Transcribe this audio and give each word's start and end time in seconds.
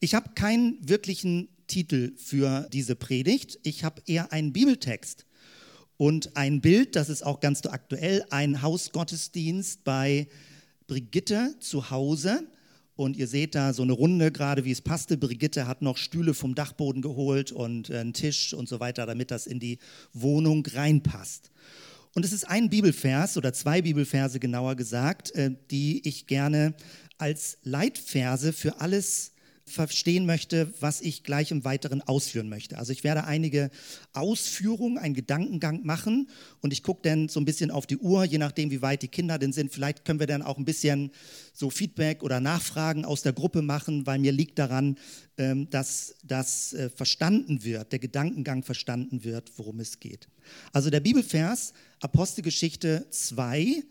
Ich 0.00 0.14
habe 0.14 0.30
keinen 0.34 0.78
wirklichen 0.88 1.48
Titel 1.66 2.12
für 2.16 2.68
diese 2.72 2.94
Predigt. 2.94 3.58
Ich 3.64 3.82
habe 3.82 4.00
eher 4.06 4.32
einen 4.32 4.52
Bibeltext 4.52 5.26
und 5.96 6.36
ein 6.36 6.60
Bild, 6.60 6.94
das 6.94 7.08
ist 7.08 7.26
auch 7.26 7.40
ganz 7.40 7.66
aktuell, 7.66 8.24
ein 8.30 8.62
Hausgottesdienst 8.62 9.82
bei 9.82 10.28
Brigitte 10.86 11.56
zu 11.58 11.90
Hause. 11.90 12.46
Und 12.94 13.16
ihr 13.16 13.26
seht 13.26 13.56
da 13.56 13.72
so 13.72 13.82
eine 13.82 13.92
Runde, 13.92 14.30
gerade 14.30 14.64
wie 14.64 14.70
es 14.70 14.80
passte. 14.80 15.16
Brigitte 15.16 15.66
hat 15.66 15.82
noch 15.82 15.96
Stühle 15.96 16.34
vom 16.34 16.54
Dachboden 16.54 17.02
geholt 17.02 17.50
und 17.50 17.90
einen 17.90 18.12
Tisch 18.12 18.54
und 18.54 18.68
so 18.68 18.78
weiter, 18.78 19.04
damit 19.04 19.32
das 19.32 19.48
in 19.48 19.58
die 19.58 19.78
Wohnung 20.12 20.64
reinpasst. 20.66 21.50
Und 22.14 22.24
es 22.24 22.32
ist 22.32 22.44
ein 22.44 22.70
Bibelvers 22.70 23.36
oder 23.36 23.52
zwei 23.52 23.82
Bibelverse 23.82 24.38
genauer 24.38 24.76
gesagt, 24.76 25.32
äh, 25.32 25.54
die 25.70 26.06
ich 26.08 26.26
gerne 26.26 26.74
als 27.18 27.58
Leitverse 27.62 28.52
für 28.52 28.80
alles 28.80 29.32
verstehen 29.68 30.26
möchte, 30.26 30.72
was 30.80 31.00
ich 31.00 31.22
gleich 31.22 31.50
im 31.50 31.64
Weiteren 31.64 32.02
ausführen 32.02 32.48
möchte. 32.48 32.78
Also 32.78 32.92
ich 32.92 33.04
werde 33.04 33.24
einige 33.24 33.70
Ausführungen, 34.12 34.98
einen 34.98 35.14
Gedankengang 35.14 35.84
machen 35.84 36.28
und 36.60 36.72
ich 36.72 36.82
gucke 36.82 37.02
dann 37.02 37.28
so 37.28 37.40
ein 37.40 37.44
bisschen 37.44 37.70
auf 37.70 37.86
die 37.86 37.98
Uhr, 37.98 38.24
je 38.24 38.38
nachdem, 38.38 38.70
wie 38.70 38.82
weit 38.82 39.02
die 39.02 39.08
Kinder 39.08 39.38
denn 39.38 39.52
sind. 39.52 39.72
Vielleicht 39.72 40.04
können 40.04 40.20
wir 40.20 40.26
dann 40.26 40.42
auch 40.42 40.58
ein 40.58 40.64
bisschen 40.64 41.10
so 41.52 41.70
Feedback 41.70 42.22
oder 42.22 42.40
Nachfragen 42.40 43.04
aus 43.04 43.22
der 43.22 43.32
Gruppe 43.32 43.62
machen, 43.62 44.06
weil 44.06 44.18
mir 44.18 44.32
liegt 44.32 44.58
daran, 44.58 44.96
ähm, 45.36 45.70
dass 45.70 46.16
das 46.24 46.72
äh, 46.72 46.90
verstanden 46.90 47.64
wird, 47.64 47.92
der 47.92 47.98
Gedankengang 47.98 48.62
verstanden 48.62 49.24
wird, 49.24 49.52
worum 49.56 49.80
es 49.80 50.00
geht. 50.00 50.28
Also 50.72 50.90
der 50.90 51.00
Bibelvers 51.00 51.72
Apostelgeschichte 52.00 53.06
2, 53.10 53.82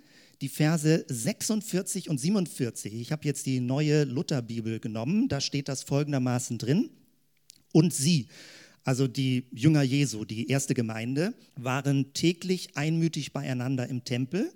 die 0.42 0.50
Verse 0.50 1.06
46 1.08 2.10
und 2.10 2.20
47. 2.20 2.94
Ich 2.94 3.12
habe 3.12 3.26
jetzt 3.26 3.46
die 3.46 3.60
neue 3.60 4.04
Lutherbibel 4.04 4.80
genommen, 4.80 5.30
da 5.30 5.42
steht 5.42 5.68
das 5.68 5.84
folgendermaßen 5.84 6.58
drin. 6.58 6.90
Und 7.74 7.94
sie, 7.94 8.28
also 8.84 9.08
die 9.08 9.48
Jünger 9.52 9.82
Jesu, 9.82 10.26
die 10.26 10.50
erste 10.50 10.74
Gemeinde, 10.74 11.34
waren 11.56 12.14
täglich 12.14 12.78
einmütig 12.78 13.34
beieinander 13.34 13.88
im 13.88 14.04
Tempel 14.04 14.52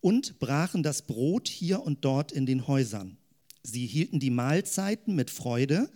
und 0.00 0.38
brachen 0.38 0.82
das 0.82 1.02
Brot 1.02 1.48
hier 1.48 1.82
und 1.82 2.04
dort 2.04 2.32
in 2.32 2.46
den 2.46 2.66
Häusern. 2.66 3.18
Sie 3.62 3.86
hielten 3.86 4.20
die 4.20 4.30
Mahlzeiten 4.30 5.14
mit 5.14 5.30
Freude 5.30 5.90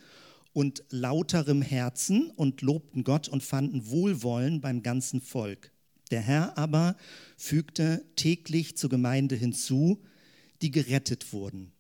und 0.53 0.85
lauterem 0.91 1.63
Herzen 1.63 2.31
und 2.31 2.63
lobten 2.63 3.05
Gott 3.05 3.29
und 3.29 3.43
fanden 3.43 3.89
Wohlwollen 3.89 4.61
beim 4.61 4.83
ganzen 4.83 5.21
Volk. 5.21 5.74
Der 6.11 6.21
Herr 6.21 6.57
aber 6.59 6.97
fügte 7.37 8.05
täglich 8.17 8.77
zur 8.77 8.91
Gemeinde 8.91 9.35
hinzu, 9.35 10.03
die 10.63 10.71
gerettet 10.71 11.33
wurden. 11.33 11.73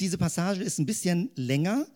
Diese 0.00 0.18
Passage 0.18 0.62
ist 0.62 0.78
ein 0.78 0.86
bisschen 0.86 1.30
länger, 1.36 1.86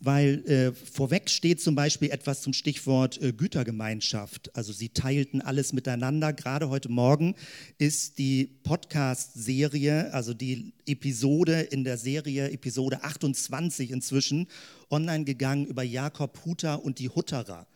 weil 0.00 0.48
äh, 0.48 0.72
vorweg 0.72 1.28
steht 1.28 1.60
zum 1.60 1.74
Beispiel 1.74 2.10
etwas 2.10 2.40
zum 2.40 2.52
Stichwort 2.52 3.20
äh, 3.20 3.32
Gütergemeinschaft. 3.32 4.54
Also 4.56 4.72
sie 4.72 4.88
teilten 4.88 5.42
alles 5.42 5.72
miteinander. 5.72 6.32
Gerade 6.32 6.70
heute 6.70 6.88
Morgen 6.88 7.34
ist 7.76 8.18
die 8.18 8.46
Podcast-Serie, 8.62 10.12
also 10.14 10.32
die 10.32 10.72
Episode 10.86 11.60
in 11.60 11.84
der 11.84 11.98
Serie, 11.98 12.50
Episode 12.50 13.04
28 13.04 13.90
inzwischen, 13.90 14.46
online 14.90 15.24
gegangen 15.24 15.66
über 15.66 15.82
Jakob 15.82 16.44
Hutter 16.46 16.82
und 16.82 16.98
die 16.98 17.10
Hutterer. 17.10 17.66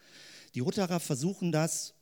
Die 0.55 0.63
Hutterer 0.63 1.01
versuchen 1.01 1.53
das 1.53 1.94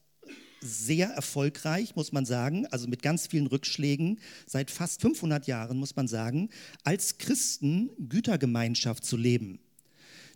sehr 0.62 1.08
erfolgreich, 1.08 1.96
muss 1.96 2.12
man 2.12 2.24
sagen, 2.24 2.66
also 2.68 2.88
mit 2.88 3.02
ganz 3.02 3.26
vielen 3.26 3.46
Rückschlägen, 3.46 4.20
seit 4.46 4.70
fast 4.70 5.00
500 5.02 5.46
Jahren, 5.46 5.76
muss 5.76 5.96
man 5.96 6.08
sagen, 6.08 6.48
als 6.84 7.18
Christen 7.18 7.90
Gütergemeinschaft 8.08 9.04
zu 9.04 9.16
leben. 9.16 9.58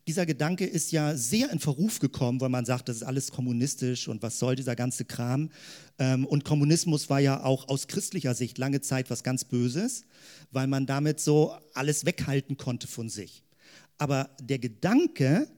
Dieser 0.07 0.25
Gedanke 0.25 0.65
ist 0.65 0.93
ja 0.93 1.17
sehr 1.17 1.51
in 1.51 1.59
Verruf 1.59 1.99
gekommen, 1.99 2.41
weil 2.41 2.49
man 2.49 2.65
sagt, 2.65 2.89
das 2.89 2.99
ist 2.99 3.03
alles 3.03 3.33
kommunistisch 3.33 4.07
und 4.07 4.23
was 4.23 4.39
soll 4.39 4.55
dieser 4.55 4.77
ganze 4.77 5.05
Kram. 5.05 5.51
Ähm, 5.99 6.25
und 6.27 6.45
Kommunismus 6.45 7.11
war 7.11 7.19
ja 7.19 7.43
auch 7.43 7.69
aus 7.69 7.89
christlicher 7.89 8.35
Sicht 8.35 8.57
lange 8.57 8.81
Zeit 8.81 9.11
was 9.11 9.25
ganz 9.25 9.45
Böses, 9.45 10.05
weil 10.53 10.69
man 10.69 10.87
damit 10.87 11.19
so 11.19 11.57
alles 11.75 12.07
weghalten 12.07 12.57
konnte 12.57 12.87
von 12.87 13.09
sich. 13.09 13.43
Aber 13.99 14.31
der 14.41 14.61
Gedanke, 14.61 15.49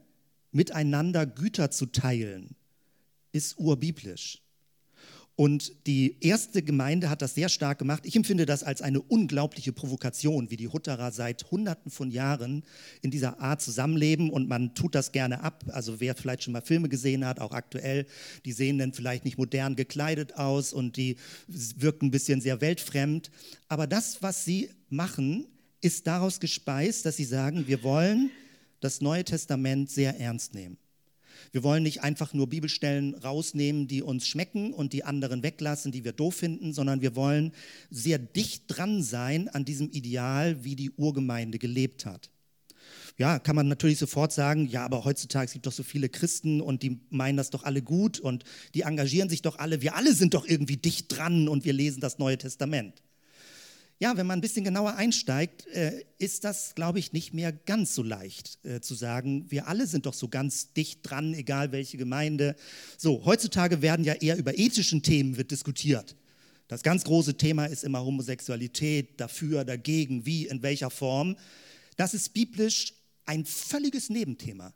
miteinander 0.50 1.26
Güter 1.26 1.70
zu 1.70 1.84
teilen, 1.86 2.56
ist 3.32 3.58
urbiblisch. 3.58 4.40
Und 5.38 5.87
die 5.87 6.16
erste 6.19 6.65
Gemeinde 6.65 7.09
hat 7.09 7.22
das 7.22 7.37
sehr 7.37 7.49
stark 7.49 7.78
gemacht. 7.78 8.03
Ich 8.04 8.16
empfinde 8.16 8.44
das 8.44 8.65
als 8.65 8.82
eine 8.82 9.00
unglaubliche 9.00 9.72
Provokation, 9.72 10.50
wie 10.50 10.56
die 10.56 10.66
Hutterer 10.66 11.12
seit 11.12 11.49
Hunderten 11.53 11.93
von 11.93 12.10
Jahren 12.10 12.65
in 13.03 13.12
dieser 13.12 13.38
Art 13.38 13.62
zusammenleben 13.62 14.31
und 14.31 14.49
man 14.49 14.75
tut 14.75 14.97
das 14.97 15.12
gerne 15.12 15.44
ab. 15.44 15.62
Also 15.69 16.00
wer 16.00 16.16
vielleicht 16.16 16.43
schon 16.43 16.54
mal 16.54 16.60
Filme 16.60 16.88
gesehen 16.88 17.25
hat, 17.25 17.38
auch 17.38 17.53
aktuell, 17.53 18.04
die 18.44 18.50
sehen 18.50 18.78
dann 18.78 18.93
vielleicht 18.93 19.25
nicht 19.25 19.38
modern 19.38 19.76
gekleidet 19.76 20.34
aus 20.34 20.72
und 20.72 20.97
die 20.97 21.15
wirken 21.47 22.06
ein 22.06 22.10
bisschen 22.10 22.41
sehr 22.41 22.60
weltfremd. 22.60 23.31
Aber 23.69 23.87
das, 23.87 24.20
was 24.25 24.44
sie 24.44 24.70
machen, 24.88 25.47
ist 25.81 26.09
daraus 26.09 26.41
gespeist, 26.41 27.06
dass 27.06 27.16
sie 27.16 27.25
sagen, 27.25 27.69
wir 27.69 27.84
wollen 27.84 28.32
das 28.81 29.00
Neue 29.00 29.22
Testament 29.22 29.88
sehr 29.88 30.19
ernst 30.19 30.55
nehmen. 30.55 30.78
Wir 31.53 31.62
wollen 31.62 31.82
nicht 31.82 32.03
einfach 32.03 32.34
nur 32.34 32.48
Bibelstellen 32.48 33.14
rausnehmen, 33.14 33.86
die 33.86 34.03
uns 34.03 34.26
schmecken 34.26 34.72
und 34.72 34.92
die 34.92 35.04
anderen 35.04 35.42
weglassen, 35.42 35.92
die 35.92 36.04
wir 36.04 36.12
doof 36.12 36.36
finden, 36.36 36.72
sondern 36.72 37.00
wir 37.00 37.16
wollen 37.16 37.53
sehr 37.91 38.19
dicht 38.19 38.64
dran 38.69 39.03
sein 39.03 39.48
an 39.48 39.64
diesem 39.64 39.91
Ideal, 39.91 40.64
wie 40.64 40.76
die 40.76 40.91
Urgemeinde 40.91 41.58
gelebt 41.58 42.06
hat. 42.06 42.31
Ja, 43.19 43.41
kann 43.41 43.56
man 43.56 43.66
natürlich 43.66 43.98
sofort 43.98 44.32
sagen, 44.32 44.69
ja, 44.69 44.84
aber 44.84 45.04
heutzutage 45.04 45.50
gibt 45.53 45.66
es 45.66 45.75
doch 45.75 45.76
so 45.76 45.82
viele 45.82 46.08
Christen 46.08 46.60
und 46.60 46.84
die 46.84 47.00
meinen 47.10 47.37
das 47.37 47.50
doch 47.50 47.64
alle 47.64 47.82
gut 47.82 48.20
und 48.20 48.44
die 48.75 48.82
engagieren 48.82 49.28
sich 49.28 49.42
doch 49.42 49.58
alle. 49.58 49.82
Wir 49.82 49.97
alle 49.97 50.14
sind 50.14 50.34
doch 50.34 50.47
irgendwie 50.47 50.76
dicht 50.76 51.06
dran 51.08 51.48
und 51.48 51.64
wir 51.64 51.72
lesen 51.72 52.00
das 52.00 52.19
Neue 52.19 52.38
Testament. 52.38 53.03
Ja, 54.00 54.16
wenn 54.16 54.28
man 54.28 54.38
ein 54.38 54.42
bisschen 54.42 54.64
genauer 54.64 54.94
einsteigt, 54.94 55.66
äh, 55.69 56.04
ist 56.19 56.44
das, 56.44 56.76
glaube 56.76 57.00
ich, 57.00 57.12
nicht 57.12 57.34
mehr 57.34 57.50
ganz 57.50 57.97
so 57.97 58.04
leicht 58.04 58.64
äh, 58.64 58.81
zu 58.81 58.94
sagen, 58.94 59.47
wir 59.50 59.66
alle 59.66 59.88
sind 59.88 60.06
doch 60.06 60.14
so 60.14 60.28
ganz 60.28 60.72
dicht 60.72 61.00
dran, 61.03 61.34
egal 61.34 61.72
welche 61.72 61.97
Gemeinde. 61.97 62.54
So, 62.97 63.25
heutzutage 63.25 63.82
werden 63.82 64.04
ja 64.04 64.14
eher 64.14 64.37
über 64.37 64.56
ethischen 64.56 65.03
Themen 65.03 65.37
wird 65.37 65.50
diskutiert. 65.50 66.14
Das 66.69 66.84
ganz 66.84 67.03
große 67.03 67.38
Thema 67.38 67.66
ist 67.66 67.82
immer 67.82 68.04
Homosexualität, 68.04 69.20
dafür, 69.20 69.64
dagegen, 69.64 70.25
wie, 70.25 70.47
in 70.47 70.62
welcher 70.62 70.91
Form. 70.91 71.37
Das 71.97 72.14
ist 72.14 72.34
biblisch 72.34 72.92
ein 73.25 73.44
völliges 73.44 74.10
Nebenthema. 74.10 74.75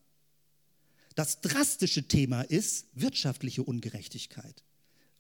Das 1.14 1.40
drastische 1.42 2.08
Thema 2.08 2.42
ist 2.42 2.86
wirtschaftliche 2.94 3.62
Ungerechtigkeit. 3.62 4.64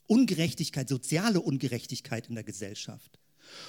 Ungerechtigkeit, 0.08 0.88
soziale 0.88 1.40
Ungerechtigkeit 1.40 2.28
in 2.28 2.34
der 2.34 2.44
Gesellschaft. 2.44 3.21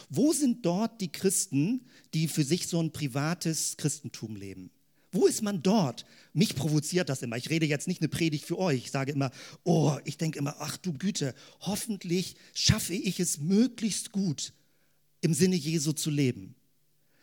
Wo 0.10 0.34
sind 0.34 0.66
dort 0.66 1.02
die 1.02 1.12
Christen, 1.12 1.82
die 2.14 2.28
für 2.28 2.44
sich 2.44 2.68
so 2.68 2.82
ein 2.82 2.92
privates 2.92 3.78
Christentum 3.78 4.36
leben? 4.36 4.70
Wo 5.14 5.28
ist 5.28 5.44
man 5.44 5.62
dort? 5.62 6.06
Mich 6.34 6.56
provoziert 6.56 7.08
das 7.08 7.22
immer. 7.22 7.38
Ich 7.38 7.52
rede 7.52 7.68
jetzt 7.68 7.88
nicht 7.88 8.02
eine 8.02 8.10
Predigt 8.10 8.46
für 8.46 8.58
euch. 8.58 8.86
Ich 8.86 8.92
sage 8.92 9.12
immer, 9.12 9.30
oh, 9.64 9.96
ich 10.06 10.18
denke 10.18 10.40
immer, 10.40 10.56
ach 10.60 10.76
du 10.78 10.92
Güte, 10.92 11.36
hoffentlich 11.62 12.36
schaffe 12.56 12.96
ich 12.96 13.20
es 13.20 13.40
möglichst 13.40 14.12
gut, 14.12 14.54
im 15.22 15.36
Sinne 15.36 15.56
Jesu 15.56 15.92
zu 15.92 16.10
leben. 16.10 16.56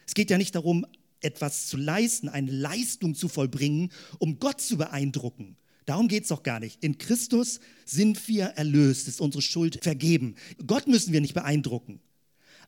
Es 0.07 0.15
geht 0.15 0.31
ja 0.31 0.39
nicht 0.39 0.55
darum, 0.55 0.87
etwas 1.21 1.67
zu 1.67 1.77
leisten, 1.77 2.29
eine 2.29 2.51
Leistung 2.51 3.15
zu 3.17 3.29
vollbringen, 3.29 3.91
um 4.19 4.39
Gott 4.39 4.61
zu 4.61 4.79
beeindrucken. 4.79 5.57
Darum 5.85 6.07
geht 6.07 6.23
es 6.23 6.29
doch 6.29 6.45
gar 6.45 6.61
nicht. 6.61 6.85
In 6.85 6.99
Christus 6.99 7.59
sind 7.85 8.29
wir 8.29 8.45
erlöst, 8.45 9.09
ist 9.09 9.21
unsere 9.21 9.43
Schuld 9.43 9.81
vergeben. 9.83 10.37
Gott 10.65 10.87
müssen 10.87 11.13
wir 11.13 11.21
nicht 11.21 11.35
beeindrucken. 11.35 12.01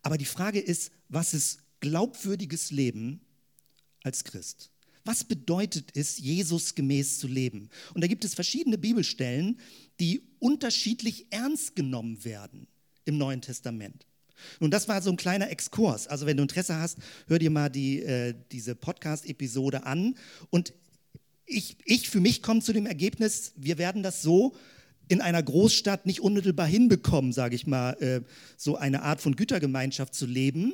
Aber 0.02 0.18
die 0.18 0.24
Frage 0.24 0.60
ist, 0.60 0.90
was 1.08 1.34
ist 1.34 1.60
glaubwürdiges 1.80 2.70
Leben 2.70 3.20
als 4.02 4.24
Christ? 4.24 4.70
Was 5.04 5.24
bedeutet 5.24 5.96
es, 5.96 6.18
Jesus 6.18 6.74
gemäß 6.74 7.18
zu 7.18 7.26
leben? 7.26 7.70
Und 7.94 8.02
da 8.02 8.06
gibt 8.06 8.24
es 8.24 8.34
verschiedene 8.34 8.78
Bibelstellen, 8.78 9.58
die 9.98 10.22
unterschiedlich 10.38 11.26
ernst 11.30 11.74
genommen 11.74 12.24
werden 12.24 12.68
im 13.04 13.18
Neuen 13.18 13.40
Testament. 13.40 14.06
Nun, 14.60 14.70
das 14.70 14.88
war 14.88 15.02
so 15.02 15.10
ein 15.10 15.16
kleiner 15.16 15.50
Exkurs. 15.50 16.06
Also 16.06 16.26
wenn 16.26 16.36
du 16.36 16.42
Interesse 16.42 16.76
hast, 16.76 16.98
hör 17.26 17.38
dir 17.38 17.50
mal 17.50 17.68
die, 17.68 18.02
äh, 18.02 18.34
diese 18.50 18.74
Podcast-Episode 18.74 19.84
an. 19.84 20.16
Und 20.50 20.72
ich, 21.46 21.76
ich 21.84 22.08
für 22.08 22.20
mich 22.20 22.42
komme 22.42 22.60
zu 22.60 22.72
dem 22.72 22.86
Ergebnis, 22.86 23.52
wir 23.56 23.78
werden 23.78 24.02
das 24.02 24.22
so 24.22 24.54
in 25.12 25.20
einer 25.20 25.42
Großstadt 25.42 26.06
nicht 26.06 26.20
unmittelbar 26.20 26.66
hinbekommen, 26.66 27.34
sage 27.34 27.54
ich 27.54 27.66
mal, 27.66 27.92
äh, 28.00 28.22
so 28.56 28.76
eine 28.76 29.02
Art 29.02 29.20
von 29.20 29.36
Gütergemeinschaft 29.36 30.14
zu 30.14 30.24
leben, 30.24 30.72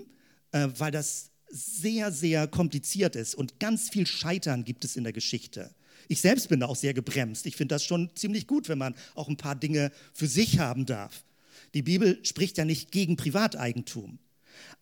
äh, 0.52 0.68
weil 0.78 0.92
das 0.92 1.32
sehr, 1.50 2.12
sehr 2.12 2.46
kompliziert 2.46 3.16
ist 3.16 3.34
und 3.34 3.58
ganz 3.58 3.90
viel 3.90 4.06
Scheitern 4.06 4.62
gibt 4.62 4.84
es 4.84 4.94
in 4.94 5.02
der 5.02 5.12
Geschichte. 5.12 5.74
Ich 6.06 6.20
selbst 6.20 6.50
bin 6.50 6.60
da 6.60 6.66
auch 6.66 6.76
sehr 6.76 6.94
gebremst. 6.94 7.46
Ich 7.46 7.56
finde 7.56 7.74
das 7.74 7.82
schon 7.82 8.10
ziemlich 8.14 8.46
gut, 8.46 8.68
wenn 8.68 8.78
man 8.78 8.94
auch 9.16 9.26
ein 9.28 9.36
paar 9.36 9.56
Dinge 9.56 9.90
für 10.14 10.28
sich 10.28 10.60
haben 10.60 10.86
darf. 10.86 11.24
Die 11.74 11.82
Bibel 11.82 12.24
spricht 12.24 12.58
ja 12.58 12.64
nicht 12.64 12.92
gegen 12.92 13.16
Privateigentum. 13.16 14.20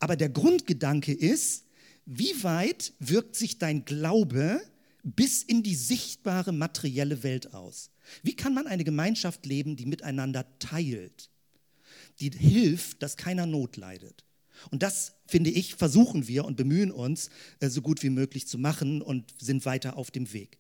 Aber 0.01 0.17
der 0.17 0.29
Grundgedanke 0.29 1.15
ist, 1.15 1.65
wie 2.05 2.43
weit 2.45 2.93
wirkt 2.99 3.37
sich 3.37 3.57
dein 3.57 3.87
Glaube 3.87 4.61
bis 5.03 5.43
in 5.43 5.63
die 5.63 5.75
sichtbare 5.75 6.53
materielle 6.53 7.23
Welt 7.23 7.55
aus? 7.55 7.91
Wie 8.23 8.37
kann 8.37 8.55
man 8.55 8.67
eine 8.67 8.85
Gemeinschaft 8.85 9.47
leben, 9.47 9.77
die 9.77 9.87
miteinander 9.87 10.47
teilt, 10.59 11.31
die 12.21 12.31
hilft, 12.31 13.03
dass 13.03 13.17
keiner 13.17 13.47
Not 13.47 13.77
leidet? 13.77 14.25
Und 14.71 14.83
das, 14.83 15.15
finde 15.27 15.51
ich, 15.51 15.75
versuchen 15.75 16.29
wir 16.29 16.45
und 16.45 16.57
bemühen 16.57 16.91
uns, 16.91 17.31
äh, 17.61 17.69
so 17.69 17.83
gut 17.83 18.03
wie 18.03 18.11
möglich 18.11 18.47
zu 18.47 18.59
machen 18.59 19.03
und 19.03 19.35
sind 19.39 19.65
weiter 19.67 19.97
auf 19.97 20.11
dem 20.11 20.33
Weg. 20.33 20.59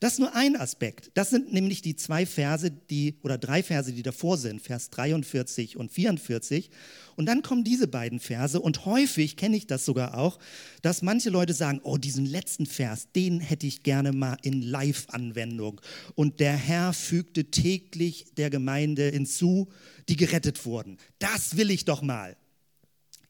Das 0.00 0.14
ist 0.14 0.18
nur 0.18 0.34
ein 0.34 0.56
Aspekt. 0.56 1.10
Das 1.14 1.30
sind 1.30 1.52
nämlich 1.52 1.82
die 1.82 1.96
zwei 1.96 2.26
Verse, 2.26 2.70
die 2.70 3.16
oder 3.22 3.38
drei 3.38 3.62
Verse, 3.62 3.92
die 3.92 4.02
davor 4.02 4.36
sind, 4.36 4.60
Vers 4.60 4.90
43 4.90 5.76
und 5.76 5.90
44. 5.90 6.70
Und 7.16 7.26
dann 7.26 7.42
kommen 7.42 7.64
diese 7.64 7.88
beiden 7.88 8.20
Verse 8.20 8.60
und 8.60 8.86
häufig 8.86 9.36
kenne 9.36 9.56
ich 9.56 9.66
das 9.66 9.84
sogar 9.84 10.16
auch, 10.16 10.38
dass 10.82 11.02
manche 11.02 11.30
Leute 11.30 11.54
sagen, 11.54 11.80
oh, 11.82 11.98
diesen 11.98 12.26
letzten 12.26 12.66
Vers, 12.66 13.08
den 13.14 13.40
hätte 13.40 13.66
ich 13.66 13.82
gerne 13.82 14.12
mal 14.12 14.36
in 14.42 14.62
Live-Anwendung. 14.62 15.80
Und 16.14 16.40
der 16.40 16.56
Herr 16.56 16.92
fügte 16.92 17.50
täglich 17.50 18.26
der 18.36 18.50
Gemeinde 18.50 19.08
hinzu, 19.10 19.68
die 20.08 20.16
gerettet 20.16 20.64
wurden. 20.64 20.98
Das 21.18 21.56
will 21.56 21.70
ich 21.70 21.84
doch 21.84 22.02
mal. 22.02 22.36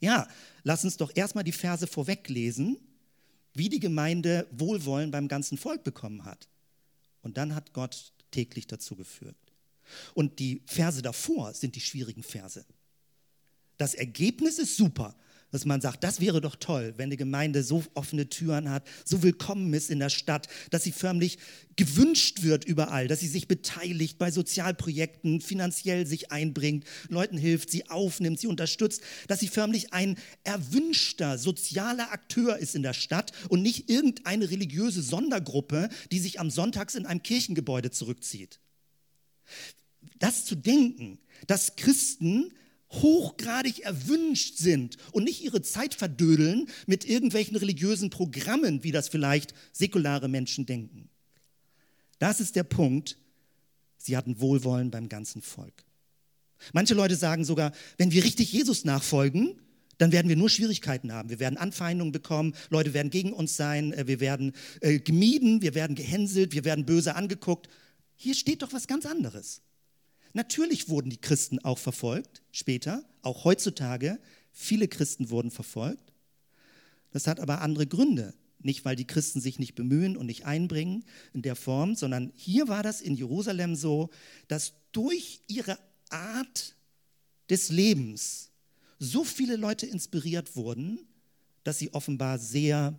Ja, 0.01 0.27
lass 0.65 0.85
uns 0.85 0.97
doch 0.97 1.13
erstmal 1.15 1.45
die 1.45 1.53
Verse 1.53 1.87
vorweglesen 1.87 2.79
wie 3.55 3.69
die 3.69 3.81
Gemeinde 3.81 4.47
Wohlwollen 4.51 5.11
beim 5.11 5.29
ganzen 5.29 5.59
Volk 5.59 5.85
bekommen 5.85 6.25
hat. 6.25 6.49
Und 7.23 7.37
dann 7.37 7.55
hat 7.55 7.73
Gott 7.73 8.13
täglich 8.31 8.67
dazu 8.67 8.97
geführt. 8.97 9.37
Und 10.15 10.39
die 10.39 10.63
Verse 10.67 11.03
davor 11.03 11.55
sind 11.55 11.77
die 11.77 11.81
schwierigen 11.81 12.23
Verse. 12.23 12.65
Das 13.79 13.95
Ergebnis 13.95 14.59
ist 14.59 14.77
super 14.77 15.15
dass 15.53 15.67
man 15.67 15.81
sagt, 15.81 16.03
das 16.03 16.21
wäre 16.21 16.41
doch 16.41 16.57
toll, 16.57 16.95
wenn 16.97 17.11
die 17.11 17.17
Gemeinde 17.17 17.63
so 17.63 17.85
offene 17.95 18.29
Türen 18.29 18.71
hat, 18.71 18.89
so 19.05 19.23
willkommen 19.23 19.73
ist 19.75 19.91
in 19.91 20.01
der 20.01 20.09
Stadt, 20.09 20.49
dass 20.71 20.83
sie 20.83 20.93
förmlich 20.93 21.39
gewünscht 21.77 22.43
wird 22.43 22.65
überall, 22.65 23.07
dass 23.07 23.21
sie 23.21 23.29
sich 23.29 23.49
beteiligt 23.49 24.19
bei 24.19 24.31
Sozialprojekten, 24.31 25.41
finanziell 25.41 26.07
sich 26.07 26.33
einbringt, 26.33 26.85
Leuten 27.09 27.37
hilft, 27.37 27.71
sie 27.71 27.89
aufnimmt, 27.91 28.41
sie 28.41 28.47
unterstützt, 28.47 29.03
dass 29.29 29.41
sie 29.41 29.49
förmlich 29.49 29.93
ein 29.93 30.17
erwünschter 30.43 31.39
sozialer 31.39 32.13
Akteur 32.13 32.57
ist 32.57 32.75
in 32.75 32.83
der 32.83 32.95
Stadt 32.95 33.33
und 33.49 33.63
nicht 33.63 33.91
irgendeine 33.91 34.51
religiöse 34.51 35.03
Sondergruppe, 35.03 35.91
die 36.11 36.19
sich 36.19 36.41
am 36.41 36.51
Sonntags 36.51 36.95
in 36.95 37.05
einem 37.05 37.23
Kirchengebäude 37.23 37.91
zurückzieht. 37.91 38.59
Das 40.19 40.47
zu 40.47 40.55
denken, 40.55 41.19
dass 41.47 41.77
Christen 41.77 42.53
hochgradig 42.93 43.81
erwünscht 43.81 44.59
sind 44.59 44.97
und 45.13 45.25
nicht 45.25 45.43
ihre 45.43 45.63
Zeit 45.63 45.95
verdödeln 45.95 46.69
mit 46.87 47.05
irgendwelchen 47.05 47.57
religiösen 47.57 48.11
Programmen, 48.11 48.85
wie 48.85 48.93
das 48.93 49.09
vielleicht 49.09 49.55
säkulare 49.73 50.29
Menschen 50.29 50.67
denken. 50.67 51.09
Das 52.19 52.41
ist 52.41 52.55
der 52.57 52.65
Punkt. 52.65 53.19
Sie 53.97 54.17
hatten 54.17 54.41
Wohlwollen 54.41 54.91
beim 54.91 55.09
ganzen 55.09 55.43
Volk. 55.43 55.85
Manche 56.73 56.95
Leute 56.95 57.17
sagen 57.17 57.45
sogar, 57.45 57.73
wenn 57.99 58.13
wir 58.13 58.25
richtig 58.25 58.53
Jesus 58.53 58.85
nachfolgen, 58.85 59.59
dann 59.99 60.13
werden 60.13 60.29
wir 60.29 60.37
nur 60.37 60.51
Schwierigkeiten 60.51 61.13
haben. 61.13 61.31
Wir 61.31 61.41
werden 61.41 61.57
Anfeindungen 61.57 62.13
bekommen, 62.13 62.55
Leute 62.71 62.95
werden 62.95 63.11
gegen 63.11 63.33
uns 63.33 63.57
sein, 63.57 63.93
äh, 63.93 64.07
wir 64.07 64.21
werden 64.21 64.53
äh, 64.81 64.99
gemieden, 64.99 65.63
wir 65.63 65.75
werden 65.75 65.95
gehänselt, 65.95 66.53
wir 66.53 66.65
werden 66.65 66.87
böse 66.87 67.15
angeguckt. 67.15 67.69
Hier 68.17 68.35
steht 68.35 68.63
doch 68.63 68.73
was 68.73 68.87
ganz 68.87 69.07
anderes. 69.07 69.63
Natürlich 70.33 70.89
wurden 70.89 71.11
die 71.11 71.21
Christen 71.21 71.59
auch 71.59 71.79
verfolgt, 71.79 72.43
später, 72.53 73.05
auch 73.23 73.45
heutzutage. 73.45 74.19
Viele 74.53 74.89
Christen 74.89 75.31
wurden 75.31 75.51
verfolgt. 75.51 76.13
Das 77.11 77.27
hat 77.27 77.41
aber 77.41 77.61
andere 77.61 77.87
Gründe. 77.87 78.35
Nicht, 78.61 78.85
weil 78.85 78.97
die 78.97 79.07
Christen 79.07 79.41
sich 79.41 79.59
nicht 79.59 79.75
bemühen 79.75 80.17
und 80.17 80.27
nicht 80.27 80.47
einbringen 80.47 81.05
in 81.33 81.43
der 81.43 81.57
Form, 81.57 81.97
sondern 81.97 82.33
hier 82.37 82.69
war 82.69 82.83
das 82.83 83.01
in 83.01 83.15
Jerusalem 83.15 83.75
so, 83.75 84.11
dass 84.49 84.75
durch 84.93 85.41
ihre 85.49 85.79
Art 86.11 86.77
des 87.51 87.71
Lebens 87.71 88.51
so 88.99 89.25
viele 89.25 89.57
Leute 89.57 89.87
inspiriert 89.87 90.55
wurden, 90.55 91.01
dass 91.65 91.79
sie 91.79 91.93
offenbar 91.93 92.39
sehr 92.39 92.99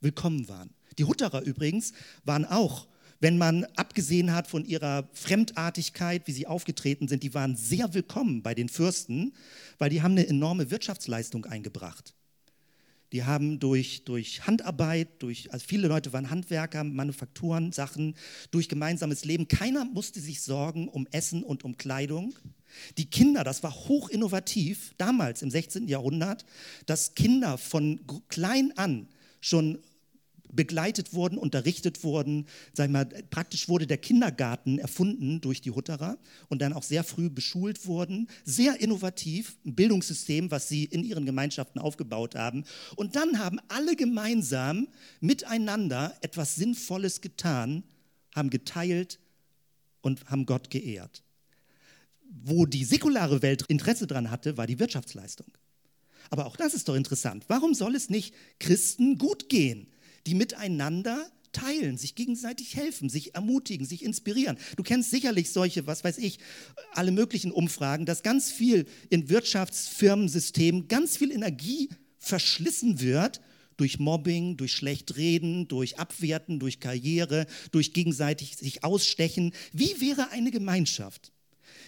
willkommen 0.00 0.48
waren. 0.48 0.74
Die 0.98 1.04
Hutterer 1.04 1.42
übrigens 1.42 1.92
waren 2.24 2.44
auch 2.44 2.86
wenn 3.22 3.38
man 3.38 3.64
abgesehen 3.76 4.34
hat 4.34 4.48
von 4.48 4.64
ihrer 4.64 5.08
Fremdartigkeit, 5.12 6.26
wie 6.26 6.32
sie 6.32 6.48
aufgetreten 6.48 7.06
sind, 7.06 7.22
die 7.22 7.34
waren 7.34 7.54
sehr 7.54 7.94
willkommen 7.94 8.42
bei 8.42 8.52
den 8.52 8.68
Fürsten, 8.68 9.32
weil 9.78 9.90
die 9.90 10.02
haben 10.02 10.12
eine 10.12 10.26
enorme 10.26 10.72
Wirtschaftsleistung 10.72 11.46
eingebracht. 11.46 12.14
Die 13.12 13.22
haben 13.22 13.60
durch, 13.60 14.04
durch 14.04 14.44
Handarbeit, 14.48 15.22
durch, 15.22 15.52
also 15.52 15.64
viele 15.68 15.86
Leute 15.86 16.12
waren 16.12 16.30
Handwerker, 16.30 16.82
Manufakturen, 16.82 17.70
Sachen, 17.70 18.16
durch 18.50 18.68
gemeinsames 18.68 19.24
Leben. 19.24 19.46
Keiner 19.46 19.84
musste 19.84 20.18
sich 20.18 20.42
sorgen 20.42 20.88
um 20.88 21.06
Essen 21.12 21.44
und 21.44 21.62
um 21.62 21.76
Kleidung. 21.76 22.34
Die 22.98 23.08
Kinder, 23.08 23.44
das 23.44 23.62
war 23.62 23.72
hoch 23.72 24.08
innovativ, 24.08 24.94
damals 24.98 25.42
im 25.42 25.50
16. 25.50 25.86
Jahrhundert, 25.86 26.44
dass 26.86 27.14
Kinder 27.14 27.56
von 27.56 28.00
klein 28.28 28.72
an 28.76 29.06
schon 29.40 29.78
begleitet 30.52 31.14
wurden, 31.14 31.38
unterrichtet 31.38 32.04
wurden. 32.04 32.46
Sag 32.72 32.90
mal, 32.90 33.04
praktisch 33.04 33.68
wurde 33.68 33.86
der 33.86 33.98
Kindergarten 33.98 34.78
erfunden 34.78 35.40
durch 35.40 35.60
die 35.60 35.70
Hutterer 35.70 36.18
und 36.48 36.62
dann 36.62 36.72
auch 36.72 36.82
sehr 36.82 37.04
früh 37.04 37.28
beschult 37.28 37.86
wurden. 37.86 38.28
Sehr 38.44 38.80
innovativ, 38.80 39.56
ein 39.64 39.74
Bildungssystem, 39.74 40.50
was 40.50 40.68
sie 40.68 40.84
in 40.84 41.02
ihren 41.02 41.26
Gemeinschaften 41.26 41.80
aufgebaut 41.80 42.34
haben. 42.34 42.64
Und 42.96 43.16
dann 43.16 43.38
haben 43.38 43.58
alle 43.68 43.96
gemeinsam 43.96 44.88
miteinander 45.20 46.16
etwas 46.20 46.54
Sinnvolles 46.54 47.20
getan, 47.20 47.82
haben 48.34 48.50
geteilt 48.50 49.18
und 50.02 50.24
haben 50.26 50.46
Gott 50.46 50.70
geehrt. 50.70 51.22
Wo 52.44 52.66
die 52.66 52.84
säkulare 52.84 53.42
Welt 53.42 53.64
Interesse 53.68 54.06
daran 54.06 54.30
hatte, 54.30 54.56
war 54.56 54.66
die 54.66 54.78
Wirtschaftsleistung. 54.78 55.46
Aber 56.30 56.46
auch 56.46 56.56
das 56.56 56.72
ist 56.72 56.88
doch 56.88 56.94
interessant. 56.94 57.44
Warum 57.48 57.74
soll 57.74 57.94
es 57.94 58.08
nicht 58.08 58.34
Christen 58.58 59.18
gut 59.18 59.48
gehen? 59.48 59.91
Die 60.26 60.34
miteinander 60.34 61.30
teilen, 61.52 61.98
sich 61.98 62.14
gegenseitig 62.14 62.76
helfen, 62.76 63.08
sich 63.08 63.34
ermutigen, 63.34 63.86
sich 63.86 64.04
inspirieren. 64.04 64.56
Du 64.76 64.82
kennst 64.82 65.10
sicherlich 65.10 65.50
solche, 65.50 65.86
was 65.86 66.02
weiß 66.02 66.18
ich, 66.18 66.38
alle 66.94 67.12
möglichen 67.12 67.52
Umfragen, 67.52 68.06
dass 68.06 68.22
ganz 68.22 68.50
viel 68.50 68.86
in 69.10 69.28
Wirtschaftsfirmensystemen 69.28 70.88
ganz 70.88 71.16
viel 71.16 71.30
Energie 71.30 71.90
verschlissen 72.18 73.00
wird 73.00 73.40
durch 73.76 73.98
Mobbing, 73.98 74.56
durch 74.56 74.72
Schlechtreden, 74.72 75.68
durch 75.68 75.98
Abwerten, 75.98 76.58
durch 76.58 76.80
Karriere, 76.80 77.46
durch 77.70 77.92
gegenseitig 77.92 78.56
sich 78.56 78.84
ausstechen. 78.84 79.52
Wie 79.72 80.00
wäre 80.00 80.30
eine 80.30 80.50
Gemeinschaft, 80.50 81.32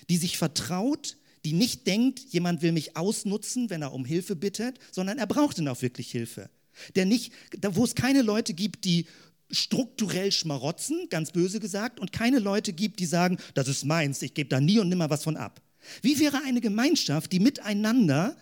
die 0.09 0.17
sich 0.17 0.39
vertraut, 0.39 1.17
die 1.45 1.53
nicht 1.53 1.87
denkt, 1.87 2.21
jemand 2.31 2.63
will 2.63 2.73
mich 2.73 2.97
ausnutzen, 2.97 3.71
wenn 3.71 3.83
er 3.83 3.93
um 3.93 4.05
Hilfe 4.05 4.35
bittet, 4.35 4.79
sondern 4.91 5.19
er 5.19 5.27
braucht 5.27 5.59
dann 5.59 5.69
auch 5.69 5.83
wirklich 5.83 6.11
Hilfe. 6.11 6.51
Der 6.95 7.07
nicht, 7.07 7.33
wo 7.63 7.85
es 7.85 7.95
keine 7.95 8.23
Leute 8.23 8.55
gibt, 8.55 8.85
die 8.85 9.07
strukturell 9.51 10.33
schmarotzen, 10.33 11.09
ganz 11.11 11.31
böse 11.33 11.61
gesagt, 11.61 12.01
und 12.01 12.13
keine 12.13 12.39
Leute 12.39 12.73
gibt, 12.73 13.01
die 13.01 13.07
sagen, 13.07 13.39
das 13.55 13.69
ist 13.69 13.85
meins, 13.85 14.23
ich 14.23 14.35
gebe 14.35 14.49
da 14.49 14.61
nie 14.61 14.79
und 14.79 14.89
nimmer 14.89 15.11
was 15.11 15.23
von 15.23 15.37
ab. 15.37 15.61
Wie 16.03 16.19
wäre 16.19 16.43
eine 16.45 16.61
Gemeinschaft, 16.61 17.33
die 17.33 17.41
miteinander 17.41 18.37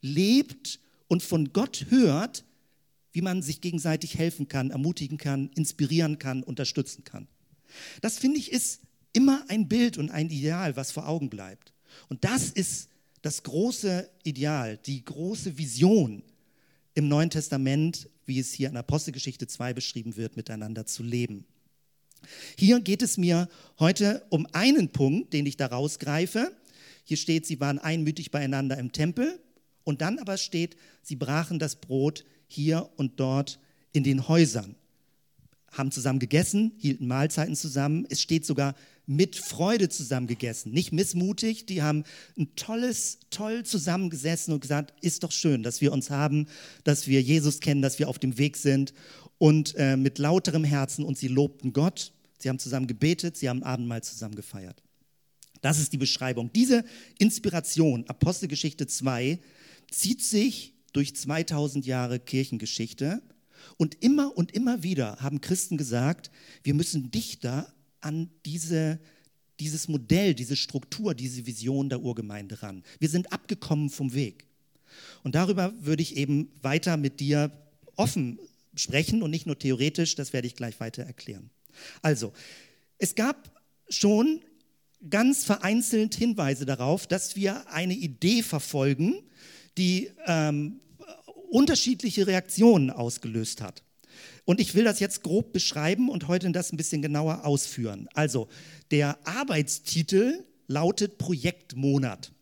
lebt 0.00 0.80
und 1.08 1.22
von 1.22 1.52
Gott 1.52 1.86
hört, 1.88 2.44
wie 3.12 3.22
man 3.22 3.42
sich 3.42 3.60
gegenseitig 3.60 4.18
helfen 4.18 4.48
kann, 4.48 4.70
ermutigen 4.70 5.18
kann, 5.18 5.50
inspirieren 5.54 6.18
kann, 6.18 6.42
unterstützen 6.42 7.04
kann? 7.04 7.28
Das 8.00 8.18
finde 8.18 8.38
ich 8.38 8.52
ist 8.52 8.80
immer 9.12 9.44
ein 9.48 9.68
Bild 9.68 9.98
und 9.98 10.10
ein 10.10 10.30
Ideal, 10.30 10.76
was 10.76 10.90
vor 10.92 11.08
Augen 11.08 11.30
bleibt. 11.30 11.72
Und 12.08 12.24
das 12.24 12.50
ist 12.50 12.88
das 13.22 13.42
große 13.42 14.10
Ideal, 14.24 14.78
die 14.78 15.04
große 15.04 15.56
Vision, 15.56 16.22
im 16.94 17.08
Neuen 17.08 17.30
Testament, 17.30 18.08
wie 18.24 18.38
es 18.38 18.52
hier 18.52 18.68
in 18.68 18.76
Apostelgeschichte 18.76 19.46
2 19.46 19.74
beschrieben 19.74 20.16
wird, 20.16 20.36
miteinander 20.36 20.86
zu 20.86 21.02
leben. 21.02 21.44
Hier 22.56 22.80
geht 22.80 23.02
es 23.02 23.18
mir 23.18 23.48
heute 23.78 24.24
um 24.30 24.46
einen 24.52 24.88
Punkt, 24.88 25.32
den 25.32 25.44
ich 25.46 25.56
da 25.56 25.66
rausgreife. 25.66 26.52
Hier 27.04 27.16
steht, 27.16 27.46
sie 27.46 27.60
waren 27.60 27.78
einmütig 27.78 28.30
beieinander 28.30 28.78
im 28.78 28.92
Tempel 28.92 29.38
und 29.82 30.00
dann 30.00 30.18
aber 30.18 30.38
steht, 30.38 30.76
sie 31.02 31.16
brachen 31.16 31.58
das 31.58 31.76
Brot 31.76 32.24
hier 32.46 32.88
und 32.96 33.20
dort 33.20 33.58
in 33.92 34.04
den 34.04 34.28
Häusern, 34.28 34.74
haben 35.72 35.90
zusammen 35.90 36.18
gegessen, 36.18 36.72
hielten 36.78 37.06
Mahlzeiten 37.06 37.56
zusammen. 37.56 38.06
Es 38.08 38.22
steht 38.22 38.46
sogar, 38.46 38.74
mit 39.06 39.36
Freude 39.36 39.88
zusammen 39.88 40.26
gegessen, 40.26 40.72
nicht 40.72 40.92
missmutig. 40.92 41.66
Die 41.66 41.82
haben 41.82 42.04
ein 42.38 42.54
tolles, 42.56 43.18
toll 43.30 43.64
zusammengesessen 43.64 44.54
und 44.54 44.60
gesagt, 44.60 44.94
ist 45.02 45.22
doch 45.22 45.32
schön, 45.32 45.62
dass 45.62 45.80
wir 45.80 45.92
uns 45.92 46.10
haben, 46.10 46.46
dass 46.84 47.06
wir 47.06 47.20
Jesus 47.20 47.60
kennen, 47.60 47.82
dass 47.82 47.98
wir 47.98 48.08
auf 48.08 48.18
dem 48.18 48.38
Weg 48.38 48.56
sind 48.56 48.94
und 49.38 49.74
äh, 49.76 49.96
mit 49.96 50.18
lauterem 50.18 50.64
Herzen 50.64 51.04
und 51.04 51.18
sie 51.18 51.28
lobten 51.28 51.72
Gott. 51.72 52.12
Sie 52.38 52.48
haben 52.48 52.58
zusammen 52.58 52.86
gebetet, 52.86 53.36
sie 53.36 53.48
haben 53.48 53.62
Abendmahl 53.62 54.02
zusammen 54.02 54.34
gefeiert. 54.34 54.82
Das 55.60 55.78
ist 55.78 55.92
die 55.92 55.98
Beschreibung. 55.98 56.52
Diese 56.52 56.84
Inspiration, 57.18 58.04
Apostelgeschichte 58.06 58.86
2, 58.86 59.38
zieht 59.90 60.22
sich 60.22 60.74
durch 60.92 61.16
2000 61.16 61.86
Jahre 61.86 62.20
Kirchengeschichte. 62.20 63.22
Und 63.76 64.02
immer 64.02 64.36
und 64.36 64.52
immer 64.52 64.82
wieder 64.82 65.16
haben 65.20 65.40
Christen 65.40 65.76
gesagt, 65.76 66.30
wir 66.62 66.74
müssen 66.74 67.10
dichter 67.10 67.73
an 68.04 68.30
diese, 68.44 69.00
dieses 69.60 69.88
Modell, 69.88 70.34
diese 70.34 70.56
Struktur, 70.56 71.14
diese 71.14 71.46
Vision 71.46 71.88
der 71.88 72.00
Urgemeinde 72.00 72.62
ran. 72.62 72.82
Wir 72.98 73.08
sind 73.08 73.32
abgekommen 73.32 73.90
vom 73.90 74.14
Weg. 74.14 74.46
Und 75.22 75.34
darüber 75.34 75.72
würde 75.80 76.02
ich 76.02 76.16
eben 76.16 76.50
weiter 76.62 76.96
mit 76.96 77.20
dir 77.20 77.50
offen 77.96 78.38
sprechen 78.74 79.22
und 79.22 79.30
nicht 79.30 79.46
nur 79.46 79.58
theoretisch, 79.58 80.14
das 80.14 80.32
werde 80.32 80.46
ich 80.46 80.56
gleich 80.56 80.80
weiter 80.80 81.04
erklären. 81.04 81.50
Also, 82.02 82.32
es 82.98 83.14
gab 83.14 83.50
schon 83.88 84.40
ganz 85.10 85.44
vereinzelt 85.44 86.14
Hinweise 86.14 86.66
darauf, 86.66 87.06
dass 87.06 87.36
wir 87.36 87.68
eine 87.70 87.94
Idee 87.94 88.42
verfolgen, 88.42 89.22
die 89.76 90.10
ähm, 90.26 90.80
unterschiedliche 91.50 92.26
Reaktionen 92.26 92.90
ausgelöst 92.90 93.60
hat. 93.60 93.82
Und 94.44 94.60
ich 94.60 94.74
will 94.74 94.84
das 94.84 95.00
jetzt 95.00 95.22
grob 95.22 95.52
beschreiben 95.52 96.08
und 96.08 96.28
heute 96.28 96.50
das 96.52 96.72
ein 96.72 96.76
bisschen 96.76 97.02
genauer 97.02 97.44
ausführen. 97.44 98.08
Also, 98.14 98.48
der 98.90 99.18
Arbeitstitel 99.26 100.44
lautet 100.66 101.18
Projektmonat. 101.18 102.32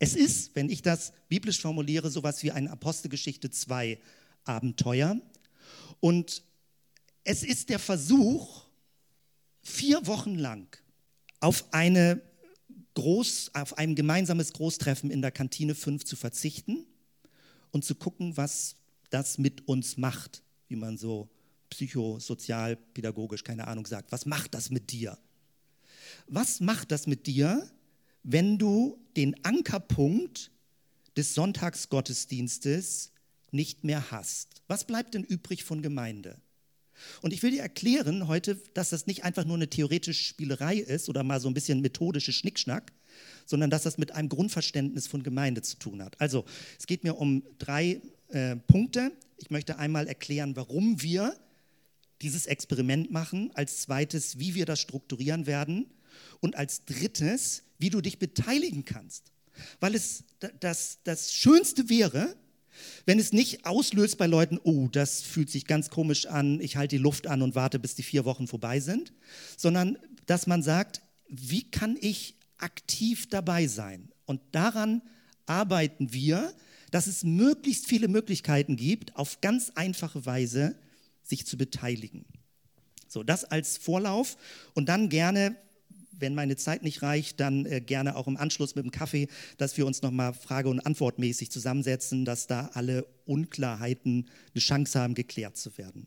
Es 0.00 0.14
ist, 0.14 0.54
wenn 0.54 0.68
ich 0.68 0.82
das 0.82 1.12
biblisch 1.28 1.60
formuliere, 1.60 2.10
sowas 2.10 2.42
wie 2.42 2.52
ein 2.52 2.68
Apostelgeschichte 2.68 3.50
2 3.50 3.98
Abenteuer. 4.44 5.16
Und 6.00 6.42
es 7.24 7.42
ist 7.42 7.68
der 7.68 7.78
Versuch, 7.78 8.64
vier 9.62 10.06
Wochen 10.06 10.36
lang 10.36 10.66
auf, 11.40 11.64
eine 11.72 12.22
Groß, 12.94 13.52
auf 13.54 13.78
ein 13.78 13.94
gemeinsames 13.94 14.52
Großtreffen 14.52 15.10
in 15.10 15.22
der 15.22 15.30
Kantine 15.30 15.74
5 15.74 16.04
zu 16.04 16.16
verzichten 16.16 16.86
und 17.70 17.84
zu 17.84 17.94
gucken, 17.94 18.36
was 18.36 18.76
das 19.10 19.38
mit 19.38 19.68
uns 19.68 19.96
macht, 19.96 20.42
wie 20.68 20.76
man 20.76 20.96
so 20.96 21.28
psychosozial, 21.70 22.76
pädagogisch, 22.76 23.44
keine 23.44 23.66
Ahnung 23.66 23.86
sagt. 23.86 24.12
Was 24.12 24.26
macht 24.26 24.54
das 24.54 24.70
mit 24.70 24.92
dir? 24.92 25.18
Was 26.26 26.60
macht 26.60 26.90
das 26.92 27.06
mit 27.06 27.26
dir, 27.26 27.70
wenn 28.22 28.58
du 28.58 28.98
den 29.16 29.44
Ankerpunkt 29.44 30.50
des 31.16 31.34
Sonntagsgottesdienstes 31.34 33.12
nicht 33.50 33.84
mehr 33.84 34.10
hast? 34.10 34.62
Was 34.66 34.86
bleibt 34.86 35.14
denn 35.14 35.24
übrig 35.24 35.64
von 35.64 35.82
Gemeinde? 35.82 36.40
Und 37.22 37.32
ich 37.32 37.42
will 37.42 37.52
dir 37.52 37.62
erklären 37.62 38.26
heute, 38.26 38.60
dass 38.74 38.90
das 38.90 39.06
nicht 39.06 39.24
einfach 39.24 39.44
nur 39.44 39.56
eine 39.56 39.70
theoretische 39.70 40.24
Spielerei 40.24 40.76
ist 40.76 41.08
oder 41.08 41.22
mal 41.22 41.40
so 41.40 41.48
ein 41.48 41.54
bisschen 41.54 41.80
methodische 41.80 42.32
Schnickschnack, 42.32 42.92
sondern 43.46 43.70
dass 43.70 43.84
das 43.84 43.98
mit 43.98 44.12
einem 44.12 44.28
Grundverständnis 44.28 45.06
von 45.06 45.22
Gemeinde 45.22 45.62
zu 45.62 45.78
tun 45.78 46.02
hat. 46.02 46.20
Also, 46.20 46.44
es 46.78 46.86
geht 46.86 47.04
mir 47.04 47.16
um 47.16 47.42
drei 47.58 48.00
äh, 48.28 48.56
Punkte. 48.56 49.12
Ich 49.36 49.50
möchte 49.50 49.78
einmal 49.78 50.06
erklären, 50.06 50.56
warum 50.56 51.02
wir 51.02 51.36
dieses 52.22 52.46
Experiment 52.46 53.10
machen. 53.10 53.50
Als 53.54 53.82
zweites, 53.82 54.38
wie 54.38 54.54
wir 54.54 54.66
das 54.66 54.80
strukturieren 54.80 55.46
werden. 55.46 55.86
Und 56.40 56.56
als 56.56 56.84
drittes, 56.84 57.62
wie 57.78 57.90
du 57.90 58.00
dich 58.00 58.18
beteiligen 58.18 58.84
kannst. 58.84 59.32
Weil 59.80 59.94
es 59.94 60.24
das, 60.60 60.98
das 61.04 61.32
Schönste 61.32 61.88
wäre, 61.88 62.36
wenn 63.06 63.18
es 63.18 63.32
nicht 63.32 63.66
auslöst 63.66 64.18
bei 64.18 64.26
Leuten, 64.26 64.58
oh, 64.62 64.88
das 64.88 65.22
fühlt 65.22 65.50
sich 65.50 65.66
ganz 65.66 65.90
komisch 65.90 66.26
an, 66.26 66.60
ich 66.60 66.76
halte 66.76 66.96
die 66.96 67.02
Luft 67.02 67.26
an 67.26 67.42
und 67.42 67.54
warte, 67.54 67.78
bis 67.78 67.94
die 67.94 68.02
vier 68.02 68.24
Wochen 68.24 68.46
vorbei 68.46 68.80
sind, 68.80 69.12
sondern 69.56 69.98
dass 70.26 70.46
man 70.46 70.62
sagt, 70.62 71.02
wie 71.28 71.68
kann 71.70 71.96
ich 72.00 72.36
aktiv 72.58 73.28
dabei 73.28 73.66
sein? 73.66 74.10
Und 74.26 74.40
daran 74.52 75.02
arbeiten 75.46 76.12
wir, 76.12 76.52
dass 76.90 77.06
es 77.06 77.24
möglichst 77.24 77.86
viele 77.86 78.08
Möglichkeiten 78.08 78.76
gibt, 78.76 79.16
auf 79.16 79.40
ganz 79.40 79.70
einfache 79.74 80.24
Weise 80.26 80.76
sich 81.22 81.46
zu 81.46 81.56
beteiligen. 81.56 82.24
So, 83.08 83.22
das 83.22 83.44
als 83.44 83.78
Vorlauf 83.78 84.36
und 84.74 84.88
dann 84.88 85.08
gerne 85.08 85.56
wenn 86.20 86.34
meine 86.34 86.56
Zeit 86.56 86.82
nicht 86.82 87.02
reicht, 87.02 87.40
dann 87.40 87.66
äh, 87.66 87.80
gerne 87.80 88.16
auch 88.16 88.26
im 88.26 88.36
Anschluss 88.36 88.74
mit 88.74 88.84
dem 88.84 88.90
Kaffee, 88.90 89.28
dass 89.56 89.76
wir 89.76 89.86
uns 89.86 90.02
nochmal 90.02 90.34
Frage- 90.34 90.68
und 90.68 90.80
Antwortmäßig 90.80 91.50
zusammensetzen, 91.50 92.24
dass 92.24 92.46
da 92.46 92.70
alle 92.74 93.06
Unklarheiten 93.24 94.28
eine 94.54 94.60
Chance 94.60 94.98
haben, 95.00 95.14
geklärt 95.14 95.56
zu 95.56 95.76
werden. 95.78 96.06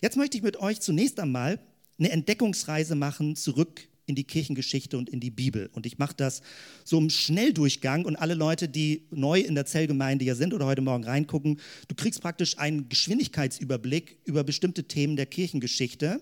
Jetzt 0.00 0.16
möchte 0.16 0.36
ich 0.36 0.42
mit 0.42 0.58
euch 0.58 0.80
zunächst 0.80 1.20
einmal 1.20 1.60
eine 1.98 2.10
Entdeckungsreise 2.10 2.94
machen 2.94 3.36
zurück 3.36 3.88
in 4.06 4.14
die 4.14 4.24
Kirchengeschichte 4.24 4.96
und 4.96 5.10
in 5.10 5.20
die 5.20 5.30
Bibel. 5.30 5.68
Und 5.72 5.84
ich 5.84 5.98
mache 5.98 6.14
das 6.16 6.40
so 6.84 6.98
im 6.98 7.10
Schnelldurchgang 7.10 8.04
und 8.04 8.16
alle 8.16 8.34
Leute, 8.34 8.68
die 8.68 9.06
neu 9.10 9.40
in 9.40 9.54
der 9.54 9.66
Zellgemeinde 9.66 10.24
hier 10.24 10.36
sind 10.36 10.54
oder 10.54 10.66
heute 10.66 10.82
Morgen 10.82 11.04
reingucken, 11.04 11.60
du 11.88 11.94
kriegst 11.94 12.20
praktisch 12.20 12.58
einen 12.58 12.88
Geschwindigkeitsüberblick 12.88 14.18
über 14.24 14.44
bestimmte 14.44 14.84
Themen 14.84 15.16
der 15.16 15.26
Kirchengeschichte 15.26 16.20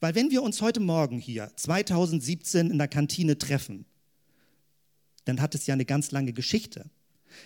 weil 0.00 0.14
wenn 0.14 0.30
wir 0.30 0.42
uns 0.42 0.60
heute 0.60 0.80
Morgen 0.80 1.18
hier 1.18 1.50
2017 1.56 2.70
in 2.70 2.78
der 2.78 2.88
Kantine 2.88 3.38
treffen, 3.38 3.84
dann 5.24 5.40
hat 5.40 5.54
es 5.54 5.66
ja 5.66 5.74
eine 5.74 5.84
ganz 5.84 6.10
lange 6.10 6.32
Geschichte. 6.32 6.90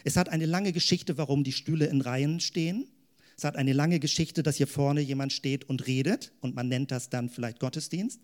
Es 0.04 0.16
hat 0.16 0.28
eine 0.28 0.46
lange 0.46 0.72
Geschichte, 0.72 1.16
warum 1.16 1.44
die 1.44 1.52
Stühle 1.52 1.86
in 1.86 2.00
Reihen 2.00 2.40
stehen. 2.40 2.88
Es 3.36 3.44
hat 3.44 3.56
eine 3.56 3.72
lange 3.72 4.00
Geschichte, 4.00 4.42
dass 4.42 4.56
hier 4.56 4.66
vorne 4.66 5.00
jemand 5.00 5.32
steht 5.32 5.64
und 5.64 5.86
redet 5.86 6.32
und 6.40 6.54
man 6.54 6.68
nennt 6.68 6.90
das 6.90 7.08
dann 7.08 7.30
vielleicht 7.30 7.60
Gottesdienst. 7.60 8.20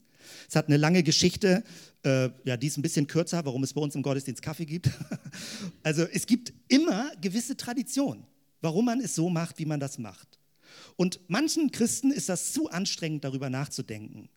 Es 0.48 0.56
hat 0.56 0.68
eine 0.68 0.76
lange 0.76 1.02
Geschichte, 1.02 1.64
äh, 2.04 2.30
ja, 2.44 2.56
die 2.56 2.66
ist 2.66 2.76
ein 2.76 2.82
bisschen 2.82 3.06
kürzer, 3.06 3.44
warum 3.44 3.62
es 3.62 3.72
bei 3.72 3.80
uns 3.80 3.94
im 3.94 4.02
Gottesdienst 4.02 4.42
Kaffee 4.42 4.66
gibt. 4.66 4.90
also 5.82 6.04
es 6.04 6.26
gibt 6.26 6.52
immer 6.68 7.10
gewisse 7.20 7.56
Traditionen, 7.56 8.24
warum 8.60 8.84
man 8.86 9.00
es 9.00 9.14
so 9.14 9.30
macht, 9.30 9.58
wie 9.58 9.66
man 9.66 9.80
das 9.80 9.98
macht. 9.98 10.38
Und 10.96 11.20
manchen 11.28 11.70
Christen 11.70 12.10
ist 12.10 12.28
das 12.28 12.52
zu 12.52 12.70
anstrengend, 12.70 13.24
darüber 13.24 13.50
nachzudenken. 13.50 14.28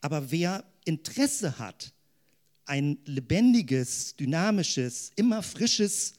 Aber 0.00 0.30
wer 0.30 0.64
Interesse 0.84 1.58
hat, 1.58 1.92
ein 2.66 2.98
lebendiges, 3.04 4.16
dynamisches, 4.16 5.12
immer 5.16 5.42
frisches, 5.42 6.14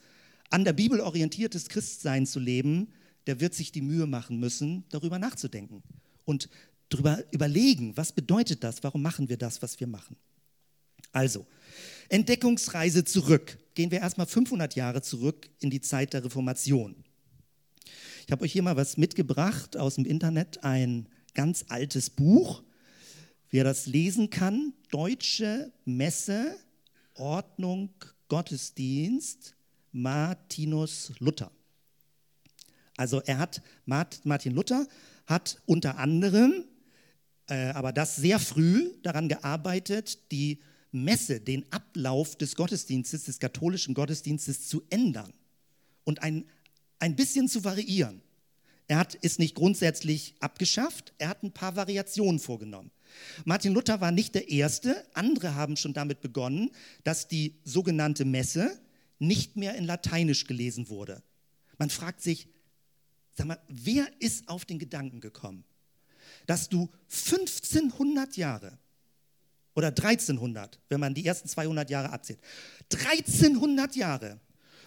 an 0.50 0.64
der 0.64 0.74
Bibel 0.74 1.02
orientiertes 1.02 1.68
Christsein 1.68 2.26
zu 2.26 2.40
leben, 2.40 2.88
der 3.28 3.42
wird 3.42 3.54
sich 3.54 3.72
die 3.72 3.82
Mühe 3.82 4.08
machen 4.08 4.40
müssen, 4.40 4.86
darüber 4.90 5.20
nachzudenken 5.20 5.84
und 6.24 6.50
darüber 6.90 7.24
überlegen, 7.32 7.96
was 7.98 8.12
bedeutet 8.12 8.64
das, 8.64 8.84
warum 8.84 9.02
machen 9.02 9.30
wir 9.30 9.38
das, 9.38 9.62
was 9.62 9.80
wir 9.80 9.88
machen. 9.88 10.16
Also, 11.12 11.46
Entdeckungsreise 12.10 13.04
zurück. 13.04 13.58
Gehen 13.76 13.92
wir 13.92 14.00
erstmal 14.00 14.28
500 14.28 14.76
Jahre 14.76 15.02
zurück 15.02 15.50
in 15.60 15.70
die 15.70 15.82
Zeit 15.82 16.14
der 16.14 16.24
Reformation. 16.24 16.96
Ich 18.26 18.32
habe 18.32 18.44
euch 18.44 18.52
hier 18.52 18.64
mal 18.64 18.76
was 18.76 18.98
mitgebracht 18.98 19.78
aus 19.78 19.96
dem 19.96 20.06
Internet, 20.06 20.64
ein 20.64 21.08
ganz 21.34 21.66
altes 21.70 22.10
Buch. 22.10 22.64
Wer 23.50 23.64
das 23.64 23.86
lesen 23.86 24.30
kann, 24.30 24.74
Deutsche 24.92 25.72
Messe, 25.86 26.58
Ordnung, 27.14 27.90
Gottesdienst, 28.28 29.56
Martinus 29.92 31.14
Luther. 31.20 31.52
Also 32.98 33.22
er 33.22 33.38
hat, 33.38 33.62
Martin 33.86 34.54
Luther 34.54 34.88
hat 35.26 35.62
unter 35.66 35.98
anderem, 35.98 36.66
äh, 37.48 37.70
aber 37.70 37.92
das 37.92 38.16
sehr 38.16 38.40
früh 38.40 38.92
daran 39.04 39.30
gearbeitet, 39.30 40.32
die 40.32 40.60
Messe, 40.92 41.40
den 41.40 41.72
Ablauf 41.72 42.36
des 42.38 42.56
Gottesdienstes, 42.56 43.26
des 43.26 43.40
katholischen 43.40 43.94
Gottesdienstes 43.94 44.68
zu 44.68 44.84
ändern 44.90 45.34
und 46.04 46.24
ein 46.24 46.46
ein 47.00 47.16
bisschen 47.16 47.48
zu 47.48 47.64
variieren. 47.64 48.22
Er 48.88 48.98
hat 48.98 49.18
es 49.22 49.38
nicht 49.38 49.56
grundsätzlich 49.56 50.36
abgeschafft, 50.40 51.14
er 51.18 51.30
hat 51.30 51.44
ein 51.44 51.52
paar 51.52 51.76
Variationen 51.76 52.40
vorgenommen. 52.40 52.92
Martin 53.44 53.74
Luther 53.74 54.00
war 54.00 54.12
nicht 54.12 54.36
der 54.36 54.50
Erste, 54.50 55.06
andere 55.14 55.56
haben 55.56 55.76
schon 55.76 55.94
damit 55.94 56.22
begonnen, 56.22 56.72
dass 57.04 57.28
die 57.28 57.56
sogenannte 57.64 58.24
Messe 58.24 58.80
nicht 59.20 59.58
mehr 59.58 59.76
in 59.76 59.86
Lateinisch 59.86 60.46
gelesen 60.46 60.90
wurde. 60.90 61.22
Man 61.78 61.90
fragt 61.90 62.22
sich, 62.22 62.48
sag 63.34 63.48
mal, 63.48 63.60
wer 63.68 64.08
ist 64.20 64.48
auf 64.48 64.64
den 64.64 64.80
Gedanken 64.80 65.20
gekommen, 65.20 65.66
dass 66.48 66.70
du 66.70 66.90
1500 67.12 68.36
Jahre 68.36 68.78
oder 69.76 69.90
1300, 69.90 70.80
wenn 70.90 71.00
man 71.00 71.14
die 71.14 71.26
ersten 71.26 71.48
200 71.48 71.90
Jahre 71.92 72.10
abzählt, 72.10 72.40
1300 72.92 73.96
Jahre 73.96 74.40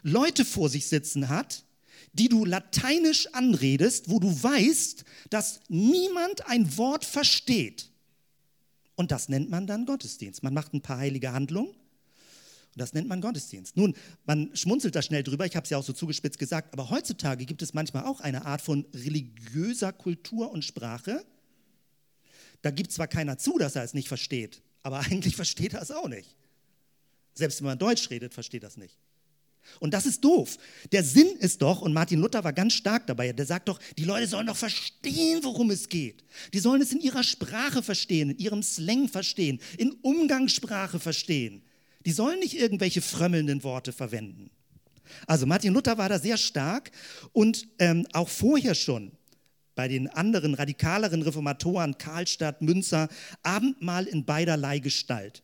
Leute 0.03 0.45
vor 0.45 0.69
sich 0.69 0.89
sitzen 0.89 1.29
hat, 1.29 1.65
die 2.13 2.29
du 2.29 2.45
lateinisch 2.45 3.33
anredest, 3.33 4.11
wo 4.11 4.19
du 4.19 4.43
weißt, 4.43 5.05
dass 5.29 5.61
niemand 5.69 6.47
ein 6.47 6.77
Wort 6.77 7.05
versteht. 7.05 7.91
Und 8.97 9.13
das 9.13 9.29
nennt 9.29 9.49
man 9.49 9.67
dann 9.67 9.87
Gottesdienst. 9.87 10.43
Man 10.43 10.55
macht 10.55 10.75
ein 10.75 10.83
paar 10.83 10.99
heilige 10.99 11.33
Handlungen 11.33 11.69
und 11.69 12.79
das 12.79 12.93
nennt 12.93 13.09
man 13.09 13.21
Gottesdienst. 13.21 13.77
Nun, 13.77 13.95
man 14.27 14.51
schmunzelt 14.55 14.95
da 14.95 15.03
schnell 15.03 15.23
drüber, 15.23 15.47
ich 15.47 15.57
habe 15.57 15.65
es 15.65 15.71
ja 15.71 15.79
auch 15.79 15.85
so 15.85 15.93
zugespitzt 15.93 16.39
gesagt, 16.39 16.73
aber 16.73 16.91
heutzutage 16.91 17.45
gibt 17.45 17.63
es 17.63 17.75
manchmal 17.75 18.05
auch 18.05 18.21
eine 18.21 18.47
Art 18.47 18.61
von 18.61 18.87
religiöser 18.95 19.93
Kultur 19.93 20.51
und 20.51 20.65
Sprache. 20.65 21.25
Da 22.63 22.71
gibt 22.71 22.93
zwar 22.93 23.09
keiner 23.09 23.39
zu, 23.39 23.59
dass 23.59 23.77
er 23.77 23.85
es 23.85 23.95
nicht 23.95 24.09
versteht, 24.09 24.63
aber 24.83 25.01
eigentlich 25.11 25.37
versteht 25.37 25.75
er 25.75 25.83
es 25.83 25.91
auch 25.91 26.09
nicht. 26.09 26.37
Selbst 27.35 27.61
wenn 27.61 27.67
man 27.67 27.79
Deutsch 27.79 28.11
redet, 28.11 28.35
versteht 28.35 28.65
er 28.65 28.69
es 28.69 28.77
nicht. 28.77 28.99
Und 29.79 29.95
das 29.95 30.07
ist 30.07 30.25
doof. 30.25 30.59
Der 30.91 31.05
Sinn 31.05 31.29
ist 31.39 31.63
doch, 31.63 31.83
und 31.83 31.93
Martin 31.93 32.19
Luther 32.19 32.43
war 32.43 32.53
ganz 32.53 32.73
stark 32.73 33.07
dabei, 33.07 33.33
der 33.33 33.47
sagt 33.47 33.69
doch, 33.69 33.79
die 33.97 34.05
Leute 34.05 34.27
sollen 34.27 34.47
doch 34.47 34.57
verstehen, 34.57 35.41
worum 35.43 35.71
es 35.71 35.89
geht. 35.89 36.25
Die 36.53 36.59
sollen 36.59 36.83
es 36.83 36.93
in 36.93 37.01
ihrer 37.01 37.23
Sprache 37.23 37.83
verstehen, 37.83 38.31
in 38.31 38.39
ihrem 38.39 38.63
Slang 38.63 39.09
verstehen, 39.09 39.61
in 39.79 39.93
Umgangssprache 40.03 40.99
verstehen. 40.99 41.63
Die 42.05 42.13
sollen 42.13 42.41
nicht 42.41 42.59
irgendwelche 42.59 43.03
frömmelnden 43.03 43.63
Worte 43.63 43.93
verwenden. 43.93 44.51
Also 45.27 45.47
Martin 45.47 45.75
Luther 45.75 45.99
war 45.99 46.09
da 46.09 46.19
sehr 46.19 46.37
stark 46.37 46.91
und 47.33 47.69
ähm, 47.79 48.07
auch 48.13 48.29
vorher 48.29 48.75
schon 48.75 49.13
bei 49.81 49.89
den 49.89 50.09
anderen 50.09 50.53
radikaleren 50.53 51.23
Reformatoren 51.23 51.97
Karlstadt, 51.97 52.61
Münzer, 52.61 53.09
Abendmahl 53.43 54.07
in 54.07 54.27
beiderlei 54.27 54.79
Gestalt. 54.79 55.43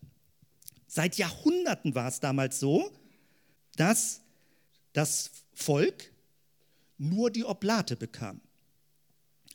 Seit 0.87 1.17
Jahrhunderten 1.17 1.95
war 1.95 2.09
es 2.09 2.21
damals 2.21 2.61
so, 2.61 2.93
dass 3.77 4.21
das 4.93 5.31
Volk 5.55 6.13
nur 6.99 7.31
die 7.31 7.47
Oblate 7.47 7.97
bekam. 7.97 8.43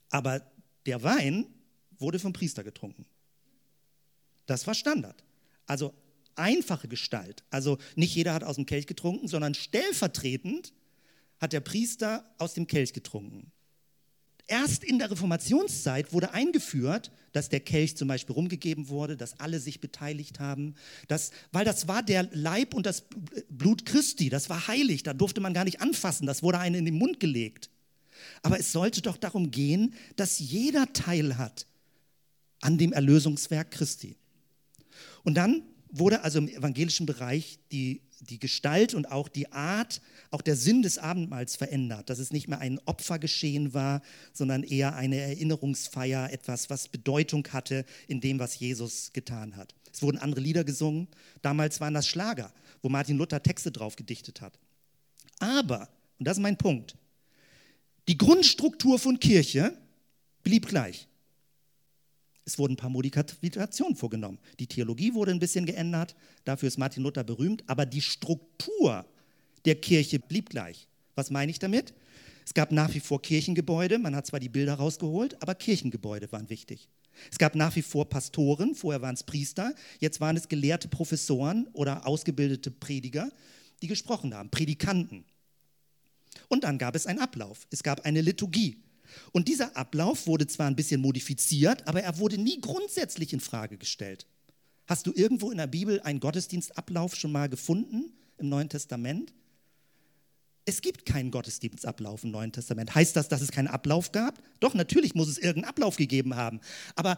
Aber 0.10 0.42
der 0.88 1.04
Wein 1.04 1.46
wurde 2.00 2.18
vom 2.18 2.34
Priester 2.34 2.64
getrunken. 2.64 3.06
Das 4.48 4.66
war 4.66 4.74
Standard. 4.74 5.24
Also 5.68 5.94
einfache 6.34 6.88
Gestalt. 6.88 7.44
Also 7.52 7.78
nicht 7.96 8.16
jeder 8.16 8.34
hat 8.34 8.44
aus 8.44 8.56
dem 8.56 8.66
Kelch 8.66 8.88
getrunken, 8.88 9.28
sondern 9.28 9.54
stellvertretend 9.54 10.74
hat 11.40 11.54
der 11.54 11.60
Priester 11.60 12.26
aus 12.40 12.56
dem 12.56 12.66
Kelch 12.66 12.94
getrunken. 12.94 13.52
Erst 14.52 14.84
in 14.84 15.00
der 15.00 15.10
Reformationszeit 15.10 16.12
wurde 16.12 16.34
eingeführt, 16.34 17.10
dass 17.32 17.48
der 17.48 17.62
Kelch 17.62 17.96
zum 17.96 18.10
Beispiel 18.10 18.36
rumgegeben 18.36 18.90
wurde, 18.90 19.16
dass 19.16 19.40
alle 19.40 19.62
sich 19.62 19.80
beteiligt 19.80 20.42
haben, 20.42 20.76
dass, 21.08 21.32
weil 21.54 21.64
das 21.64 21.88
war 21.88 22.04
der 22.04 22.28
Leib 22.34 22.74
und 22.74 22.86
das 22.86 23.06
Blut 23.48 23.86
Christi, 23.86 24.28
das 24.28 24.50
war 24.50 24.68
heilig, 24.68 25.04
da 25.04 25.14
durfte 25.14 25.40
man 25.40 25.54
gar 25.54 25.64
nicht 25.64 25.80
anfassen, 25.80 26.26
das 26.26 26.44
wurde 26.44 26.60
einem 26.60 26.80
in 26.80 26.84
den 26.84 26.98
Mund 26.98 27.22
gelegt. 27.22 27.70
Aber 28.42 28.60
es 28.60 28.74
sollte 28.74 29.02
doch 29.02 29.16
darum 29.16 29.52
gehen, 29.52 29.94
dass 30.18 30.40
jeder 30.40 30.92
Teil 30.92 31.38
hat 31.38 31.66
an 32.60 32.78
dem 32.78 32.92
Erlösungswerk 32.92 33.72
Christi. 33.72 34.18
Und 35.24 35.36
dann 35.36 35.64
wurde 35.92 36.24
also 36.24 36.40
im 36.40 36.48
evangelischen 36.48 37.06
Bereich 37.06 37.60
die, 37.72 38.02
die 38.22 38.40
Gestalt 38.40 38.94
und 38.94 39.12
auch 39.12 39.28
die 39.28 39.52
Art, 39.52 40.02
auch 40.30 40.42
der 40.42 40.56
Sinn 40.56 40.82
des 40.82 40.98
Abendmahls 40.98 41.56
verändert, 41.56 42.10
dass 42.10 42.20
es 42.20 42.32
nicht 42.32 42.48
mehr 42.48 42.60
ein 42.60 42.80
Opfergeschehen 42.86 43.74
war, 43.74 44.02
sondern 44.34 44.64
eher 44.64 44.96
eine 44.96 45.18
Erinnerungsfeier, 45.18 46.32
etwas, 46.32 46.70
was 46.70 46.88
Bedeutung 46.88 47.48
hatte 47.52 47.86
in 48.08 48.22
dem, 48.22 48.40
was 48.40 48.58
Jesus 48.58 49.12
getan 49.14 49.56
hat. 49.56 49.76
Es 49.94 50.02
wurden 50.02 50.18
andere 50.18 50.42
Lieder 50.42 50.64
gesungen, 50.64 51.08
damals 51.42 51.82
waren 51.82 51.94
das 51.94 52.08
Schlager, 52.08 52.54
wo 52.82 52.90
Martin 52.90 53.18
Luther 53.18 53.44
Texte 53.44 53.72
drauf 53.72 53.96
gedichtet 53.96 54.42
hat. 54.42 54.58
Aber, 55.40 55.90
und 56.18 56.28
das 56.28 56.38
ist 56.38 56.44
mein 56.44 56.58
Punkt, 56.58 56.96
die 58.08 58.18
Grundstruktur 58.18 58.98
von 58.98 59.20
Kirche 59.20 59.78
blieb 60.44 60.68
gleich. 60.68 61.08
Es 62.52 62.60
wurden 62.60 62.74
ein 62.74 62.78
paar 62.78 62.90
Modifikationen 62.90 63.96
vorgenommen. 63.96 64.38
Die 64.60 64.68
Theologie 64.68 65.14
wurde 65.14 65.32
ein 65.32 65.40
bisschen 65.40 65.66
geändert, 65.66 66.18
dafür 66.44 66.68
ist 66.68 66.78
Martin 66.78 67.02
Luther 67.02 67.24
berühmt, 67.24 67.64
aber 67.68 67.86
die 67.86 68.02
Struktur 68.02 69.06
der 69.64 69.76
Kirche 69.76 70.20
blieb 70.20 70.50
gleich. 70.50 70.90
Was 71.16 71.32
meine 71.32 71.50
ich 71.50 71.60
damit? 71.60 71.94
Es 72.46 72.54
gab 72.54 72.74
nach 72.74 72.94
wie 72.94 73.00
vor 73.00 73.22
Kirchengebäude, 73.22 74.00
man 74.00 74.18
hat 74.18 74.28
zwar 74.28 74.42
die 74.42 74.50
Bilder 74.50 74.74
rausgeholt, 74.74 75.42
aber 75.42 75.56
Kirchengebäude 75.56 76.30
waren 76.34 76.50
wichtig. 76.50 76.90
Es 77.32 77.38
gab 77.38 77.56
nach 77.56 77.74
wie 77.78 77.82
vor 77.82 78.10
Pastoren, 78.10 78.76
vorher 78.76 79.02
waren 79.02 79.16
es 79.16 79.24
Priester, 79.24 79.74
jetzt 80.00 80.20
waren 80.20 80.36
es 80.36 80.50
gelehrte 80.50 80.90
Professoren 80.90 81.70
oder 81.72 82.06
ausgebildete 82.06 82.70
Prediger, 82.70 83.32
die 83.82 83.88
gesprochen 83.88 84.34
haben, 84.34 84.50
Predikanten. 84.50 85.24
Und 86.50 86.66
dann 86.66 86.78
gab 86.78 86.98
es 86.98 87.08
einen 87.08 87.20
Ablauf, 87.20 87.66
es 87.72 87.82
gab 87.82 88.02
eine 88.02 88.20
Liturgie. 88.20 88.76
Und 89.32 89.48
dieser 89.48 89.76
Ablauf 89.76 90.28
wurde 90.28 90.48
zwar 90.48 90.68
ein 90.68 90.76
bisschen 90.76 91.02
modifiziert, 91.02 91.88
aber 91.88 92.04
er 92.04 92.18
wurde 92.20 92.38
nie 92.38 92.60
grundsätzlich 92.62 93.34
in 93.34 93.40
Frage 93.40 93.78
gestellt. 93.78 94.26
Hast 94.88 95.08
du 95.08 95.14
irgendwo 95.14 95.52
in 95.52 95.58
der 95.58 95.68
Bibel 95.68 96.02
einen 96.02 96.20
Gottesdienstablauf 96.20 97.16
schon 97.16 97.32
mal 97.32 97.50
gefunden 97.50 98.12
im 98.38 98.50
Neuen 98.50 98.70
Testament? 98.70 99.34
Es 100.66 100.82
gibt 100.82 101.06
keinen 101.06 101.32
Gottesdienstablauf 101.32 102.24
im 102.24 102.32
Neuen 102.32 102.52
Testament. 102.52 102.94
Heißt 102.94 103.16
das, 103.16 103.28
dass 103.28 103.42
es 103.42 103.52
keinen 103.52 103.68
Ablauf 103.68 104.12
gab? 104.12 104.42
Doch, 104.60 104.74
natürlich 104.74 105.16
muss 105.16 105.28
es 105.28 105.38
irgendeinen 105.38 105.70
Ablauf 105.70 105.96
gegeben 105.96 106.36
haben. 106.36 106.60
Aber 106.96 107.18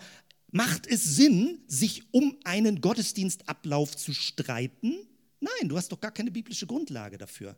macht 0.51 0.87
es 0.87 1.03
Sinn, 1.03 1.59
sich 1.67 2.03
um 2.11 2.37
einen 2.43 2.79
Gottesdienstablauf 2.79 3.97
zu 3.97 4.13
streiten? 4.13 4.95
Nein, 5.39 5.67
du 5.67 5.77
hast 5.77 5.91
doch 5.91 5.99
gar 5.99 6.11
keine 6.11 6.31
biblische 6.31 6.67
Grundlage 6.67 7.17
dafür. 7.17 7.57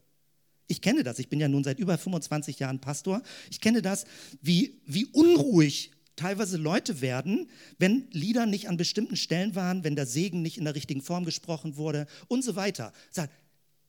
Ich 0.67 0.81
kenne 0.81 1.03
das, 1.03 1.19
ich 1.19 1.29
bin 1.29 1.39
ja 1.39 1.47
nun 1.47 1.63
seit 1.63 1.79
über 1.79 1.97
25 1.97 2.59
Jahren 2.59 2.79
Pastor. 2.79 3.21
Ich 3.51 3.61
kenne 3.61 3.81
das, 3.81 4.05
wie, 4.41 4.81
wie 4.85 5.05
unruhig 5.05 5.91
teilweise 6.15 6.57
Leute 6.57 7.01
werden, 7.01 7.49
wenn 7.77 8.07
Lieder 8.11 8.45
nicht 8.45 8.69
an 8.69 8.77
bestimmten 8.77 9.15
Stellen 9.15 9.55
waren, 9.55 9.83
wenn 9.83 9.95
der 9.95 10.05
Segen 10.05 10.41
nicht 10.41 10.57
in 10.57 10.65
der 10.65 10.75
richtigen 10.75 11.01
Form 11.01 11.25
gesprochen 11.25 11.77
wurde 11.77 12.07
und 12.27 12.43
so 12.43 12.55
weiter. 12.55 12.93
Sag, 13.11 13.29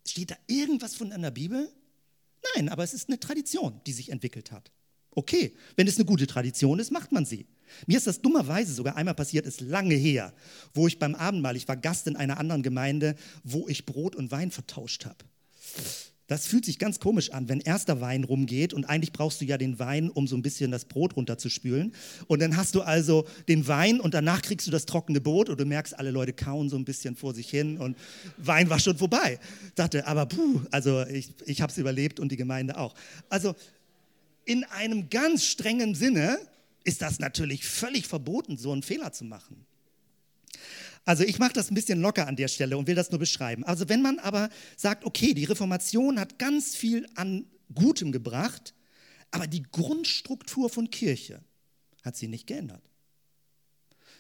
steht 0.07 0.33
da 0.33 0.37
irgendwas 0.47 0.95
von 0.95 1.13
einer 1.13 1.31
Bibel? 1.31 1.71
Nein, 2.55 2.69
aber 2.69 2.85
es 2.85 2.95
ist 2.95 3.09
eine 3.09 3.21
Tradition, 3.21 3.81
die 3.87 3.93
sich 3.93 4.11
entwickelt 4.11 4.53
hat. 4.53 4.71
Okay, 5.11 5.57
wenn 5.77 5.89
es 5.89 5.97
eine 5.97 6.05
gute 6.05 6.27
Tradition 6.27 6.79
ist, 6.79 6.91
macht 6.91 7.11
man 7.11 7.25
sie. 7.25 7.47
Mir 7.87 7.97
ist 7.97 8.07
das 8.07 8.21
dummerweise 8.21 8.75
sogar 8.75 8.97
einmal 8.97 9.15
passiert, 9.15 9.47
ist 9.47 9.61
lange 9.61 9.95
her, 9.95 10.35
wo 10.75 10.87
ich 10.87 10.99
beim 10.99 11.15
Abendmahl, 11.15 11.57
ich 11.57 11.67
war 11.67 11.77
Gast 11.77 12.07
in 12.07 12.17
einer 12.17 12.39
anderen 12.39 12.63
Gemeinde, 12.63 13.17
wo 13.43 13.67
ich 13.67 13.87
Brot 13.87 14.15
und 14.15 14.31
Wein 14.31 14.51
vertauscht 14.51 15.07
habe. 15.07 15.25
Das 16.27 16.47
fühlt 16.47 16.65
sich 16.65 16.79
ganz 16.79 16.99
komisch 16.99 17.31
an, 17.31 17.49
wenn 17.49 17.61
erster 17.61 18.01
Wein 18.01 18.25
rumgeht 18.25 18.75
und 18.75 18.85
eigentlich 18.87 19.13
brauchst 19.13 19.41
du 19.41 19.45
ja 19.45 19.59
den 19.59 19.79
Wein, 19.79 20.11
um 20.11 20.27
so 20.27 20.37
ein 20.37 20.43
bisschen 20.43 20.73
das 20.73 20.85
Brot 20.85 21.15
runterzuspülen. 21.17 21.93
Und 22.27 22.41
dann 22.41 22.57
hast 22.57 22.75
du 22.75 22.83
also 22.83 23.27
den 23.47 23.69
Wein 23.69 24.01
und 24.01 24.13
danach 24.13 24.43
kriegst 24.43 24.67
du 24.67 24.73
das 24.73 24.87
trockene 24.87 25.21
Brot 25.21 25.49
und 25.49 25.61
du 25.61 25.65
merkst, 25.65 25.97
alle 25.97 26.11
Leute 26.11 26.33
kauen 26.33 26.69
so 26.69 26.77
ein 26.77 26.85
bisschen 26.85 27.15
vor 27.15 27.33
sich 27.33 27.49
hin 27.49 27.79
und 27.79 27.97
Wein 28.39 28.69
war 28.71 28.81
schon 28.81 28.99
vorbei. 28.99 29.39
Ich 29.69 29.75
dachte, 29.75 30.07
aber 30.07 30.27
puh, 30.27 30.63
also 30.73 31.07
ich, 31.07 31.33
ich 31.45 31.63
habe 31.63 31.71
es 31.71 31.79
überlebt 31.79 32.19
und 32.19 32.33
die 32.33 32.37
Gemeinde 32.37 32.77
auch. 32.77 32.95
Also 33.29 33.55
in 34.45 34.65
einem 34.65 35.09
ganz 35.11 35.45
strengen 35.45 35.95
Sinne 35.95 36.39
ist 36.83 37.03
das 37.03 37.21
natürlich 37.21 37.65
völlig 37.67 38.07
verboten, 38.07 38.57
so 38.57 38.73
einen 38.73 38.83
Fehler 38.83 39.13
zu 39.13 39.25
machen. 39.25 39.65
Also 41.07 41.23
ich 41.23 41.39
mache 41.39 41.53
das 41.53 41.71
ein 41.71 41.75
bisschen 41.75 42.01
locker 42.01 42.27
an 42.27 42.35
der 42.35 42.49
Stelle 42.49 42.77
und 42.77 42.89
will 42.89 42.97
das 42.97 43.11
nur 43.11 43.21
beschreiben. 43.21 43.65
Also 43.65 43.89
wenn 43.89 44.03
man 44.03 44.19
aber 44.19 44.51
sagt, 44.77 45.05
okay, 45.05 45.35
die 45.35 45.45
Reformation 45.45 46.19
hat 46.19 46.39
ganz 46.39 46.75
viel 46.75 47.07
an 47.15 47.47
Gutem 47.73 48.11
gebracht, 48.11 48.75
aber 49.31 49.47
die 49.47 49.63
Grundstruktur 49.63 50.69
von 50.69 50.91
Kirche 50.91 51.41
hat 52.03 52.17
sie 52.17 52.27
nicht 52.27 52.49
geändert. 52.49 52.83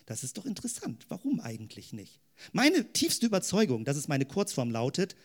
Das 0.06 0.22
ist 0.22 0.38
doch 0.38 0.46
interessant. 0.46 1.06
Warum 1.08 1.40
eigentlich 1.40 1.92
nicht? 1.92 2.20
Meine 2.52 2.92
tiefste 2.92 3.26
Überzeugung, 3.26 3.84
das 3.84 3.96
ist 3.96 4.08
meine 4.08 4.24
Kurzform, 4.24 4.70
lautet, 4.70 5.16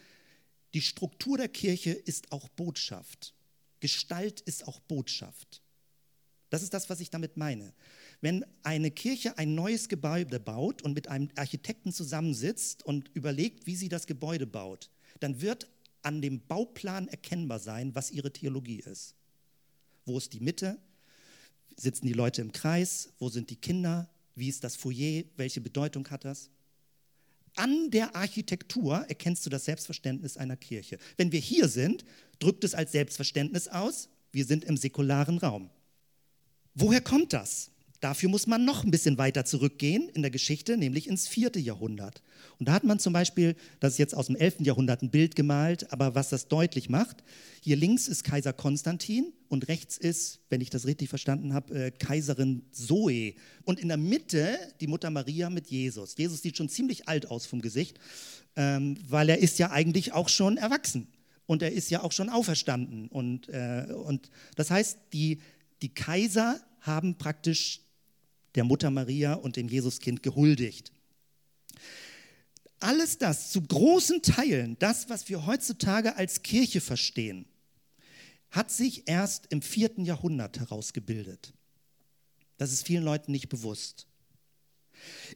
die 0.73 0.81
Struktur 0.81 1.37
der 1.37 1.49
Kirche 1.49 1.91
ist 1.91 2.31
auch 2.31 2.49
Botschaft. 2.49 3.35
Gestalt 3.81 4.41
ist 4.41 4.67
auch 4.67 4.79
Botschaft. 4.79 5.61
Das 6.49 6.63
ist 6.63 6.73
das, 6.73 6.89
was 6.89 7.01
ich 7.01 7.11
damit 7.11 7.37
meine. 7.37 7.71
Wenn 8.21 8.45
eine 8.61 8.91
Kirche 8.91 9.37
ein 9.39 9.55
neues 9.55 9.89
Gebäude 9.89 10.39
baut 10.39 10.83
und 10.83 10.93
mit 10.93 11.07
einem 11.07 11.29
Architekten 11.35 11.91
zusammensitzt 11.91 12.83
und 12.85 13.09
überlegt, 13.15 13.65
wie 13.65 13.75
sie 13.75 13.89
das 13.89 14.05
Gebäude 14.05 14.45
baut, 14.45 14.91
dann 15.19 15.41
wird 15.41 15.67
an 16.03 16.21
dem 16.21 16.39
Bauplan 16.39 17.07
erkennbar 17.07 17.59
sein, 17.59 17.93
was 17.95 18.11
ihre 18.11 18.31
Theologie 18.31 18.79
ist. 18.79 19.15
Wo 20.05 20.17
ist 20.17 20.33
die 20.33 20.39
Mitte? 20.39 20.79
Sitzen 21.75 22.05
die 22.05 22.13
Leute 22.13 22.41
im 22.41 22.51
Kreis? 22.51 23.09
Wo 23.17 23.29
sind 23.29 23.49
die 23.49 23.55
Kinder? 23.55 24.09
Wie 24.35 24.49
ist 24.49 24.63
das 24.63 24.75
Foyer? 24.75 25.23
Welche 25.35 25.61
Bedeutung 25.61 26.07
hat 26.09 26.25
das? 26.25 26.49
An 27.55 27.91
der 27.91 28.15
Architektur 28.15 28.97
erkennst 29.07 29.45
du 29.45 29.49
das 29.49 29.65
Selbstverständnis 29.65 30.37
einer 30.37 30.55
Kirche. 30.55 30.97
Wenn 31.17 31.31
wir 31.31 31.39
hier 31.39 31.67
sind, 31.67 32.05
drückt 32.39 32.63
es 32.63 32.73
als 32.73 32.93
Selbstverständnis 32.93 33.67
aus, 33.67 34.09
wir 34.31 34.45
sind 34.45 34.63
im 34.63 34.77
säkularen 34.77 35.37
Raum. 35.37 35.69
Woher 36.73 37.01
kommt 37.01 37.33
das? 37.33 37.71
Dafür 38.01 38.29
muss 38.29 38.47
man 38.47 38.65
noch 38.65 38.83
ein 38.83 38.89
bisschen 38.89 39.19
weiter 39.19 39.45
zurückgehen 39.45 40.09
in 40.09 40.23
der 40.23 40.31
Geschichte, 40.31 40.75
nämlich 40.75 41.07
ins 41.07 41.27
vierte 41.27 41.59
Jahrhundert. 41.59 42.23
Und 42.57 42.67
da 42.67 42.73
hat 42.73 42.83
man 42.83 42.97
zum 42.97 43.13
Beispiel, 43.13 43.55
das 43.79 43.93
ist 43.93 43.99
jetzt 43.99 44.15
aus 44.15 44.25
dem 44.25 44.35
elften 44.35 44.65
Jahrhundert 44.65 45.03
ein 45.03 45.11
Bild 45.11 45.35
gemalt, 45.35 45.93
aber 45.93 46.15
was 46.15 46.29
das 46.29 46.47
deutlich 46.47 46.89
macht, 46.89 47.23
hier 47.61 47.75
links 47.75 48.07
ist 48.07 48.23
Kaiser 48.23 48.53
Konstantin 48.53 49.31
und 49.49 49.67
rechts 49.67 49.99
ist, 49.99 50.39
wenn 50.49 50.61
ich 50.61 50.71
das 50.71 50.87
richtig 50.87 51.09
verstanden 51.09 51.53
habe, 51.53 51.75
äh, 51.75 51.91
Kaiserin 51.91 52.63
Zoe. 52.71 53.35
Und 53.65 53.79
in 53.79 53.89
der 53.89 53.97
Mitte 53.97 54.57
die 54.79 54.87
Mutter 54.87 55.11
Maria 55.11 55.51
mit 55.51 55.67
Jesus. 55.67 56.15
Jesus 56.17 56.41
sieht 56.41 56.57
schon 56.57 56.69
ziemlich 56.69 57.07
alt 57.07 57.29
aus 57.29 57.45
vom 57.45 57.61
Gesicht, 57.61 57.99
ähm, 58.55 58.97
weil 59.07 59.29
er 59.29 59.37
ist 59.37 59.59
ja 59.59 59.69
eigentlich 59.69 60.13
auch 60.13 60.27
schon 60.27 60.57
erwachsen 60.57 61.07
und 61.45 61.61
er 61.61 61.71
ist 61.71 61.91
ja 61.91 62.01
auch 62.01 62.13
schon 62.13 62.29
auferstanden. 62.29 63.09
Und, 63.09 63.47
äh, 63.49 63.85
und 63.93 64.31
das 64.55 64.71
heißt, 64.71 64.97
die, 65.13 65.39
die 65.83 65.93
Kaiser 65.93 66.59
haben 66.79 67.19
praktisch 67.19 67.81
der 68.55 68.63
Mutter 68.63 68.89
Maria 68.89 69.33
und 69.33 69.55
dem 69.55 69.69
Jesuskind 69.69 70.23
gehuldigt. 70.23 70.91
alles 72.79 73.19
das, 73.19 73.51
zu 73.51 73.61
großen 73.61 74.23
Teilen, 74.23 74.75
das, 74.79 75.07
was 75.07 75.29
wir 75.29 75.45
heutzutage 75.45 76.15
als 76.15 76.41
Kirche 76.41 76.81
verstehen, 76.81 77.45
hat 78.49 78.71
sich 78.71 79.07
erst 79.07 79.47
im 79.51 79.61
vierten 79.61 80.03
Jahrhundert 80.03 80.59
herausgebildet. 80.59 81.53
Das 82.57 82.71
ist 82.71 82.85
vielen 82.85 83.03
Leuten 83.03 83.31
nicht 83.31 83.49
bewusst. 83.49 84.07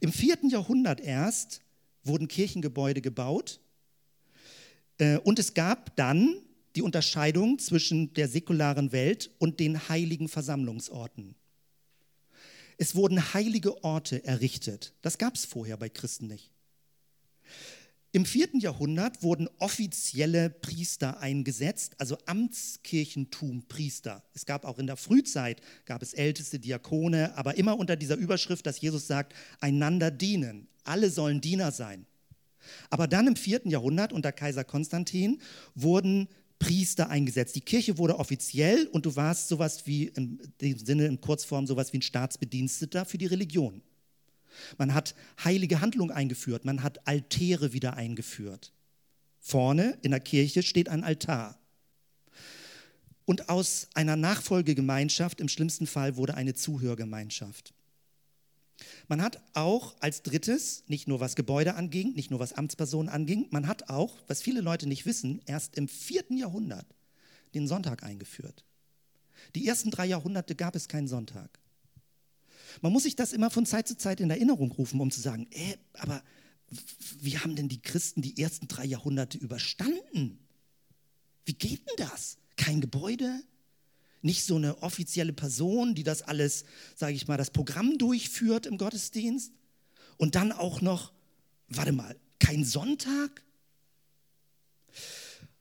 Im 0.00 0.12
vierten 0.12 0.48
Jahrhundert 0.48 1.00
erst 1.00 1.60
wurden 2.04 2.28
Kirchengebäude 2.28 3.00
gebaut 3.00 3.60
äh, 4.98 5.18
und 5.18 5.38
es 5.38 5.54
gab 5.54 5.96
dann 5.96 6.36
die 6.76 6.82
Unterscheidung 6.82 7.58
zwischen 7.58 8.12
der 8.14 8.28
säkularen 8.28 8.92
Welt 8.92 9.30
und 9.38 9.60
den 9.60 9.88
heiligen 9.88 10.28
Versammlungsorten. 10.28 11.34
Es 12.78 12.94
wurden 12.94 13.34
heilige 13.34 13.82
Orte 13.84 14.24
errichtet. 14.24 14.94
Das 15.02 15.18
gab 15.18 15.34
es 15.34 15.44
vorher 15.44 15.76
bei 15.76 15.88
Christen 15.88 16.26
nicht. 16.26 16.52
Im 18.12 18.24
vierten 18.24 18.60
Jahrhundert 18.60 19.22
wurden 19.22 19.46
offizielle 19.58 20.48
Priester 20.48 21.20
eingesetzt, 21.20 21.96
also 21.98 22.16
Amtskirchentum 22.24 23.68
Priester. 23.68 24.24
Es 24.32 24.46
gab 24.46 24.64
auch 24.64 24.78
in 24.78 24.86
der 24.86 24.96
Frühzeit, 24.96 25.60
gab 25.84 26.00
es 26.00 26.14
älteste 26.14 26.58
Diakone, 26.58 27.36
aber 27.36 27.58
immer 27.58 27.78
unter 27.78 27.94
dieser 27.94 28.16
Überschrift, 28.16 28.64
dass 28.64 28.80
Jesus 28.80 29.06
sagt, 29.06 29.34
einander 29.60 30.10
dienen. 30.10 30.66
Alle 30.84 31.10
sollen 31.10 31.42
Diener 31.42 31.72
sein. 31.72 32.06
Aber 32.88 33.06
dann 33.06 33.26
im 33.26 33.36
vierten 33.36 33.70
Jahrhundert 33.70 34.12
unter 34.12 34.32
Kaiser 34.32 34.64
Konstantin 34.64 35.40
wurden 35.74 36.28
Priester 36.58 37.10
eingesetzt. 37.10 37.54
Die 37.54 37.60
Kirche 37.60 37.98
wurde 37.98 38.18
offiziell 38.18 38.86
und 38.88 39.06
du 39.06 39.14
warst 39.16 39.48
sowas 39.48 39.86
wie, 39.86 40.04
im 40.04 40.38
Sinne 40.58 41.06
in 41.06 41.20
Kurzform, 41.20 41.66
sowas 41.66 41.92
wie 41.92 41.98
ein 41.98 42.02
Staatsbediensteter 42.02 43.04
für 43.04 43.18
die 43.18 43.26
Religion. 43.26 43.82
Man 44.78 44.94
hat 44.94 45.14
heilige 45.44 45.80
Handlungen 45.80 46.12
eingeführt, 46.12 46.64
man 46.64 46.82
hat 46.82 47.06
Altäre 47.06 47.72
wieder 47.72 47.94
eingeführt. 47.94 48.72
Vorne 49.38 49.98
in 50.02 50.10
der 50.10 50.20
Kirche 50.20 50.62
steht 50.62 50.88
ein 50.88 51.04
Altar. 51.04 51.58
Und 53.26 53.48
aus 53.48 53.88
einer 53.94 54.16
Nachfolgegemeinschaft, 54.16 55.40
im 55.40 55.48
schlimmsten 55.48 55.86
Fall, 55.86 56.16
wurde 56.16 56.34
eine 56.34 56.54
Zuhörgemeinschaft. 56.54 57.74
Man 59.08 59.22
hat 59.22 59.42
auch 59.54 59.96
als 60.00 60.22
drittes, 60.22 60.84
nicht 60.86 61.08
nur 61.08 61.20
was 61.20 61.34
Gebäude 61.34 61.74
anging, 61.74 62.12
nicht 62.14 62.30
nur 62.30 62.40
was 62.40 62.52
Amtspersonen 62.52 63.08
anging, 63.08 63.46
man 63.50 63.66
hat 63.66 63.88
auch, 63.88 64.22
was 64.26 64.42
viele 64.42 64.60
Leute 64.60 64.86
nicht 64.86 65.06
wissen, 65.06 65.40
erst 65.46 65.76
im 65.76 65.88
vierten 65.88 66.36
Jahrhundert 66.36 66.86
den 67.54 67.66
Sonntag 67.66 68.02
eingeführt. 68.02 68.64
Die 69.54 69.66
ersten 69.66 69.90
drei 69.90 70.06
Jahrhunderte 70.06 70.54
gab 70.54 70.76
es 70.76 70.88
keinen 70.88 71.08
Sonntag. 71.08 71.58
Man 72.82 72.92
muss 72.92 73.04
sich 73.04 73.16
das 73.16 73.32
immer 73.32 73.50
von 73.50 73.64
Zeit 73.64 73.88
zu 73.88 73.96
Zeit 73.96 74.20
in 74.20 74.30
Erinnerung 74.30 74.70
rufen, 74.72 75.00
um 75.00 75.10
zu 75.10 75.20
sagen, 75.20 75.46
äh, 75.52 75.76
aber 75.94 76.22
wie 77.20 77.38
haben 77.38 77.56
denn 77.56 77.68
die 77.68 77.80
Christen 77.80 78.22
die 78.22 78.40
ersten 78.42 78.68
drei 78.68 78.84
Jahrhunderte 78.84 79.38
überstanden? 79.38 80.38
Wie 81.44 81.54
geht 81.54 81.88
denn 81.88 82.06
das? 82.08 82.38
Kein 82.56 82.80
Gebäude, 82.80 83.42
nicht 84.22 84.44
so 84.44 84.56
eine 84.56 84.82
offizielle 84.82 85.32
Person, 85.32 85.94
die 85.94 86.02
das 86.02 86.22
alles, 86.22 86.64
sage 86.94 87.14
ich 87.14 87.28
mal, 87.28 87.36
das 87.36 87.50
Programm 87.50 87.98
durchführt 87.98 88.66
im 88.66 88.78
Gottesdienst. 88.78 89.52
Und 90.16 90.34
dann 90.34 90.52
auch 90.52 90.80
noch, 90.80 91.12
warte 91.68 91.92
mal, 91.92 92.16
kein 92.38 92.64
Sonntag? 92.64 93.42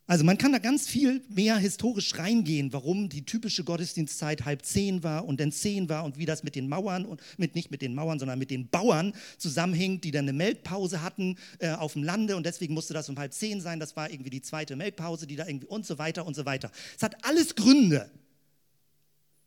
Also 0.07 0.23
man 0.23 0.37
kann 0.37 0.51
da 0.51 0.59
ganz 0.59 0.87
viel 0.87 1.23
mehr 1.29 1.57
historisch 1.57 2.15
reingehen, 2.19 2.71
warum 2.73 3.09
die 3.09 3.25
typische 3.25 3.63
Gottesdienstzeit 3.63 4.45
halb 4.45 4.63
zehn 4.63 5.01
war 5.01 5.25
und 5.25 5.39
dann 5.39 5.51
zehn 5.51 5.89
war 5.89 6.05
und 6.05 6.19
wie 6.19 6.27
das 6.27 6.43
mit 6.43 6.53
den 6.53 6.69
Mauern 6.69 7.05
und 7.05 7.21
mit 7.37 7.55
nicht 7.55 7.71
mit 7.71 7.81
den 7.81 7.95
Mauern, 7.95 8.19
sondern 8.19 8.37
mit 8.37 8.51
den 8.51 8.69
Bauern 8.69 9.13
zusammenhängt, 9.39 10.03
die 10.03 10.11
dann 10.11 10.25
eine 10.25 10.33
Melkpause 10.33 11.01
hatten 11.01 11.37
äh, 11.57 11.71
auf 11.71 11.93
dem 11.93 12.03
Lande 12.03 12.35
und 12.35 12.45
deswegen 12.45 12.75
musste 12.75 12.93
das 12.93 13.09
um 13.09 13.17
halb 13.17 13.33
zehn 13.33 13.61
sein. 13.61 13.79
Das 13.79 13.95
war 13.95 14.11
irgendwie 14.11 14.29
die 14.29 14.43
zweite 14.43 14.75
Melkpause, 14.75 15.25
die 15.25 15.37
da 15.37 15.47
irgendwie 15.47 15.67
und 15.67 15.87
so 15.87 15.97
weiter 15.97 16.27
und 16.27 16.35
so 16.35 16.45
weiter. 16.45 16.71
Es 16.95 17.01
hat 17.01 17.25
alles 17.25 17.55
Gründe, 17.55 18.11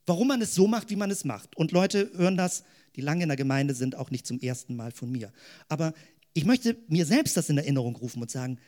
warum 0.08 0.28
man 0.28 0.42
es 0.42 0.54
so 0.54 0.66
macht, 0.66 0.90
wie 0.90 0.96
man 0.96 1.10
es 1.10 1.24
macht. 1.24 1.56
Und 1.56 1.72
Leute 1.72 2.10
hören 2.14 2.36
das, 2.36 2.64
die 2.96 3.00
lange 3.00 3.22
in 3.22 3.28
der 3.28 3.36
Gemeinde 3.36 3.74
sind, 3.74 3.94
auch 3.94 4.10
nicht 4.10 4.26
zum 4.26 4.40
ersten 4.40 4.74
Mal 4.74 4.90
von 4.90 5.10
mir. 5.10 5.32
Aber 5.68 5.94
ich 6.34 6.44
möchte 6.44 6.76
mir 6.88 7.06
selbst 7.06 7.36
das 7.36 7.48
in 7.48 7.58
Erinnerung 7.58 7.96
rufen 7.96 8.22
und 8.22 8.30
sagen, 8.30 8.58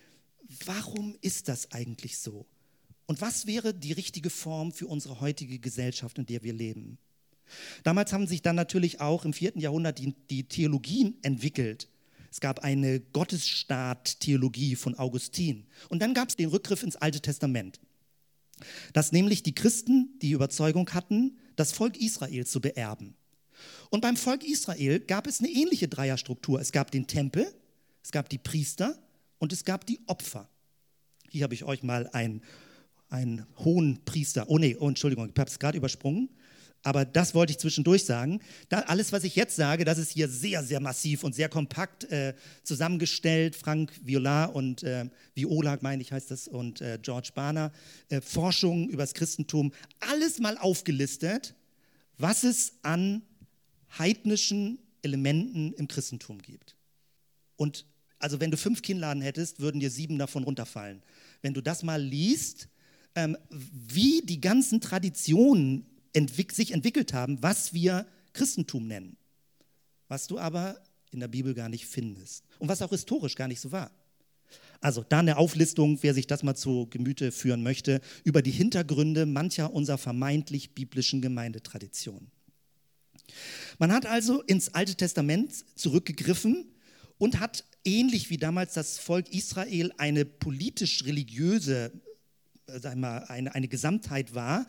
warum 0.65 1.17
ist 1.21 1.49
das 1.49 1.73
eigentlich 1.73 2.19
so? 2.19 2.47
Und 3.07 3.21
was 3.21 3.47
wäre 3.47 3.75
die 3.75 3.93
richtige 3.93 4.31
Form 4.31 4.73
für 4.73 4.87
unsere 4.87 5.21
heutige 5.21 5.59
Gesellschaft, 5.59 6.19
in 6.19 6.27
der 6.27 6.43
wir 6.45 6.53
leben? 6.53 6.99
Damals 7.83 8.13
haben 8.13 8.29
sich 8.29 8.43
dann 8.43 8.55
natürlich 8.55 9.01
auch 9.01 9.25
im 9.25 9.33
vierten 9.33 9.59
Jahrhundert 9.59 9.99
die, 9.99 10.15
die 10.31 10.45
Theologien 10.45 11.17
entwickelt. 11.23 11.89
Es 12.31 12.39
gab 12.39 12.61
eine 12.61 13.01
Gottesstaat-Theologie 13.01 14.77
von 14.77 14.97
Augustin. 14.97 15.67
Und 15.89 16.01
dann 16.01 16.15
gab 16.15 16.29
es 16.29 16.37
den 16.37 16.49
Rückgriff 16.49 16.85
ins 16.85 16.95
Alte 16.95 17.21
Testament. 17.21 17.81
Dass 18.93 19.13
nämlich 19.13 19.43
die 19.43 19.55
Christen 19.55 20.19
die 20.23 20.33
Überzeugung 20.33 20.91
hatten, 20.91 21.39
das 21.57 21.73
Volk 21.73 21.97
Israel 22.01 22.47
zu 22.47 22.61
beerben. 22.61 23.15
Und 23.91 24.01
beim 24.01 24.17
Volk 24.17 24.45
Israel 24.45 25.01
gab 25.01 25.27
es 25.27 25.41
eine 25.41 25.49
ähnliche 25.49 25.89
Dreierstruktur. 25.89 26.61
Es 26.61 26.73
gab 26.73 26.91
den 26.91 27.07
Tempel, 27.07 27.47
es 28.03 28.13
gab 28.13 28.29
die 28.29 28.39
Priester 28.39 28.99
und 29.39 29.53
es 29.53 29.65
gab 29.65 29.87
die 29.87 30.01
Opfer. 30.07 30.49
Hier 31.29 31.45
habe 31.45 31.55
ich 31.55 31.65
euch 31.65 31.83
mal 31.83 32.09
einen, 32.13 32.43
einen 33.09 33.47
hohen 33.59 34.05
Priester, 34.05 34.49
oh 34.49 34.59
nee, 34.59 34.77
oh, 34.79 34.89
Entschuldigung, 34.89 35.31
ich 35.33 35.39
habe 35.39 35.51
es 35.51 35.59
gerade 35.59 35.79
übersprungen, 35.79 36.29
aber 36.83 37.05
das 37.05 37.35
wollte 37.35 37.51
ich 37.51 37.59
zwischendurch 37.59 38.05
sagen. 38.05 38.41
Da, 38.69 38.81
alles, 38.81 39.13
was 39.13 39.25
ich 39.25 39.37
jetzt 39.37 39.57
sage, 39.57 39.85
das 39.85 39.99
ist 39.99 40.11
hier 40.11 40.29
sehr, 40.29 40.65
sehr 40.65 40.81
massiv 40.81 41.25
und 41.25 41.35
sehr 41.35 41.49
kompakt 41.49 42.05
äh, 42.05 42.35
zusammengestellt. 42.63 43.55
Frank 43.55 43.93
Viola 44.03 44.47
und 44.47 44.83
äh, 44.83 45.11
Viola, 45.35 45.79
meine 45.83 46.01
ich, 46.03 46.13
heißt 46.13 46.31
das, 46.31 46.49
und 46.49 46.81
äh, 46.81 46.99
George 47.03 47.31
Barner. 47.35 47.73
Äh, 48.09 48.23
Forschung 48.23 48.89
über 48.89 49.03
das 49.03 49.13
Christentum. 49.13 49.73
Alles 50.01 50.39
mal 50.39 50.57
aufgelistet, 50.57 51.55
was 52.17 52.45
es 52.45 52.75
an 52.83 53.23
heidnischen 53.99 54.79
Elementen 55.03 55.73
im 55.75 55.87
Christentum 55.87 56.41
gibt. 56.41 56.77
Und 57.57 57.85
also 58.19 58.41
wenn 58.41 58.51
du 58.51 58.57
fünf 58.57 58.81
Kinnladen 58.81 59.23
hättest, 59.23 59.61
würden 59.61 59.81
dir 59.81 59.91
sieben 59.91 60.19
davon 60.19 60.45
runterfallen. 60.45 61.03
Wenn 61.43 61.55
du 61.55 61.61
das 61.61 61.83
mal 61.83 62.01
liest, 62.01 62.69
ähm, 63.15 63.37
wie 63.51 64.23
die 64.23 64.41
ganzen 64.41 64.81
Traditionen 64.81 65.87
entwick 66.13 66.53
sich 66.53 66.73
entwickelt 66.73 67.13
haben, 67.13 67.43
was 67.43 67.73
wir 67.73 68.07
Christentum 68.33 68.87
nennen. 68.87 69.17
Was 70.09 70.27
du 70.27 70.39
aber 70.39 70.83
in 71.11 71.21
der 71.21 71.29
Bibel 71.29 71.55
gar 71.55 71.69
nicht 71.69 71.87
findest. 71.87 72.45
Und 72.59 72.69
was 72.69 72.83
auch 72.83 72.91
historisch 72.91 73.35
gar 73.35 73.49
nicht 73.49 73.61
so 73.61 73.73
war. 73.73 73.91
Also 74.81 75.05
da 75.07 75.19
eine 75.19 75.37
Auflistung, 75.37 75.99
wer 76.03 76.15
sich 76.15 76.27
das 76.27 76.43
mal 76.43 76.55
zu 76.55 76.87
Gemüte 76.89 77.33
führen 77.33 77.63
möchte, 77.63 78.01
über 78.25 78.43
die 78.43 78.51
Hintergründe 78.51 79.27
mancher 79.27 79.73
unserer 79.73 79.99
vermeintlich 79.99 80.75
biblischen 80.75 81.21
Gemeindetraditionen. 81.21 82.31
Man 83.79 83.93
hat 83.93 84.07
also 84.07 84.43
ins 84.43 84.75
Alte 84.75 84.95
Testament 84.95 85.65
zurückgegriffen 85.77 86.73
und 87.19 87.39
hat 87.39 87.65
ähnlich 87.85 88.31
wie 88.31 88.39
damals 88.39 88.75
das 88.75 88.99
Volk 88.99 89.29
Israel 89.33 89.93
eine 89.99 90.25
politisch-religiöse 90.25 91.93
sag 92.81 92.97
mal, 92.97 93.25
eine, 93.29 93.55
eine 93.55 93.69
Gesamtheit 93.69 94.35
war, 94.35 94.67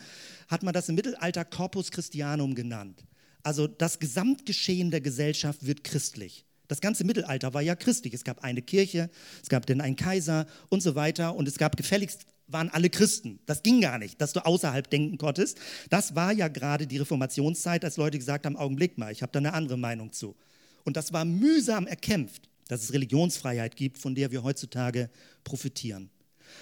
hat 0.47 0.63
man 0.63 0.73
das 0.73 0.89
im 0.89 0.95
Mittelalter 0.95 1.45
Corpus 1.45 1.91
Christianum 1.91 2.55
genannt. 2.55 3.03
Also 3.43 3.67
das 3.67 3.99
Gesamtgeschehen 3.99 4.91
der 4.91 5.01
Gesellschaft 5.01 5.65
wird 5.65 5.83
christlich. 5.83 6.45
Das 6.67 6.79
ganze 6.79 7.03
Mittelalter 7.03 7.53
war 7.53 7.61
ja 7.61 7.75
christlich. 7.75 8.13
Es 8.13 8.23
gab 8.23 8.43
eine 8.43 8.61
Kirche, 8.61 9.09
es 9.41 9.49
gab 9.49 9.65
dann 9.65 9.81
einen 9.81 9.95
Kaiser 9.95 10.47
und 10.69 10.81
so 10.81 10.95
weiter 10.95 11.35
und 11.35 11.47
es 11.47 11.57
gab 11.57 11.75
gefälligst 11.75 12.25
waren 12.47 12.69
alle 12.69 12.89
Christen. 12.89 13.39
Das 13.45 13.63
ging 13.63 13.81
gar 13.81 13.97
nicht, 13.97 14.19
dass 14.19 14.33
du 14.33 14.45
außerhalb 14.45 14.89
denken 14.89 15.17
konntest. 15.17 15.59
Das 15.89 16.15
war 16.15 16.31
ja 16.31 16.47
gerade 16.47 16.87
die 16.87 16.97
Reformationszeit, 16.97 17.83
als 17.85 17.97
Leute 17.97 18.17
gesagt 18.17 18.45
haben, 18.45 18.57
Augenblick 18.57 18.97
mal, 18.97 19.11
ich 19.11 19.21
habe 19.21 19.31
da 19.31 19.39
eine 19.39 19.53
andere 19.53 19.77
Meinung 19.77 20.11
zu. 20.11 20.35
Und 20.83 20.97
das 20.97 21.13
war 21.13 21.25
mühsam 21.25 21.87
erkämpft, 21.87 22.49
dass 22.67 22.83
es 22.83 22.93
Religionsfreiheit 22.93 23.75
gibt, 23.75 23.97
von 23.97 24.15
der 24.15 24.31
wir 24.31 24.43
heutzutage 24.43 25.09
profitieren. 25.43 26.09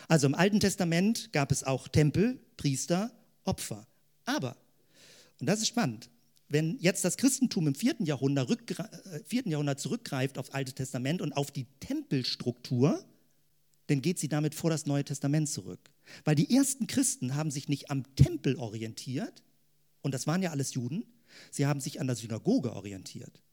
Also 0.10 0.26
im 0.28 0.36
Alten 0.36 0.60
Testament 0.60 1.32
gab 1.32 1.52
es 1.52 1.64
auch 1.64 1.88
Tempel, 1.88 2.40
Priester, 2.58 3.12
Opfer. 3.46 3.88
Aber, 4.26 4.58
und 5.40 5.48
das 5.48 5.62
ist 5.62 5.68
spannend, 5.68 6.10
wenn 6.50 6.80
jetzt 6.80 7.06
das 7.06 7.16
Christentum 7.16 7.68
im 7.68 7.76
vierten 7.76 8.06
Jahrhundert, 8.06 8.50
äh, 8.50 9.24
vierten 9.24 9.52
Jahrhundert 9.52 9.80
zurückgreift 9.80 10.40
aufs 10.40 10.50
Alte 10.50 10.74
Testament 10.74 11.22
und 11.22 11.34
auf 11.34 11.52
die 11.52 11.68
Tempelstruktur, 11.80 13.06
dann 13.86 14.02
geht 14.02 14.18
sie 14.18 14.28
damit 14.28 14.56
vor 14.56 14.72
das 14.72 14.88
Neue 14.88 15.06
Testament 15.06 15.48
zurück. 15.48 15.80
Weil 16.26 16.36
die 16.36 16.56
ersten 16.56 16.88
Christen 16.88 17.36
haben 17.36 17.52
sich 17.52 17.70
nicht 17.70 17.92
am 17.92 18.04
Tempel 18.16 18.56
orientiert, 18.56 19.44
und 20.02 20.14
das 20.14 20.26
waren 20.26 20.42
ja 20.42 20.50
alles 20.50 20.74
Juden, 20.74 21.06
sie 21.52 21.68
haben 21.68 21.82
sich 21.82 22.02
an 22.02 22.08
der 22.08 22.16
Synagoge 22.16 22.74
orientiert. 22.74 23.44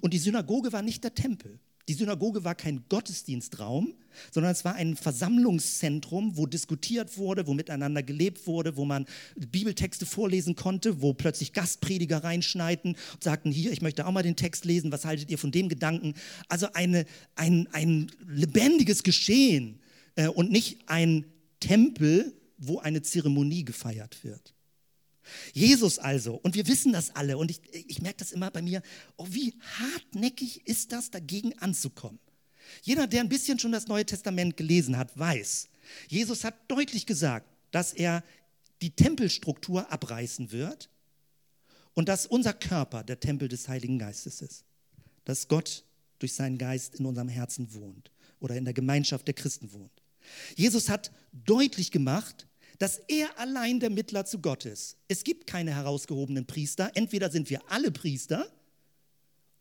Und 0.00 0.12
die 0.12 0.18
Synagoge 0.18 0.72
war 0.72 0.82
nicht 0.82 1.04
der 1.04 1.14
Tempel. 1.14 1.60
Die 1.90 1.94
Synagoge 1.94 2.44
war 2.44 2.54
kein 2.54 2.84
Gottesdienstraum, 2.88 3.94
sondern 4.30 4.52
es 4.52 4.64
war 4.64 4.76
ein 4.76 4.94
Versammlungszentrum, 4.94 6.36
wo 6.36 6.46
diskutiert 6.46 7.18
wurde, 7.18 7.48
wo 7.48 7.52
miteinander 7.52 8.04
gelebt 8.04 8.46
wurde, 8.46 8.76
wo 8.76 8.84
man 8.84 9.06
Bibeltexte 9.34 10.06
vorlesen 10.06 10.54
konnte, 10.54 11.02
wo 11.02 11.14
plötzlich 11.14 11.52
Gastprediger 11.52 12.22
reinschneiden 12.22 12.94
und 13.14 13.24
sagten, 13.24 13.50
hier, 13.50 13.72
ich 13.72 13.82
möchte 13.82 14.06
auch 14.06 14.12
mal 14.12 14.22
den 14.22 14.36
Text 14.36 14.64
lesen, 14.64 14.92
was 14.92 15.04
haltet 15.04 15.32
ihr 15.32 15.38
von 15.38 15.50
dem 15.50 15.68
Gedanken? 15.68 16.14
Also 16.46 16.68
eine, 16.74 17.06
ein, 17.34 17.66
ein 17.72 18.12
lebendiges 18.28 19.02
Geschehen 19.02 19.80
äh, 20.14 20.28
und 20.28 20.52
nicht 20.52 20.78
ein 20.86 21.24
Tempel, 21.58 22.32
wo 22.56 22.78
eine 22.78 23.02
Zeremonie 23.02 23.64
gefeiert 23.64 24.22
wird. 24.22 24.54
Jesus 25.52 25.98
also, 25.98 26.34
und 26.34 26.54
wir 26.54 26.66
wissen 26.66 26.92
das 26.92 27.14
alle, 27.14 27.38
und 27.38 27.50
ich, 27.50 27.60
ich 27.72 28.02
merke 28.02 28.18
das 28.18 28.32
immer 28.32 28.50
bei 28.50 28.62
mir, 28.62 28.82
oh, 29.16 29.26
wie 29.28 29.54
hartnäckig 29.78 30.66
ist 30.66 30.92
das, 30.92 31.10
dagegen 31.10 31.58
anzukommen. 31.58 32.18
Jeder, 32.82 33.06
der 33.06 33.20
ein 33.20 33.28
bisschen 33.28 33.58
schon 33.58 33.72
das 33.72 33.88
Neue 33.88 34.06
Testament 34.06 34.56
gelesen 34.56 34.96
hat, 34.96 35.18
weiß, 35.18 35.68
Jesus 36.08 36.44
hat 36.44 36.54
deutlich 36.68 37.06
gesagt, 37.06 37.48
dass 37.70 37.92
er 37.92 38.22
die 38.82 38.90
Tempelstruktur 38.90 39.90
abreißen 39.92 40.52
wird 40.52 40.88
und 41.94 42.08
dass 42.08 42.26
unser 42.26 42.52
Körper 42.52 43.02
der 43.02 43.20
Tempel 43.20 43.48
des 43.48 43.68
Heiligen 43.68 43.98
Geistes 43.98 44.40
ist. 44.40 44.64
Dass 45.24 45.48
Gott 45.48 45.84
durch 46.18 46.34
seinen 46.34 46.58
Geist 46.58 46.94
in 46.96 47.06
unserem 47.06 47.28
Herzen 47.28 47.74
wohnt 47.74 48.10
oder 48.38 48.56
in 48.56 48.64
der 48.64 48.74
Gemeinschaft 48.74 49.26
der 49.26 49.34
Christen 49.34 49.72
wohnt. 49.72 50.02
Jesus 50.56 50.88
hat 50.88 51.10
deutlich 51.32 51.90
gemacht, 51.90 52.46
dass 52.80 52.98
er 53.08 53.38
allein 53.38 53.78
der 53.78 53.90
Mittler 53.90 54.24
zu 54.24 54.38
Gott 54.38 54.64
ist. 54.64 54.96
Es 55.06 55.22
gibt 55.22 55.46
keine 55.46 55.74
herausgehobenen 55.74 56.46
Priester. 56.46 56.90
Entweder 56.94 57.30
sind 57.30 57.50
wir 57.50 57.60
alle 57.68 57.90
Priester 57.90 58.50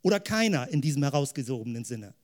oder 0.01 0.21
keiner 0.21 0.69
in 0.69 0.79
diesem 0.79 1.03
herausgehobenen 1.03 1.83
Sinne. 1.83 2.15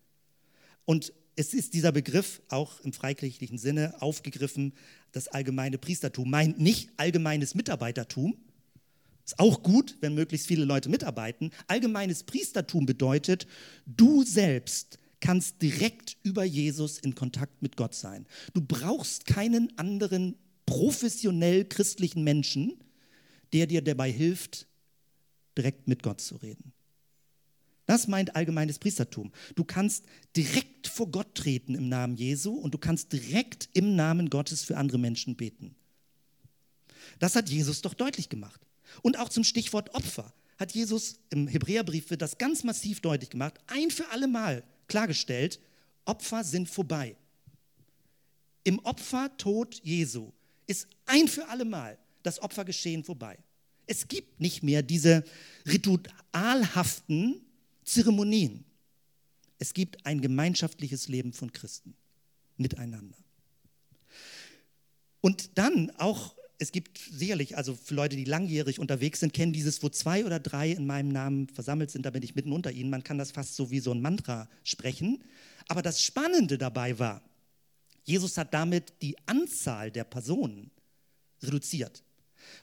Und 0.85 1.11
es 1.35 1.53
ist 1.53 1.73
dieser 1.73 1.91
Begriff 1.91 2.41
auch 2.47 2.79
im 2.79 2.93
freikirchlichen 2.93 3.57
Sinne 3.57 4.01
aufgegriffen, 4.01 4.71
das 5.11 5.27
allgemeine 5.27 5.77
Priestertum 5.77 6.29
meint 6.29 6.59
nicht 6.59 6.89
allgemeines 6.95 7.55
Mitarbeitertum. 7.55 8.37
Ist 9.25 9.37
auch 9.37 9.63
gut, 9.63 9.97
wenn 9.99 10.13
möglichst 10.13 10.47
viele 10.47 10.63
Leute 10.63 10.87
mitarbeiten. 10.87 11.51
Allgemeines 11.67 12.23
Priestertum 12.23 12.85
bedeutet, 12.85 13.47
du 13.85 14.23
selbst 14.23 14.97
kannst 15.19 15.61
direkt 15.61 16.15
über 16.23 16.45
Jesus 16.45 16.99
in 16.99 17.15
Kontakt 17.15 17.61
mit 17.61 17.75
Gott 17.75 17.95
sein. 17.95 18.25
Du 18.53 18.61
brauchst 18.61 19.25
keinen 19.25 19.77
anderen 19.77 20.37
professionell 20.65 21.65
christlichen 21.65 22.23
Menschen, 22.23 22.77
der 23.53 23.67
dir 23.67 23.81
dabei 23.81 24.11
hilft, 24.11 24.67
direkt 25.57 25.87
mit 25.87 26.03
Gott 26.03 26.21
zu 26.21 26.35
reden. 26.35 26.73
Das 27.85 28.07
meint 28.07 28.35
allgemeines 28.35 28.79
Priestertum. 28.79 29.31
Du 29.55 29.63
kannst 29.63 30.05
direkt 30.35 30.87
vor 30.87 31.09
Gott 31.11 31.35
treten 31.35 31.75
im 31.75 31.87
Namen 31.87 32.15
Jesu 32.15 32.53
und 32.53 32.73
du 32.73 32.77
kannst 32.77 33.13
direkt 33.13 33.69
im 33.73 33.95
Namen 33.95 34.29
Gottes 34.29 34.63
für 34.63 34.77
andere 34.77 34.97
Menschen 34.97 35.35
beten. 35.35 35.75
Das 37.19 37.35
hat 37.35 37.49
Jesus 37.49 37.81
doch 37.81 37.93
deutlich 37.93 38.29
gemacht. 38.29 38.59
Und 39.03 39.19
auch 39.19 39.29
zum 39.29 39.43
Stichwort 39.43 39.93
Opfer 39.93 40.33
hat 40.57 40.71
Jesus 40.71 41.19
im 41.29 41.47
Hebräerbrief 41.47 42.09
wird 42.09 42.21
das 42.21 42.37
ganz 42.37 42.63
massiv 42.63 43.01
deutlich 43.01 43.29
gemacht, 43.29 43.59
ein 43.67 43.91
für 43.91 44.09
alle 44.09 44.27
Mal 44.27 44.63
klargestellt, 44.87 45.59
Opfer 46.05 46.43
sind 46.43 46.69
vorbei. 46.69 47.15
Im 48.63 48.79
Opfertod 48.79 49.79
Jesu 49.83 50.31
ist 50.67 50.87
ein 51.05 51.27
für 51.27 51.47
alle 51.47 51.65
Mal 51.65 51.97
das 52.23 52.41
Opfergeschehen 52.41 53.03
vorbei. 53.03 53.37
Es 53.87 54.07
gibt 54.07 54.39
nicht 54.39 54.63
mehr 54.63 54.81
diese 54.81 55.23
ritualhaften 55.67 57.41
Zeremonien. 57.83 58.65
Es 59.59 59.73
gibt 59.73 60.05
ein 60.05 60.21
gemeinschaftliches 60.21 61.07
Leben 61.07 61.33
von 61.33 61.51
Christen 61.51 61.95
miteinander. 62.57 63.15
Und 65.21 65.57
dann 65.57 65.91
auch, 65.97 66.35
es 66.57 66.71
gibt 66.71 66.97
sicherlich, 66.97 67.57
also 67.57 67.75
für 67.75 67.95
Leute, 67.95 68.15
die 68.15 68.25
langjährig 68.25 68.79
unterwegs 68.79 69.19
sind, 69.19 69.33
kennen 69.33 69.53
dieses, 69.53 69.81
wo 69.81 69.89
zwei 69.89 70.25
oder 70.25 70.39
drei 70.39 70.71
in 70.71 70.85
meinem 70.85 71.09
Namen 71.09 71.47
versammelt 71.49 71.91
sind, 71.91 72.05
da 72.05 72.09
bin 72.09 72.23
ich 72.23 72.35
mitten 72.35 72.51
unter 72.51 72.71
ihnen. 72.71 72.89
Man 72.89 73.03
kann 73.03 73.17
das 73.17 73.31
fast 73.31 73.55
so 73.55 73.71
wie 73.71 73.79
so 73.79 73.91
ein 73.91 74.01
Mantra 74.01 74.49
sprechen. 74.63 75.23
Aber 75.67 75.81
das 75.81 76.03
Spannende 76.03 76.57
dabei 76.57 76.99
war, 76.99 77.21
Jesus 78.05 78.37
hat 78.37 78.53
damit 78.53 78.93
die 79.01 79.17
Anzahl 79.27 79.91
der 79.91 80.03
Personen 80.03 80.71
reduziert. 81.41 82.03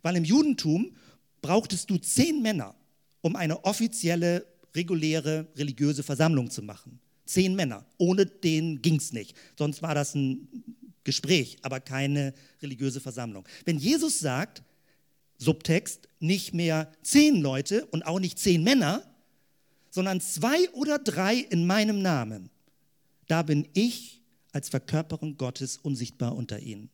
Weil 0.01 0.17
im 0.17 0.25
Judentum 0.25 0.97
brauchtest 1.43 1.91
du 1.91 1.99
zehn 1.99 2.41
Männer, 2.41 2.75
um 3.21 3.37
eine 3.37 3.65
offizielle, 3.65 4.47
reguläre 4.75 5.49
religiöse 5.57 6.03
Versammlung 6.03 6.51
zu 6.51 6.63
machen. 6.63 6.99
Zehn 7.27 7.55
Männer. 7.55 7.85
Ohne 7.99 8.25
den 8.27 8.81
ging 8.83 8.97
es 8.97 9.13
nicht. 9.13 9.37
Sonst 9.59 9.83
war 9.83 9.95
das 9.95 10.15
ein 10.15 10.49
Gespräch, 11.05 11.59
aber 11.63 11.81
keine 11.81 12.33
religiöse 12.63 13.01
Versammlung. 13.01 13.45
Wenn 13.65 13.79
Jesus 13.79 14.21
sagt, 14.21 14.63
Subtext, 15.39 16.09
nicht 16.21 16.55
mehr 16.55 16.93
zehn 17.03 17.41
Leute 17.41 17.85
und 17.87 18.07
auch 18.07 18.21
nicht 18.21 18.39
zehn 18.39 18.63
Männer, 18.63 19.03
sondern 19.91 20.21
zwei 20.21 20.71
oder 20.71 20.99
drei 20.99 21.35
in 21.35 21.67
meinem 21.67 22.01
Namen, 22.01 22.49
da 23.27 23.43
bin 23.43 23.69
ich 23.75 24.22
als 24.53 24.69
Verkörperung 24.69 25.37
Gottes 25.37 25.79
unsichtbar 25.79 26.37
unter 26.37 26.61
ihnen. 26.61 26.91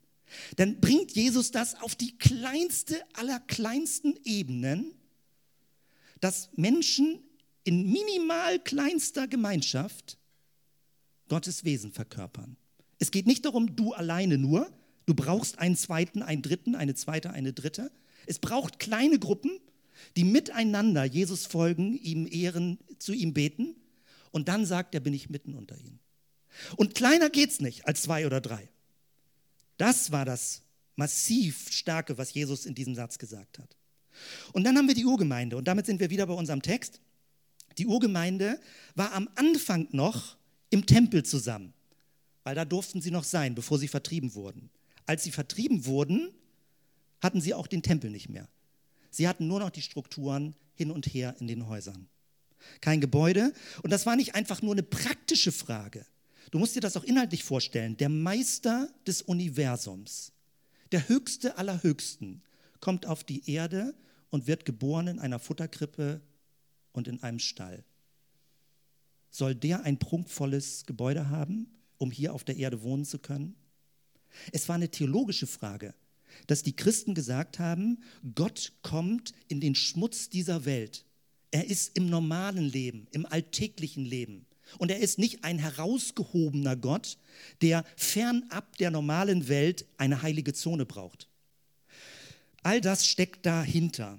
Dann 0.57 0.81
bringt 0.81 1.13
Jesus 1.13 1.51
das 1.51 1.75
auf 1.81 1.95
die 1.95 2.17
kleinste 2.19 3.03
aller 3.15 3.41
kleinsten 3.41 4.15
Ebenen, 4.25 4.93
dass 6.21 6.51
Menschen 6.55 7.21
in 7.65 7.91
minimal 7.91 8.59
kleinster 8.61 9.29
Gemeinschaft 9.29 10.19
Gottes 11.29 11.65
Wesen 11.65 11.93
verkörpern. 11.93 12.57
Es 12.99 13.11
geht 13.11 13.27
nicht 13.27 13.45
darum, 13.45 13.77
du 13.77 13.93
alleine 13.93 14.39
nur, 14.39 14.71
du 15.07 15.15
brauchst 15.15 15.59
einen 15.59 15.77
zweiten, 15.77 16.23
einen 16.23 16.43
dritten, 16.43 16.75
eine 16.75 16.95
zweite, 16.95 17.31
eine 17.31 17.53
dritte. 17.53 17.91
Es 18.27 18.39
braucht 18.39 18.79
kleine 18.79 19.19
Gruppen, 19.19 19.61
die 20.17 20.25
miteinander 20.25 21.05
Jesus 21.05 21.47
folgen, 21.47 21.95
ihm 21.95 22.27
ehren, 22.31 22.79
zu 22.99 23.13
ihm 23.13 23.35
beten 23.35 23.77
und 24.31 24.49
dann 24.49 24.67
sagt 24.67 24.95
er, 24.95 25.01
bin 25.01 25.15
ich 25.15 25.31
mitten 25.31 25.55
unter 25.55 25.77
ihnen. 25.79 26.01
Und 26.77 26.95
kleiner 26.95 27.31
geht 27.31 27.51
es 27.51 27.61
nicht 27.61 27.87
als 27.87 28.03
zwei 28.03 28.27
oder 28.27 28.41
drei. 28.41 28.69
Das 29.77 30.13
war 30.13 30.25
das 30.25 30.63
massiv 30.97 31.71
Starke, 31.71 32.19
was 32.19 32.35
Jesus 32.35 32.67
in 32.67 32.75
diesem 32.75 32.95
Satz 32.95 33.19
gesagt 33.19 33.59
hat. 33.59 33.77
Und 34.53 34.65
dann 34.65 34.77
haben 34.77 34.89
wir 34.89 34.95
die 34.95 35.05
Urgemeinde 35.05 35.57
und 35.57 35.69
damit 35.69 35.87
sind 35.87 36.01
wir 36.01 36.11
wieder 36.11 36.27
bei 36.27 36.35
unserem 36.35 36.63
Text. 36.63 37.01
Die 37.79 37.87
Urgemeinde 37.87 38.61
war 38.97 39.13
am 39.13 39.29
Anfang 39.37 39.87
noch 39.93 40.37
im 40.71 40.87
Tempel 40.87 41.23
zusammen, 41.25 41.73
weil 42.43 42.57
da 42.57 42.65
durften 42.65 43.01
sie 43.01 43.13
noch 43.13 43.25
sein, 43.25 43.55
bevor 43.55 43.79
sie 43.79 43.87
vertrieben 43.87 44.35
wurden. 44.35 44.71
Als 45.07 45.23
sie 45.23 45.31
vertrieben 45.31 45.87
wurden, 45.87 46.31
hatten 47.21 47.41
sie 47.41 47.55
auch 47.55 47.69
den 47.69 47.83
Tempel 47.83 48.11
nicht 48.11 48.29
mehr. 48.29 48.49
Sie 49.11 49.29
hatten 49.29 49.47
nur 49.47 49.61
noch 49.61 49.71
die 49.71 49.83
Strukturen 49.83 50.55
hin 50.75 50.91
und 50.91 51.07
her 51.07 51.37
in 51.39 51.47
den 51.47 51.69
Häusern. 51.69 52.09
Kein 52.81 53.01
Gebäude. 53.01 53.53
Und 53.83 53.91
das 53.91 54.05
war 54.05 54.17
nicht 54.17 54.35
einfach 54.35 54.63
nur 54.63 54.73
eine 54.73 54.83
praktische 54.83 55.53
Frage. 55.53 56.05
Du 56.51 56.59
musst 56.59 56.77
dir 56.77 56.81
das 56.81 56.97
auch 56.97 57.05
inhaltlich 57.05 57.45
vorstellen. 57.45 57.97
Der 57.97 58.09
Meister 58.09 58.89
des 59.07 59.23
Universums, 59.23 60.33
der 60.93 61.09
Höchste 61.09 61.59
aller 61.59 61.83
Höchsten, 61.83 62.43
kommt 62.81 63.07
auf 63.07 63.25
die 63.25 63.51
Erde 63.51 63.95
und 64.31 64.47
wird 64.47 64.65
geboren 64.65 65.09
in 65.09 65.19
einer 65.19 65.39
Futterkrippe 65.39 66.21
und 66.93 67.09
in 67.09 67.23
einem 67.23 67.39
Stall. 67.39 67.85
Soll 69.31 69.55
der 69.55 69.83
ein 69.83 69.99
prunkvolles 69.99 70.87
Gebäude 70.87 71.29
haben, 71.29 71.69
um 71.99 72.11
hier 72.11 72.33
auf 72.33 72.45
der 72.45 72.57
Erde 72.57 72.83
wohnen 72.83 73.05
zu 73.05 73.19
können? 73.19 73.55
Es 74.53 74.69
war 74.69 74.77
eine 74.77 74.91
theologische 74.91 75.47
Frage, 75.47 75.95
dass 76.47 76.63
die 76.63 76.77
Christen 76.77 77.15
gesagt 77.15 77.59
haben, 77.59 78.03
Gott 78.35 78.73
kommt 78.83 79.33
in 79.49 79.61
den 79.61 79.75
Schmutz 79.75 80.29
dieser 80.29 80.65
Welt. 80.65 81.05
Er 81.51 81.67
ist 81.67 81.97
im 81.97 82.09
normalen 82.09 82.65
Leben, 82.65 83.07
im 83.11 83.27
alltäglichen 83.27 84.05
Leben. 84.05 84.47
Und 84.77 84.91
er 84.91 84.99
ist 84.99 85.19
nicht 85.19 85.45
ein 85.45 85.59
herausgehobener 85.59 86.77
Gott, 86.77 87.19
der 87.63 87.85
fernab 87.97 88.77
der 88.77 88.91
normalen 88.91 89.49
Welt 89.49 89.87
eine 89.97 90.23
heilige 90.23 90.53
Zone 90.53 90.85
braucht. 90.85 91.29
All 92.63 92.81
das 92.81 93.07
steckt 93.07 93.47
dahinter. 93.47 94.19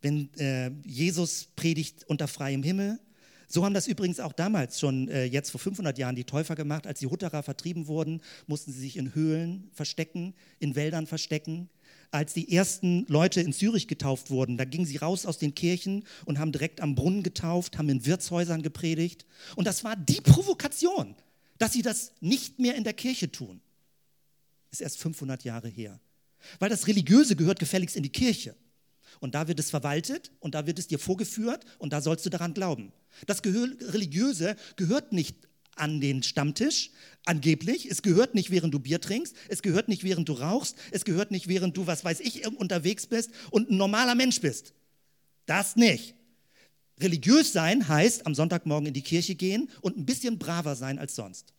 Wenn 0.00 0.32
äh, 0.38 0.70
Jesus 0.84 1.48
predigt 1.54 2.04
unter 2.08 2.26
freiem 2.26 2.62
Himmel, 2.62 2.98
so 3.46 3.66
haben 3.66 3.74
das 3.74 3.86
übrigens 3.86 4.18
auch 4.18 4.32
damals 4.32 4.80
schon, 4.80 5.08
äh, 5.08 5.24
jetzt 5.24 5.50
vor 5.50 5.60
500 5.60 5.98
Jahren, 5.98 6.16
die 6.16 6.24
Täufer 6.24 6.54
gemacht. 6.54 6.86
Als 6.86 7.00
die 7.00 7.06
Hutterer 7.06 7.42
vertrieben 7.42 7.86
wurden, 7.86 8.22
mussten 8.46 8.72
sie 8.72 8.80
sich 8.80 8.96
in 8.96 9.14
Höhlen 9.14 9.68
verstecken, 9.74 10.34
in 10.58 10.74
Wäldern 10.74 11.06
verstecken 11.06 11.68
als 12.12 12.34
die 12.34 12.54
ersten 12.54 13.06
Leute 13.08 13.40
in 13.40 13.52
Zürich 13.52 13.88
getauft 13.88 14.30
wurden, 14.30 14.58
da 14.58 14.64
gingen 14.64 14.84
sie 14.84 14.98
raus 14.98 15.24
aus 15.26 15.38
den 15.38 15.54
Kirchen 15.54 16.04
und 16.26 16.38
haben 16.38 16.52
direkt 16.52 16.80
am 16.82 16.94
Brunnen 16.94 17.22
getauft, 17.22 17.78
haben 17.78 17.88
in 17.88 18.04
Wirtshäusern 18.04 18.62
gepredigt. 18.62 19.24
Und 19.56 19.66
das 19.66 19.82
war 19.82 19.96
die 19.96 20.20
Provokation, 20.20 21.16
dass 21.58 21.72
sie 21.72 21.82
das 21.82 22.12
nicht 22.20 22.58
mehr 22.58 22.76
in 22.76 22.84
der 22.84 22.92
Kirche 22.92 23.32
tun. 23.32 23.60
Ist 24.70 24.82
erst 24.82 24.98
500 24.98 25.42
Jahre 25.44 25.68
her. 25.68 25.98
Weil 26.58 26.68
das 26.68 26.86
Religiöse 26.86 27.34
gehört 27.34 27.58
gefälligst 27.58 27.96
in 27.96 28.02
die 28.02 28.12
Kirche. 28.12 28.54
Und 29.20 29.34
da 29.34 29.48
wird 29.48 29.58
es 29.58 29.70
verwaltet 29.70 30.32
und 30.40 30.54
da 30.54 30.66
wird 30.66 30.78
es 30.78 30.88
dir 30.88 30.98
vorgeführt 30.98 31.64
und 31.78 31.92
da 31.92 32.00
sollst 32.00 32.26
du 32.26 32.30
daran 32.30 32.54
glauben. 32.54 32.92
Das 33.26 33.42
Religiöse 33.44 34.56
gehört 34.76 35.12
nicht 35.12 35.36
an 35.76 36.00
den 36.00 36.22
Stammtisch. 36.22 36.90
Angeblich. 37.24 37.86
Es 37.86 38.02
gehört 38.02 38.34
nicht, 38.34 38.50
während 38.50 38.74
du 38.74 38.80
Bier 38.80 39.00
trinkst. 39.00 39.36
Es 39.48 39.62
gehört 39.62 39.88
nicht, 39.88 40.02
während 40.02 40.28
du 40.28 40.32
rauchst. 40.32 40.76
Es 40.90 41.04
gehört 41.04 41.30
nicht, 41.30 41.48
während 41.48 41.76
du, 41.76 41.86
was 41.86 42.04
weiß 42.04 42.20
ich, 42.20 42.46
unterwegs 42.46 43.06
bist 43.06 43.30
und 43.50 43.70
ein 43.70 43.76
normaler 43.76 44.14
Mensch 44.14 44.40
bist. 44.40 44.74
Das 45.46 45.76
nicht. 45.76 46.14
Religiös 47.00 47.52
sein 47.52 47.88
heißt 47.88 48.26
am 48.26 48.34
Sonntagmorgen 48.34 48.86
in 48.86 48.94
die 48.94 49.02
Kirche 49.02 49.34
gehen 49.34 49.70
und 49.80 49.96
ein 49.96 50.06
bisschen 50.06 50.38
braver 50.38 50.76
sein 50.76 50.98
als 50.98 51.14
sonst. 51.14 51.52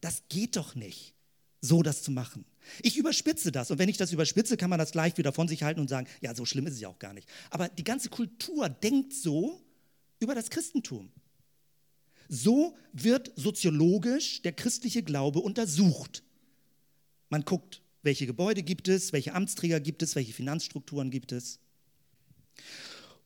Das 0.00 0.22
geht 0.28 0.56
doch 0.56 0.74
nicht, 0.74 1.14
so 1.60 1.82
das 1.82 2.02
zu 2.02 2.10
machen. 2.10 2.44
Ich 2.82 2.96
überspitze 2.96 3.52
das 3.52 3.70
und 3.70 3.78
wenn 3.78 3.88
ich 3.88 3.96
das 3.96 4.12
überspitze, 4.12 4.56
kann 4.56 4.70
man 4.70 4.78
das 4.78 4.92
gleich 4.92 5.16
wieder 5.18 5.32
von 5.32 5.48
sich 5.48 5.62
halten 5.62 5.80
und 5.80 5.88
sagen, 5.88 6.06
ja, 6.20 6.34
so 6.34 6.44
schlimm 6.44 6.66
ist 6.66 6.74
es 6.74 6.80
ja 6.80 6.88
auch 6.88 6.98
gar 6.98 7.12
nicht. 7.12 7.28
Aber 7.50 7.68
die 7.68 7.84
ganze 7.84 8.08
Kultur 8.08 8.68
denkt 8.68 9.12
so 9.12 9.60
über 10.20 10.34
das 10.34 10.50
Christentum. 10.50 11.10
So 12.32 12.76
wird 12.92 13.32
soziologisch 13.34 14.40
der 14.42 14.52
christliche 14.52 15.02
Glaube 15.02 15.40
untersucht. 15.40 16.22
Man 17.28 17.44
guckt, 17.44 17.82
welche 18.02 18.24
Gebäude 18.24 18.62
gibt 18.62 18.86
es, 18.86 19.12
welche 19.12 19.34
Amtsträger 19.34 19.80
gibt 19.80 20.00
es, 20.04 20.14
welche 20.14 20.32
Finanzstrukturen 20.32 21.10
gibt 21.10 21.32
es. 21.32 21.58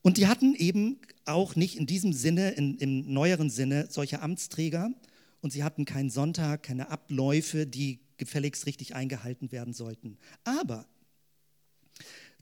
Und 0.01 0.17
die 0.17 0.25
hatten 0.25 0.55
eben 0.55 0.97
auch 1.25 1.55
nicht 1.55 1.75
in 1.75 1.85
diesem 1.85 2.13
Sinne, 2.13 2.51
in, 2.51 2.79
im 2.79 3.13
neueren 3.13 3.51
Sinne, 3.51 3.87
solche 3.91 4.23
Amtsträger. 4.23 4.91
Und 5.39 5.53
sie 5.53 5.63
hatten 5.63 5.85
keinen 5.85 6.09
Sonntag, 6.09 6.63
keine 6.63 6.89
Abläufe, 6.89 7.67
die 7.67 7.99
gefälligst 8.17 8.65
richtig 8.65 8.95
eingehalten 8.95 9.51
werden 9.51 9.75
sollten. 9.75 10.17
Aber 10.43 10.87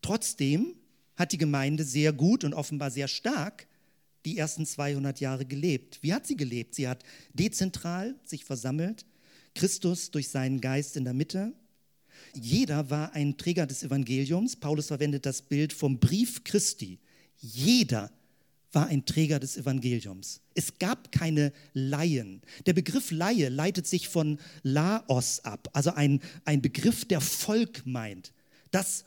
trotzdem 0.01 0.75
hat 1.17 1.33
die 1.33 1.37
Gemeinde 1.37 1.83
sehr 1.83 2.13
gut 2.13 2.45
und 2.45 2.53
offenbar 2.53 2.89
sehr 2.89 3.09
stark 3.09 3.67
die 4.25 4.37
ersten 4.37 4.65
200 4.65 5.19
Jahre 5.19 5.45
gelebt. 5.45 5.99
Wie 6.01 6.13
hat 6.13 6.25
sie 6.27 6.37
gelebt? 6.37 6.75
Sie 6.75 6.87
hat 6.87 7.03
dezentral 7.33 8.15
sich 8.23 8.45
versammelt, 8.45 9.05
Christus 9.55 10.11
durch 10.11 10.29
seinen 10.29 10.61
Geist 10.61 10.97
in 10.97 11.03
der 11.03 11.13
Mitte. 11.13 11.53
Jeder 12.33 12.89
war 12.89 13.13
ein 13.13 13.37
Träger 13.37 13.67
des 13.67 13.83
Evangeliums. 13.83 14.55
Paulus 14.55 14.87
verwendet 14.87 15.25
das 15.25 15.41
Bild 15.41 15.73
vom 15.73 15.99
Brief 15.99 16.43
Christi. 16.43 16.99
Jeder 17.37 18.11
war 18.71 18.87
ein 18.87 19.05
Träger 19.05 19.39
des 19.39 19.57
Evangeliums. 19.57 20.41
Es 20.55 20.79
gab 20.79 21.11
keine 21.11 21.53
Laien. 21.73 22.41
Der 22.65 22.73
Begriff 22.73 23.11
Laie 23.11 23.49
leitet 23.49 23.85
sich 23.87 24.07
von 24.07 24.39
Laos 24.63 25.41
ab, 25.41 25.69
also 25.73 25.91
ein, 25.91 26.21
ein 26.45 26.61
Begriff, 26.61 27.05
der 27.05 27.21
Volk 27.21 27.85
meint. 27.85 28.33
Das, 28.71 29.05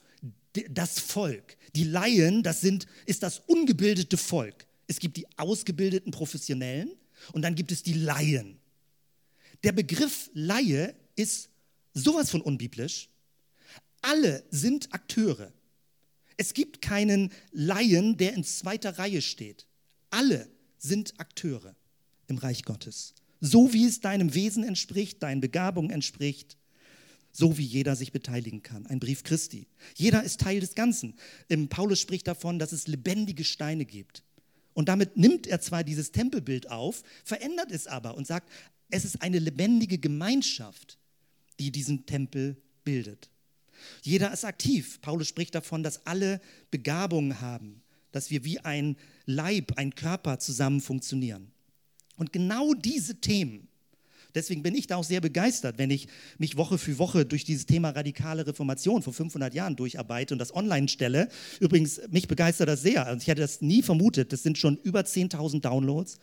das 0.70 1.00
Volk. 1.00 1.56
Die 1.74 1.84
Laien, 1.84 2.42
das 2.42 2.60
sind, 2.60 2.86
ist 3.06 3.22
das 3.22 3.40
ungebildete 3.46 4.16
Volk. 4.16 4.65
Es 4.86 4.98
gibt 4.98 5.16
die 5.16 5.26
ausgebildeten 5.36 6.12
Professionellen 6.12 6.90
und 7.32 7.42
dann 7.42 7.54
gibt 7.54 7.72
es 7.72 7.82
die 7.82 7.94
Laien. 7.94 8.58
Der 9.64 9.72
Begriff 9.72 10.30
Laie 10.34 10.94
ist 11.16 11.48
sowas 11.94 12.30
von 12.30 12.40
unbiblisch. 12.40 13.08
Alle 14.02 14.44
sind 14.50 14.92
Akteure. 14.92 15.52
Es 16.36 16.52
gibt 16.54 16.82
keinen 16.82 17.32
Laien, 17.50 18.16
der 18.16 18.34
in 18.34 18.44
zweiter 18.44 18.98
Reihe 18.98 19.22
steht. 19.22 19.66
Alle 20.10 20.48
sind 20.78 21.18
Akteure 21.18 21.74
im 22.28 22.38
Reich 22.38 22.62
Gottes. 22.62 23.14
So 23.40 23.72
wie 23.72 23.86
es 23.86 24.00
deinem 24.00 24.34
Wesen 24.34 24.62
entspricht, 24.62 25.22
deinen 25.22 25.40
Begabungen 25.40 25.90
entspricht, 25.90 26.56
so 27.32 27.58
wie 27.58 27.64
jeder 27.64 27.96
sich 27.96 28.12
beteiligen 28.12 28.62
kann. 28.62 28.86
Ein 28.86 29.00
Brief 29.00 29.22
Christi. 29.22 29.66
Jeder 29.94 30.22
ist 30.22 30.40
Teil 30.40 30.60
des 30.60 30.74
Ganzen. 30.74 31.14
Paulus 31.68 32.00
spricht 32.00 32.26
davon, 32.26 32.58
dass 32.58 32.72
es 32.72 32.86
lebendige 32.86 33.44
Steine 33.44 33.84
gibt. 33.84 34.22
Und 34.76 34.90
damit 34.90 35.16
nimmt 35.16 35.46
er 35.46 35.58
zwar 35.62 35.82
dieses 35.84 36.12
Tempelbild 36.12 36.70
auf, 36.70 37.02
verändert 37.24 37.72
es 37.72 37.86
aber 37.86 38.14
und 38.14 38.26
sagt, 38.26 38.50
es 38.90 39.06
ist 39.06 39.22
eine 39.22 39.38
lebendige 39.38 39.96
Gemeinschaft, 39.96 40.98
die 41.58 41.72
diesen 41.72 42.04
Tempel 42.04 42.60
bildet. 42.84 43.30
Jeder 44.02 44.30
ist 44.34 44.44
aktiv. 44.44 45.00
Paulus 45.00 45.28
spricht 45.28 45.54
davon, 45.54 45.82
dass 45.82 46.04
alle 46.04 46.42
Begabungen 46.70 47.40
haben, 47.40 47.82
dass 48.12 48.30
wir 48.30 48.44
wie 48.44 48.58
ein 48.60 48.98
Leib, 49.24 49.78
ein 49.78 49.94
Körper 49.94 50.38
zusammen 50.40 50.82
funktionieren. 50.82 51.50
Und 52.16 52.34
genau 52.34 52.74
diese 52.74 53.18
Themen 53.18 53.68
Deswegen 54.36 54.62
bin 54.62 54.74
ich 54.74 54.86
da 54.86 54.96
auch 54.96 55.04
sehr 55.04 55.22
begeistert, 55.22 55.78
wenn 55.78 55.90
ich 55.90 56.08
mich 56.36 56.58
Woche 56.58 56.76
für 56.76 56.98
Woche 56.98 57.24
durch 57.24 57.44
dieses 57.44 57.64
Thema 57.64 57.88
radikale 57.88 58.46
Reformation 58.46 59.00
vor 59.02 59.14
500 59.14 59.54
Jahren 59.54 59.76
durcharbeite 59.76 60.34
und 60.34 60.38
das 60.38 60.54
online 60.54 60.88
stelle. 60.88 61.30
Übrigens, 61.58 62.02
mich 62.10 62.28
begeistert 62.28 62.68
das 62.68 62.82
sehr. 62.82 63.06
Also 63.06 63.22
ich 63.22 63.28
hätte 63.28 63.40
das 63.40 63.62
nie 63.62 63.82
vermutet. 63.82 64.34
Das 64.34 64.42
sind 64.42 64.58
schon 64.58 64.76
über 64.82 65.00
10.000 65.00 65.62
Downloads. 65.62 66.18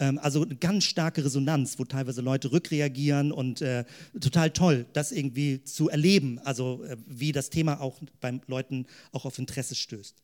Ähm, 0.00 0.18
also 0.18 0.42
eine 0.42 0.56
ganz 0.56 0.84
starke 0.84 1.24
Resonanz, 1.24 1.78
wo 1.78 1.84
teilweise 1.84 2.20
Leute 2.20 2.50
rückreagieren 2.50 3.30
und 3.30 3.62
äh, 3.62 3.84
total 4.20 4.50
toll, 4.50 4.84
das 4.92 5.12
irgendwie 5.12 5.62
zu 5.62 5.88
erleben. 5.88 6.40
Also 6.42 6.82
äh, 6.82 6.96
wie 7.06 7.30
das 7.30 7.48
Thema 7.48 7.80
auch 7.80 8.00
beim 8.20 8.40
Leuten 8.48 8.86
auch 9.12 9.24
auf 9.24 9.38
Interesse 9.38 9.76
stößt. 9.76 10.16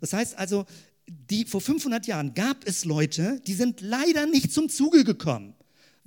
Das 0.00 0.14
heißt 0.14 0.38
also, 0.38 0.64
die, 1.06 1.44
vor 1.44 1.60
500 1.60 2.06
Jahren 2.06 2.32
gab 2.32 2.66
es 2.66 2.86
Leute, 2.86 3.42
die 3.46 3.54
sind 3.54 3.82
leider 3.82 4.26
nicht 4.26 4.52
zum 4.52 4.70
Zuge 4.70 5.04
gekommen 5.04 5.54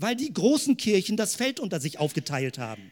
weil 0.01 0.15
die 0.15 0.33
großen 0.33 0.77
Kirchen 0.77 1.17
das 1.17 1.35
Feld 1.35 1.59
unter 1.59 1.79
sich 1.79 1.99
aufgeteilt 1.99 2.57
haben. 2.57 2.91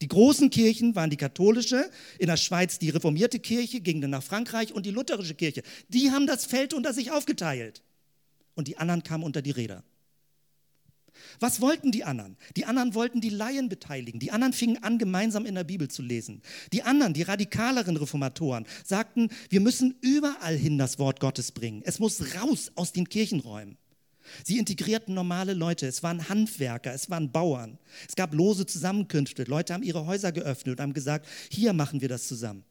Die 0.00 0.08
großen 0.08 0.50
Kirchen 0.50 0.96
waren 0.96 1.10
die 1.10 1.16
katholische, 1.16 1.90
in 2.18 2.26
der 2.26 2.36
Schweiz 2.36 2.78
die 2.78 2.90
reformierte 2.90 3.38
Kirche, 3.38 3.80
ging 3.80 4.00
dann 4.00 4.10
nach 4.10 4.22
Frankreich 4.22 4.72
und 4.72 4.86
die 4.86 4.90
lutherische 4.90 5.34
Kirche. 5.34 5.62
Die 5.88 6.10
haben 6.10 6.26
das 6.26 6.46
Feld 6.46 6.74
unter 6.74 6.92
sich 6.92 7.12
aufgeteilt. 7.12 7.82
Und 8.54 8.68
die 8.68 8.76
anderen 8.78 9.02
kamen 9.02 9.24
unter 9.24 9.42
die 9.42 9.50
Räder. 9.50 9.84
Was 11.40 11.60
wollten 11.60 11.92
die 11.92 12.04
anderen? 12.04 12.36
Die 12.56 12.64
anderen 12.64 12.94
wollten 12.94 13.20
die 13.20 13.30
Laien 13.30 13.68
beteiligen. 13.68 14.18
Die 14.20 14.32
anderen 14.32 14.52
fingen 14.52 14.82
an, 14.82 14.98
gemeinsam 14.98 15.46
in 15.46 15.54
der 15.54 15.64
Bibel 15.64 15.88
zu 15.88 16.02
lesen. 16.02 16.42
Die 16.72 16.82
anderen, 16.82 17.14
die 17.14 17.22
radikaleren 17.22 17.96
Reformatoren, 17.96 18.66
sagten, 18.84 19.30
wir 19.48 19.60
müssen 19.60 19.96
überall 20.00 20.56
hin 20.56 20.78
das 20.78 20.98
Wort 20.98 21.20
Gottes 21.20 21.52
bringen. 21.52 21.82
Es 21.84 21.98
muss 21.98 22.34
raus 22.36 22.72
aus 22.74 22.92
den 22.92 23.08
Kirchenräumen. 23.08 23.76
Sie 24.44 24.58
integrierten 24.58 25.14
normale 25.14 25.54
Leute, 25.54 25.86
es 25.86 26.02
waren 26.02 26.28
Handwerker, 26.28 26.92
es 26.92 27.10
waren 27.10 27.30
Bauern. 27.30 27.78
Es 28.08 28.16
gab 28.16 28.34
lose 28.34 28.66
Zusammenkünfte, 28.66 29.44
Leute 29.44 29.74
haben 29.74 29.82
ihre 29.82 30.06
Häuser 30.06 30.32
geöffnet 30.32 30.78
und 30.78 30.82
haben 30.82 30.92
gesagt, 30.92 31.26
hier 31.50 31.72
machen 31.72 32.00
wir 32.00 32.08
das 32.08 32.26
zusammen. 32.26 32.64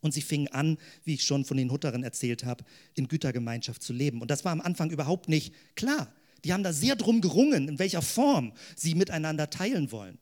Und 0.00 0.14
sie 0.14 0.22
fingen 0.22 0.48
an, 0.48 0.78
wie 1.04 1.14
ich 1.14 1.24
schon 1.24 1.44
von 1.44 1.56
den 1.56 1.70
Hutteren 1.70 2.04
erzählt 2.04 2.44
habe, 2.44 2.64
in 2.94 3.08
Gütergemeinschaft 3.08 3.82
zu 3.82 3.92
leben. 3.92 4.20
Und 4.20 4.30
das 4.30 4.44
war 4.44 4.52
am 4.52 4.60
Anfang 4.60 4.90
überhaupt 4.90 5.28
nicht 5.28 5.54
klar. 5.74 6.12
Die 6.44 6.52
haben 6.52 6.62
da 6.62 6.72
sehr 6.72 6.94
drum 6.94 7.20
gerungen, 7.20 7.68
in 7.68 7.78
welcher 7.78 8.02
Form 8.02 8.52
sie 8.76 8.94
miteinander 8.94 9.50
teilen 9.50 9.90
wollen. 9.90 10.18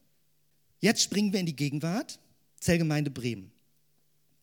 Jetzt 0.81 1.03
springen 1.03 1.33
wir 1.33 1.41
in 1.41 1.47
die 1.47 1.57
Gegenwart, 1.57 2.19
Zellgemeinde 2.59 3.11
Bremen. 3.11 3.53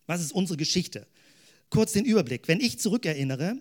Was 0.06 0.21
ist 0.21 0.32
unsere 0.32 0.58
Geschichte? 0.58 1.08
Kurz 1.69 1.93
den 1.93 2.06
Überblick. 2.06 2.47
Wenn 2.47 2.60
ich 2.60 2.79
zurückerinnere, 2.79 3.58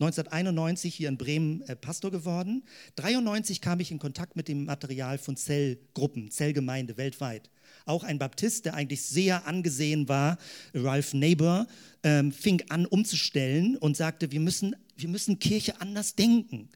1991 0.00 0.94
hier 0.94 1.08
in 1.08 1.16
Bremen 1.16 1.62
äh, 1.62 1.76
Pastor 1.76 2.10
geworden. 2.10 2.64
1993 2.96 3.60
kam 3.60 3.78
ich 3.80 3.90
in 3.92 3.98
Kontakt 3.98 4.34
mit 4.34 4.48
dem 4.48 4.64
Material 4.64 5.18
von 5.18 5.36
Zellgruppen, 5.36 6.30
Zellgemeinde 6.30 6.96
weltweit. 6.96 7.48
Auch 7.86 8.02
ein 8.02 8.18
Baptist, 8.18 8.64
der 8.64 8.74
eigentlich 8.74 9.02
sehr 9.02 9.46
angesehen 9.46 10.08
war, 10.08 10.38
Ralph 10.72 11.14
Neighbor, 11.14 11.66
ähm, 12.02 12.32
fing 12.32 12.62
an 12.70 12.86
umzustellen 12.86 13.76
und 13.76 13.96
sagte, 13.96 14.32
wir 14.32 14.40
müssen, 14.40 14.74
wir 14.96 15.08
müssen 15.08 15.38
Kirche 15.38 15.80
anders 15.80 16.14
denken. 16.16 16.70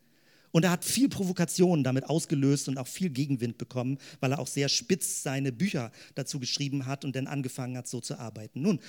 Und 0.50 0.64
er 0.64 0.70
hat 0.70 0.84
viel 0.84 1.08
Provokation 1.08 1.84
damit 1.84 2.04
ausgelöst 2.04 2.68
und 2.68 2.78
auch 2.78 2.86
viel 2.86 3.10
Gegenwind 3.10 3.58
bekommen, 3.58 3.98
weil 4.20 4.32
er 4.32 4.38
auch 4.38 4.46
sehr 4.46 4.68
spitz 4.68 5.22
seine 5.22 5.52
Bücher 5.52 5.92
dazu 6.14 6.38
geschrieben 6.38 6.86
hat 6.86 7.04
und 7.04 7.16
dann 7.16 7.26
angefangen 7.26 7.76
hat, 7.76 7.86
so 7.86 8.00
zu 8.00 8.18
arbeiten. 8.18 8.62
Nun, 8.62 8.80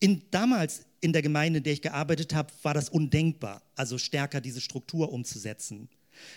in, 0.00 0.22
damals 0.30 0.84
in 1.00 1.12
der 1.12 1.22
Gemeinde, 1.22 1.58
in 1.58 1.64
der 1.64 1.72
ich 1.72 1.82
gearbeitet 1.82 2.34
habe, 2.34 2.52
war 2.62 2.74
das 2.74 2.88
undenkbar, 2.88 3.62
also 3.74 3.98
stärker 3.98 4.40
diese 4.40 4.60
Struktur 4.60 5.12
umzusetzen. 5.12 5.88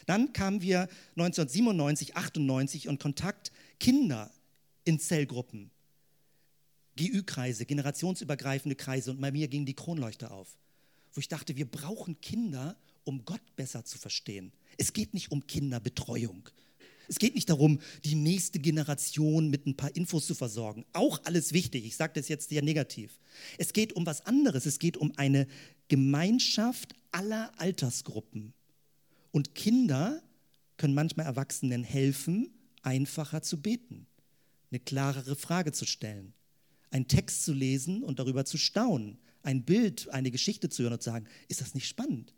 Dann 0.06 0.34
kamen 0.34 0.62
wir 0.62 0.82
1997, 1.16 2.16
98 2.16 2.88
und 2.88 3.00
Kontakt 3.00 3.52
Kinder 3.80 4.32
in 4.84 5.00
Zellgruppen, 5.00 5.72
GÜ-Kreise, 6.98 7.66
generationsübergreifende 7.66 8.76
Kreise 8.76 9.12
und 9.12 9.22
bei 9.22 9.32
mir 9.32 9.48
ging 9.48 9.66
die 9.66 9.76
Kronleuchte 9.76 10.32
auf, 10.32 10.58
wo 11.14 11.20
ich 11.20 11.28
dachte, 11.28 11.56
wir 11.56 11.70
brauchen 11.70 12.20
Kinder, 12.22 12.78
um 13.04 13.26
Gott 13.26 13.42
besser 13.56 13.84
zu 13.86 13.98
verstehen. 13.98 14.52
Es 14.78 14.94
geht 14.94 15.14
nicht 15.14 15.32
um 15.32 15.46
Kinderbetreuung. 15.48 16.50
Es 17.12 17.20
geht 17.20 17.36
nicht 17.36 17.50
darum, 17.50 17.82
die 18.06 18.16
nächste 18.16 18.58
Generation 18.58 19.50
mit 19.50 19.68
ein 19.68 19.76
paar 19.76 19.94
Infos 19.98 20.26
zu 20.26 20.34
versorgen. 20.34 20.86
Auch 20.94 21.20
alles 21.26 21.52
wichtig. 21.52 21.84
Ich 21.84 21.98
sage 21.98 22.14
das 22.16 22.30
jetzt 22.30 22.48
sehr 22.48 22.62
negativ. 22.62 23.20
Es 23.58 23.74
geht 23.74 23.92
um 23.98 24.06
was 24.06 24.26
anderes. 24.26 24.66
Es 24.66 24.80
geht 24.80 24.96
um 24.96 25.12
eine 25.18 25.46
Gemeinschaft 25.90 26.96
aller 27.12 27.52
Altersgruppen. 27.60 28.54
Und 29.32 29.56
Kinder 29.56 30.24
können 30.78 30.94
manchmal 30.94 31.26
Erwachsenen 31.26 31.84
helfen, 31.84 32.50
einfacher 32.82 33.42
zu 33.42 33.62
beten, 33.62 34.08
eine 34.72 34.80
klarere 34.80 35.36
Frage 35.36 35.74
zu 35.74 35.86
stellen, 35.86 36.34
einen 36.92 37.10
Text 37.10 37.44
zu 37.44 37.52
lesen 37.52 38.06
und 38.06 38.20
darüber 38.20 38.46
zu 38.46 38.58
staunen, 38.58 39.18
ein 39.44 39.66
Bild, 39.66 40.08
eine 40.12 40.32
Geschichte 40.32 40.70
zu 40.70 40.84
hören 40.84 40.94
und 40.94 41.04
zu 41.04 41.10
sagen, 41.10 41.28
ist 41.50 41.60
das 41.60 41.74
nicht 41.74 41.90
spannend? 41.90 42.34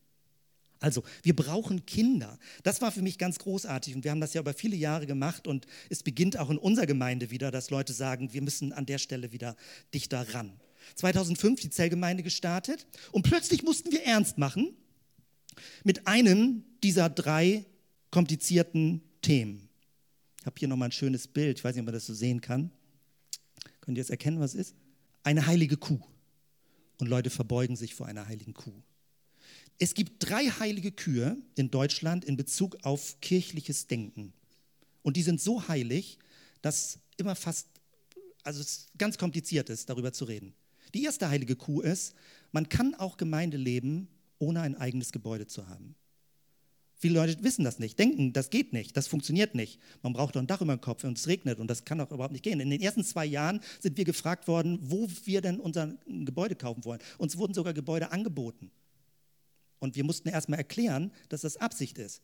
Also, 0.84 1.02
wir 1.22 1.34
brauchen 1.34 1.86
Kinder. 1.86 2.38
Das 2.64 2.82
war 2.82 2.92
für 2.92 3.02
mich 3.02 3.18
ganz 3.18 3.40
großartig 3.40 3.96
und 3.96 4.04
wir 4.04 4.12
haben 4.12 4.20
das 4.20 4.34
ja 4.34 4.42
über 4.42 4.54
viele 4.54 4.76
Jahre 4.76 5.08
gemacht 5.08 5.48
und 5.48 5.66
es 5.90 6.04
beginnt 6.04 6.38
auch 6.38 6.50
in 6.50 6.58
unserer 6.58 6.86
Gemeinde 6.86 7.32
wieder, 7.32 7.52
dass 7.52 7.70
Leute 7.70 7.94
sagen, 7.94 8.34
wir 8.34 8.42
müssen 8.42 8.74
an 8.74 8.86
der 8.86 8.98
Stelle 8.98 9.32
wieder 9.32 9.56
dichter 9.94 10.34
ran. 10.34 10.52
2005 10.96 11.62
die 11.62 11.70
Zellgemeinde 11.70 12.22
gestartet 12.22 12.86
und 13.14 13.22
plötzlich 13.22 13.64
mussten 13.64 13.94
wir 13.94 14.04
ernst 14.04 14.38
machen 14.38 14.76
mit 15.86 16.06
einem 16.06 16.66
dieser 16.84 17.10
drei 17.10 17.64
komplizierten 18.12 19.02
Themen. 19.22 19.70
Ich 20.42 20.46
habe 20.46 20.60
hier 20.60 20.68
nochmal 20.68 20.90
ein 20.90 20.92
schönes 20.92 21.30
Bild, 21.30 21.60
ich 21.60 21.64
weiß 21.64 21.76
nicht, 21.76 21.84
ob 21.84 21.86
man 21.86 21.94
das 21.94 22.08
so 22.08 22.14
sehen 22.14 22.42
kann. 22.42 22.72
Könnt 23.80 23.98
ihr 23.98 24.02
jetzt 24.02 24.12
erkennen, 24.12 24.42
was 24.42 24.54
es 24.54 24.68
ist? 24.68 24.76
Eine 25.24 25.46
heilige 25.46 25.78
Kuh. 25.78 26.02
Und 27.00 27.08
Leute 27.08 27.30
verbeugen 27.30 27.78
sich 27.78 27.96
vor 27.96 28.08
einer 28.08 28.28
heiligen 28.28 28.54
Kuh. 28.54 28.84
Es 29.80 29.94
gibt 29.94 30.30
drei 30.30 30.46
heilige 30.46 30.92
Kühe 30.92 31.38
in 31.56 31.72
Deutschland 31.72 32.26
in 32.26 32.38
Bezug 32.38 32.78
auf 32.84 33.20
kirchliches 33.22 33.88
Denken. 33.88 34.34
Und 35.02 35.18
die 35.18 35.24
sind 35.24 35.42
so 35.42 35.68
heilig, 35.68 36.20
dass 36.62 37.00
immer 37.18 37.36
fast, 37.36 37.68
also 38.44 38.62
es 38.62 38.88
ganz 38.98 39.18
kompliziert 39.18 39.70
ist, 39.70 39.90
darüber 39.90 40.14
zu 40.14 40.26
reden. 40.26 40.54
Die 40.94 41.04
erste 41.04 41.30
heilige 41.30 41.56
Kuh 41.56 41.82
ist, 41.82 42.14
man 42.52 42.70
kann 42.70 42.96
auch 42.96 43.18
Gemeinde 43.18 43.58
leben, 43.58 44.08
ohne 44.40 44.62
ein 44.62 44.76
eigenes 44.76 45.12
Gebäude 45.12 45.48
zu 45.48 45.68
haben. 45.68 45.96
Viele 46.98 47.16
Leute 47.16 47.44
wissen 47.44 47.66
das 47.66 47.80
nicht, 47.80 48.00
denken, 48.00 48.32
das 48.32 48.50
geht 48.50 48.72
nicht, 48.72 48.96
das 48.96 49.08
funktioniert 49.08 49.56
nicht. 49.56 49.78
Man 50.04 50.14
braucht 50.14 50.36
doch 50.36 50.40
ein 50.40 50.48
Dach 50.48 50.62
über 50.62 50.74
dem 50.74 50.80
Kopf 50.80 51.04
und 51.04 51.18
es 51.18 51.28
regnet 51.28 51.60
und 51.60 51.68
das 51.68 51.84
kann 51.84 51.98
doch 51.98 52.12
überhaupt 52.12 52.32
nicht 52.32 52.44
gehen. 52.44 52.62
In 52.62 52.70
den 52.70 52.80
ersten 52.80 53.04
zwei 53.04 53.26
Jahren 53.26 53.60
sind 53.82 53.98
wir 53.98 54.06
gefragt 54.06 54.48
worden, 54.48 54.80
wo 54.82 55.10
wir 55.26 55.42
denn 55.42 55.60
unser 55.60 55.94
Gebäude 56.08 56.56
kaufen 56.56 56.86
wollen. 56.86 57.02
Uns 57.18 57.38
wurden 57.38 57.54
sogar 57.54 57.74
Gebäude 57.74 58.14
angeboten. 58.14 58.72
Und 59.84 59.98
wir 59.98 60.06
mussten 60.06 60.30
erstmal 60.30 60.60
erklären, 60.60 61.12
dass 61.28 61.42
das 61.42 61.58
Absicht 61.58 61.98
ist, 61.98 62.22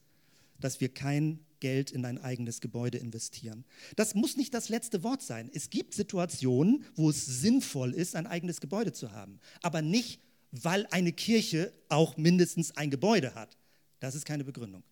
dass 0.62 0.80
wir 0.80 0.88
kein 0.88 1.42
Geld 1.60 1.92
in 1.92 2.06
ein 2.06 2.18
eigenes 2.18 2.62
Gebäude 2.62 2.98
investieren. 3.00 3.66
Das 3.98 4.16
muss 4.16 4.38
nicht 4.38 4.54
das 4.54 4.70
letzte 4.70 5.04
Wort 5.04 5.22
sein. 5.22 5.52
Es 5.54 5.70
gibt 5.70 5.94
Situationen, 5.94 6.86
wo 6.96 7.10
es 7.10 7.26
sinnvoll 7.26 7.94
ist, 7.94 8.16
ein 8.16 8.28
eigenes 8.28 8.62
Gebäude 8.62 8.94
zu 8.94 9.12
haben, 9.12 9.42
aber 9.62 9.82
nicht, 9.82 10.22
weil 10.52 10.88
eine 10.92 11.12
Kirche 11.12 11.74
auch 11.90 12.16
mindestens 12.16 12.78
ein 12.78 12.92
Gebäude 12.92 13.36
hat. 13.36 13.58
Das 14.00 14.16
ist 14.16 14.24
keine 14.24 14.46
Begründung. 14.46 14.84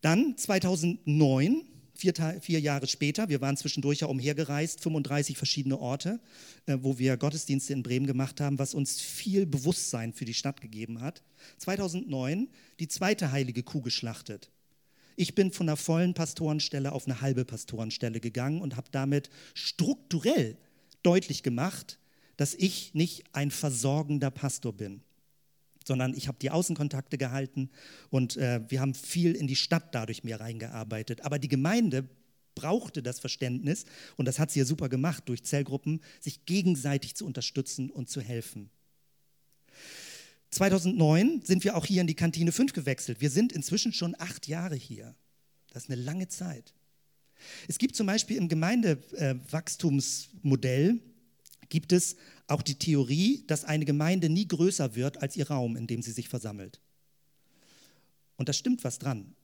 Dann 0.00 0.36
2009, 0.38 1.66
vier, 1.94 2.12
vier, 2.40 2.60
Jahre 2.60 2.86
später, 2.86 3.28
wir 3.28 3.40
waren 3.40 3.56
zwischendurch 3.56 4.00
ja 4.00 4.08
umhergereist, 4.08 4.80
35 4.80 5.36
verschiedene 5.36 5.78
Orte, 5.78 6.20
äh, 6.66 6.78
wo 6.80 6.98
wir 6.98 7.16
Gottesdienste 7.16 7.72
in 7.72 7.82
Bremen 7.82 8.06
gemacht 8.06 8.40
haben, 8.40 8.58
was 8.58 8.74
uns 8.74 9.00
viel 9.00 9.46
Bewusstsein 9.46 10.12
für 10.12 10.24
die 10.24 10.34
Stadt 10.34 10.60
gegeben 10.60 11.00
hat. 11.00 11.22
2009 11.58 12.48
die 12.80 12.88
zweite 12.88 13.32
heilige 13.32 13.62
Kuh 13.62 13.80
geschlachtet. 13.80 14.50
Ich 15.16 15.34
bin 15.34 15.52
von 15.52 15.68
einer 15.68 15.76
vollen 15.76 16.14
Pastorenstelle 16.14 16.92
auf 16.92 17.06
eine 17.06 17.20
halbe 17.20 17.44
Pastorenstelle 17.44 18.18
gegangen 18.18 18.60
und 18.60 18.76
habe 18.76 18.88
damit 18.90 19.30
strukturell 19.54 20.56
deutlich 21.02 21.42
gemacht, 21.42 21.98
dass 22.36 22.54
ich 22.54 22.94
nicht 22.94 23.24
ein 23.32 23.52
versorgender 23.52 24.32
Pastor 24.32 24.72
bin 24.72 25.02
sondern 25.84 26.14
ich 26.14 26.28
habe 26.28 26.38
die 26.40 26.50
Außenkontakte 26.50 27.18
gehalten 27.18 27.70
und 28.10 28.36
äh, 28.36 28.60
wir 28.68 28.80
haben 28.80 28.94
viel 28.94 29.32
in 29.32 29.46
die 29.46 29.56
Stadt 29.56 29.94
dadurch 29.94 30.24
mehr 30.24 30.40
reingearbeitet. 30.40 31.22
Aber 31.22 31.38
die 31.38 31.48
Gemeinde 31.48 32.08
brauchte 32.54 33.02
das 33.02 33.20
Verständnis, 33.20 33.84
und 34.16 34.26
das 34.26 34.38
hat 34.38 34.50
sie 34.50 34.60
ja 34.60 34.64
super 34.64 34.88
gemacht, 34.88 35.24
durch 35.26 35.44
Zellgruppen, 35.44 36.00
sich 36.20 36.46
gegenseitig 36.46 37.14
zu 37.14 37.26
unterstützen 37.26 37.90
und 37.90 38.08
zu 38.08 38.20
helfen. 38.20 38.70
2009 40.50 41.42
sind 41.42 41.64
wir 41.64 41.76
auch 41.76 41.84
hier 41.84 42.00
in 42.00 42.06
die 42.06 42.14
Kantine 42.14 42.52
5 42.52 42.72
gewechselt. 42.72 43.20
Wir 43.20 43.30
sind 43.30 43.52
inzwischen 43.52 43.92
schon 43.92 44.14
acht 44.18 44.46
Jahre 44.46 44.76
hier. 44.76 45.16
Das 45.72 45.82
ist 45.84 45.90
eine 45.90 46.00
lange 46.00 46.28
Zeit. 46.28 46.72
Es 47.66 47.78
gibt 47.78 47.96
zum 47.96 48.06
Beispiel 48.06 48.36
im 48.36 48.46
Gemeindewachstumsmodell, 48.48 51.00
gibt 51.68 51.90
es 51.92 52.16
auch 52.46 52.62
die 52.62 52.78
Theorie, 52.78 53.44
dass 53.46 53.64
eine 53.64 53.84
Gemeinde 53.84 54.28
nie 54.28 54.46
größer 54.46 54.94
wird 54.94 55.22
als 55.22 55.36
ihr 55.36 55.48
Raum, 55.48 55.76
in 55.76 55.86
dem 55.86 56.02
sie 56.02 56.12
sich 56.12 56.28
versammelt. 56.28 56.80
Und 58.36 58.48
da 58.48 58.52
stimmt 58.52 58.84
was 58.84 58.98
dran. 58.98 59.34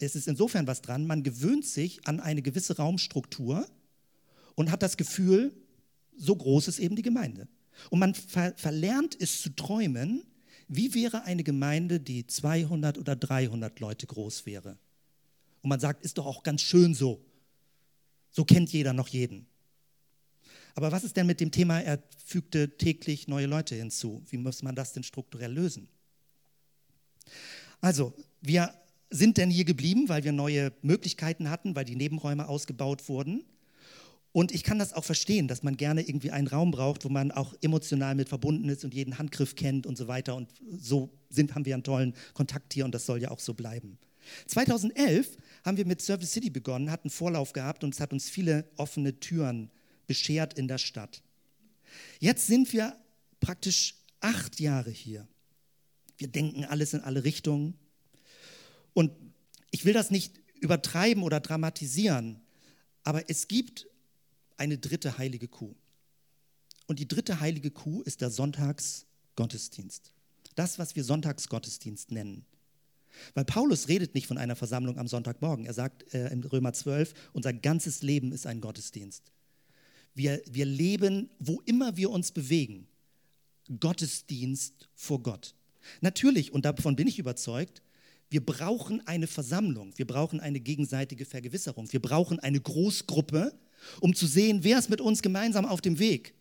Es 0.00 0.16
ist 0.16 0.28
insofern 0.28 0.66
was 0.66 0.82
dran, 0.82 1.06
man 1.06 1.22
gewöhnt 1.22 1.64
sich 1.64 2.06
an 2.06 2.20
eine 2.20 2.42
gewisse 2.42 2.76
Raumstruktur 2.76 3.66
und 4.54 4.70
hat 4.70 4.82
das 4.82 4.96
Gefühl, 4.96 5.54
so 6.16 6.36
groß 6.36 6.68
ist 6.68 6.78
eben 6.78 6.96
die 6.96 7.02
Gemeinde. 7.02 7.48
Und 7.90 8.00
man 8.00 8.14
ver 8.14 8.52
verlernt 8.56 9.16
es 9.18 9.40
zu 9.40 9.50
träumen, 9.50 10.24
wie 10.68 10.94
wäre 10.94 11.24
eine 11.24 11.44
Gemeinde, 11.44 12.00
die 12.00 12.26
200 12.26 12.98
oder 12.98 13.16
300 13.16 13.78
Leute 13.80 14.06
groß 14.06 14.46
wäre. 14.46 14.78
Und 15.62 15.68
man 15.68 15.80
sagt, 15.80 16.04
ist 16.04 16.18
doch 16.18 16.26
auch 16.26 16.42
ganz 16.42 16.62
schön 16.62 16.94
so. 16.94 17.24
So 18.30 18.44
kennt 18.44 18.72
jeder 18.72 18.92
noch 18.92 19.08
jeden. 19.08 19.46
Aber 20.74 20.92
was 20.92 21.04
ist 21.04 21.16
denn 21.16 21.26
mit 21.26 21.40
dem 21.40 21.50
Thema, 21.50 21.80
er 21.80 22.02
fügte 22.24 22.76
täglich 22.76 23.28
neue 23.28 23.46
Leute 23.46 23.74
hinzu? 23.74 24.22
Wie 24.28 24.38
muss 24.38 24.62
man 24.62 24.74
das 24.74 24.92
denn 24.92 25.02
strukturell 25.02 25.52
lösen? 25.52 25.88
Also, 27.80 28.14
wir 28.40 28.72
sind 29.10 29.36
denn 29.36 29.50
hier 29.50 29.64
geblieben, 29.64 30.08
weil 30.08 30.24
wir 30.24 30.32
neue 30.32 30.72
Möglichkeiten 30.82 31.50
hatten, 31.50 31.76
weil 31.76 31.84
die 31.84 31.96
Nebenräume 31.96 32.48
ausgebaut 32.48 33.08
wurden. 33.08 33.44
Und 34.32 34.50
ich 34.52 34.64
kann 34.64 34.78
das 34.78 34.94
auch 34.94 35.04
verstehen, 35.04 35.46
dass 35.46 35.62
man 35.62 35.76
gerne 35.76 36.00
irgendwie 36.00 36.30
einen 36.30 36.46
Raum 36.46 36.70
braucht, 36.70 37.04
wo 37.04 37.10
man 37.10 37.30
auch 37.30 37.54
emotional 37.60 38.14
mit 38.14 38.30
verbunden 38.30 38.70
ist 38.70 38.82
und 38.82 38.94
jeden 38.94 39.18
Handgriff 39.18 39.54
kennt 39.56 39.86
und 39.86 39.98
so 39.98 40.08
weiter. 40.08 40.34
Und 40.34 40.48
so 40.78 41.10
sind, 41.28 41.54
haben 41.54 41.66
wir 41.66 41.74
einen 41.74 41.82
tollen 41.82 42.14
Kontakt 42.32 42.72
hier 42.72 42.86
und 42.86 42.94
das 42.94 43.04
soll 43.04 43.20
ja 43.20 43.30
auch 43.30 43.40
so 43.40 43.52
bleiben. 43.52 43.98
2011 44.46 45.36
haben 45.64 45.76
wir 45.76 45.84
mit 45.84 46.00
Service 46.00 46.32
City 46.32 46.48
begonnen, 46.48 46.90
hatten 46.90 47.10
Vorlauf 47.10 47.52
gehabt 47.52 47.84
und 47.84 47.92
es 47.92 48.00
hat 48.00 48.12
uns 48.12 48.30
viele 48.30 48.64
offene 48.76 49.20
Türen 49.20 49.70
beschert 50.06 50.54
in 50.54 50.68
der 50.68 50.78
Stadt. 50.78 51.22
Jetzt 52.18 52.46
sind 52.46 52.72
wir 52.72 52.96
praktisch 53.40 53.94
acht 54.20 54.60
Jahre 54.60 54.90
hier. 54.90 55.26
Wir 56.16 56.28
denken 56.28 56.64
alles 56.64 56.94
in 56.94 57.00
alle 57.00 57.24
Richtungen. 57.24 57.74
Und 58.94 59.12
ich 59.70 59.84
will 59.84 59.92
das 59.92 60.10
nicht 60.10 60.38
übertreiben 60.60 61.22
oder 61.22 61.40
dramatisieren, 61.40 62.40
aber 63.02 63.28
es 63.28 63.48
gibt 63.48 63.88
eine 64.56 64.78
dritte 64.78 65.18
heilige 65.18 65.48
Kuh. 65.48 65.74
Und 66.86 66.98
die 66.98 67.08
dritte 67.08 67.40
heilige 67.40 67.70
Kuh 67.70 68.02
ist 68.02 68.20
der 68.20 68.30
Sonntagsgottesdienst. 68.30 70.12
Das, 70.54 70.78
was 70.78 70.94
wir 70.94 71.04
Sonntagsgottesdienst 71.04 72.12
nennen. 72.12 72.44
Weil 73.34 73.44
Paulus 73.44 73.88
redet 73.88 74.14
nicht 74.14 74.26
von 74.26 74.38
einer 74.38 74.56
Versammlung 74.56 74.98
am 74.98 75.08
Sonntagmorgen. 75.08 75.66
Er 75.66 75.74
sagt 75.74 76.14
äh, 76.14 76.28
in 76.28 76.44
Römer 76.44 76.72
12, 76.72 77.14
unser 77.32 77.52
ganzes 77.52 78.02
Leben 78.02 78.32
ist 78.32 78.46
ein 78.46 78.60
Gottesdienst. 78.60 79.32
Wir, 80.14 80.42
wir 80.50 80.66
leben, 80.66 81.30
wo 81.38 81.60
immer 81.64 81.96
wir 81.96 82.10
uns 82.10 82.32
bewegen, 82.32 82.86
Gottesdienst 83.80 84.88
vor 84.94 85.22
Gott. 85.22 85.54
Natürlich, 86.00 86.52
und 86.52 86.64
davon 86.64 86.96
bin 86.96 87.06
ich 87.06 87.18
überzeugt, 87.18 87.82
wir 88.30 88.44
brauchen 88.44 89.06
eine 89.06 89.26
Versammlung, 89.26 89.92
wir 89.96 90.06
brauchen 90.06 90.40
eine 90.40 90.60
gegenseitige 90.60 91.24
Vergewisserung, 91.24 91.92
wir 91.92 92.00
brauchen 92.00 92.38
eine 92.40 92.60
Großgruppe, 92.60 93.52
um 94.00 94.14
zu 94.14 94.26
sehen, 94.26 94.64
wer 94.64 94.78
ist 94.78 94.90
mit 94.90 95.00
uns 95.00 95.22
gemeinsam 95.22 95.66
auf 95.66 95.80
dem 95.80 95.98
Weg. 95.98 96.34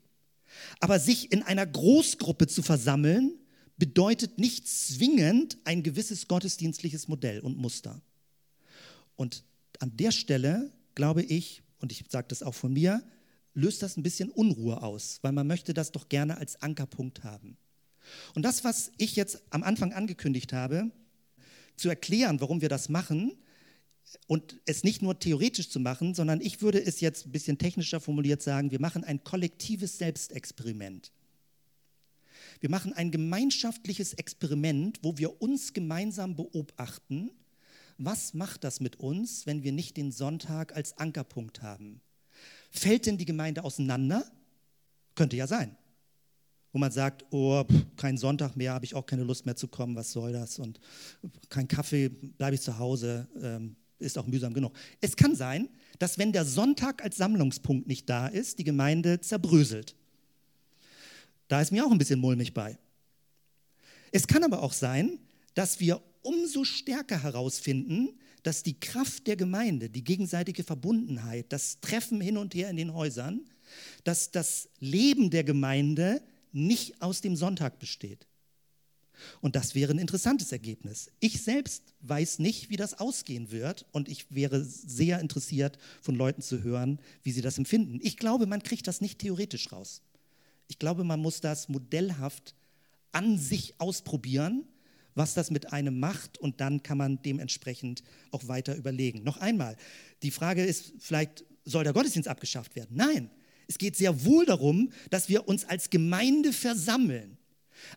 Aber 0.80 1.00
sich 1.00 1.32
in 1.32 1.44
einer 1.44 1.66
Großgruppe 1.66 2.48
zu 2.48 2.62
versammeln, 2.62 3.38
bedeutet 3.78 4.38
nicht 4.38 4.68
zwingend 4.68 5.58
ein 5.64 5.82
gewisses 5.82 6.28
gottesdienstliches 6.28 7.08
Modell 7.08 7.40
und 7.40 7.58
Muster. 7.58 8.00
Und 9.16 9.44
an 9.80 9.98
der 9.98 10.12
Stelle 10.12 10.72
glaube 10.94 11.24
ich, 11.24 11.64
und 11.80 11.92
ich 11.92 12.06
sage 12.08 12.28
das 12.28 12.44
auch 12.44 12.54
von 12.54 12.74
mir, 12.74 13.04
löst 13.54 13.82
das 13.84 13.98
ein 13.98 14.04
bisschen 14.04 14.30
Unruhe 14.30 14.82
aus, 14.82 15.20
weil 15.22 15.32
man 15.32 15.48
möchte 15.48 15.74
das 15.74 15.92
doch 15.92 16.10
gerne 16.10 16.38
als 16.38 16.62
Ankerpunkt 16.62 17.24
haben. 17.24 17.58
Und 18.36 18.44
das, 18.44 18.64
was 18.64 18.92
ich 18.98 19.16
jetzt 19.16 19.44
am 19.50 19.64
Anfang 19.64 19.94
angekündigt 19.94 20.54
habe, 20.54 20.92
zu 21.76 21.90
erklären, 21.90 22.40
warum 22.40 22.62
wir 22.62 22.70
das 22.70 22.90
machen 22.90 23.38
und 24.28 24.60
es 24.66 24.84
nicht 24.84 25.02
nur 25.02 25.20
theoretisch 25.20 25.70
zu 25.70 25.80
machen, 25.80 26.14
sondern 26.14 26.42
ich 26.42 26.62
würde 26.62 26.84
es 26.84 27.00
jetzt 27.02 27.26
ein 27.26 27.32
bisschen 27.32 27.58
technischer 27.58 28.00
formuliert 28.00 28.42
sagen, 28.42 28.72
wir 28.72 28.80
machen 28.80 29.04
ein 29.04 29.24
kollektives 29.24 29.98
Selbstexperiment. 29.98 31.12
Wir 32.60 32.70
machen 32.70 32.94
ein 32.94 33.12
gemeinschaftliches 33.12 34.14
Experiment, 34.14 35.00
wo 35.02 35.18
wir 35.18 35.42
uns 35.42 35.74
gemeinsam 35.74 36.36
beobachten, 36.36 37.32
was 37.98 38.34
macht 38.34 38.64
das 38.64 38.80
mit 38.80 38.98
uns, 38.98 39.46
wenn 39.46 39.64
wir 39.64 39.72
nicht 39.72 39.98
den 39.98 40.12
Sonntag 40.12 40.76
als 40.76 40.98
Ankerpunkt 40.98 41.62
haben? 41.62 42.02
Fällt 42.72 43.06
denn 43.06 43.18
die 43.18 43.26
Gemeinde 43.26 43.64
auseinander? 43.64 44.26
Könnte 45.14 45.36
ja 45.36 45.46
sein. 45.46 45.76
Wo 46.72 46.80
man 46.80 46.92
sagt, 46.92 47.26
oh, 47.32 47.66
kein 47.98 48.18
Sonntag 48.18 48.56
mehr, 48.56 48.74
habe 48.74 48.86
ich 48.86 48.96
auch 48.96 49.06
keine 49.06 49.24
Lust 49.24 49.46
mehr 49.46 49.58
zu 49.58 49.68
kommen, 49.68 49.96
was 49.96 50.14
soll 50.14 50.32
das? 50.32 50.58
Und 50.58 50.80
kein 51.50 51.68
Kaffee, 51.68 52.08
bleibe 52.10 52.56
ich 52.56 52.62
zu 52.62 52.80
Hause, 52.80 53.28
ähm, 53.42 53.76
ist 54.00 54.18
auch 54.18 54.26
mühsam 54.26 54.54
genug. 54.54 54.74
Es 55.02 55.16
kann 55.18 55.36
sein, 55.36 55.70
dass 56.00 56.18
wenn 56.18 56.32
der 56.32 56.46
Sonntag 56.46 57.04
als 57.04 57.18
Sammlungspunkt 57.18 57.88
nicht 57.88 58.10
da 58.10 58.28
ist, 58.28 58.58
die 58.58 58.64
Gemeinde 58.64 59.20
zerbröselt. 59.20 59.96
Da 61.50 61.62
ist 61.62 61.72
mir 61.72 61.86
auch 61.86 61.92
ein 61.92 61.98
bisschen 61.98 62.20
mulmig 62.20 62.54
bei. 62.54 62.78
Es 64.14 64.26
kann 64.26 64.44
aber 64.44 64.64
auch 64.64 64.74
sein, 64.74 65.20
dass 65.54 65.82
wir 65.82 66.02
umso 66.22 66.64
stärker 66.64 67.22
herausfinden, 67.22 68.18
dass 68.44 68.64
die 68.64 68.80
Kraft 68.80 69.28
der 69.28 69.36
Gemeinde, 69.36 69.90
die 69.90 70.04
gegenseitige 70.04 70.64
Verbundenheit, 70.64 71.48
das 71.50 71.80
Treffen 71.80 72.22
hin 72.22 72.38
und 72.38 72.56
her 72.56 72.70
in 72.70 72.78
den 72.78 72.94
Häusern, 72.94 73.42
dass 74.04 74.32
das 74.32 74.70
Leben 74.80 75.30
der 75.30 75.44
Gemeinde 75.44 76.22
nicht 76.52 77.02
aus 77.02 77.22
dem 77.22 77.36
Sonntag 77.36 77.80
besteht. 77.80 78.28
Und 79.40 79.56
das 79.56 79.76
wäre 79.76 79.94
ein 79.94 80.00
interessantes 80.00 80.52
Ergebnis. 80.52 81.12
Ich 81.20 81.42
selbst 81.42 81.94
weiß 82.02 82.40
nicht, 82.40 82.70
wie 82.70 82.78
das 82.78 83.00
ausgehen 83.00 83.52
wird 83.52 83.86
und 83.92 84.10
ich 84.10 84.34
wäre 84.34 84.64
sehr 84.64 85.20
interessiert, 85.20 85.78
von 86.02 86.16
Leuten 86.16 86.42
zu 86.42 86.64
hören, 86.64 87.00
wie 87.24 87.32
sie 87.32 87.42
das 87.42 87.58
empfinden. 87.58 88.00
Ich 88.02 88.18
glaube, 88.18 88.48
man 88.48 88.64
kriegt 88.64 88.88
das 88.88 89.02
nicht 89.02 89.20
theoretisch 89.20 89.72
raus. 89.72 90.02
Ich 90.68 90.80
glaube, 90.80 91.04
man 91.04 91.20
muss 91.20 91.42
das 91.42 91.70
modellhaft 91.70 92.56
an 93.12 93.38
sich 93.38 93.76
ausprobieren 93.78 94.66
was 95.16 95.34
das 95.34 95.52
mit 95.52 95.74
einem 95.74 96.00
macht 96.00 96.38
und 96.38 96.62
dann 96.62 96.84
kann 96.84 96.98
man 96.98 97.22
dementsprechend 97.22 98.04
auch 98.32 98.48
weiter 98.48 98.76
überlegen. 98.76 99.24
Noch 99.24 99.38
einmal, 99.38 99.78
die 100.24 100.32
Frage 100.32 100.64
ist 100.64 100.94
vielleicht, 101.00 101.44
soll 101.66 101.84
der 101.84 101.94
Gottesdienst 101.94 102.30
abgeschafft 102.30 102.76
werden? 102.76 102.96
Nein, 102.96 103.30
es 103.68 103.78
geht 103.78 103.96
sehr 103.96 104.26
wohl 104.26 104.46
darum, 104.46 104.92
dass 105.10 105.30
wir 105.30 105.48
uns 105.48 105.66
als 105.66 105.90
Gemeinde 105.90 106.54
versammeln. 106.54 107.38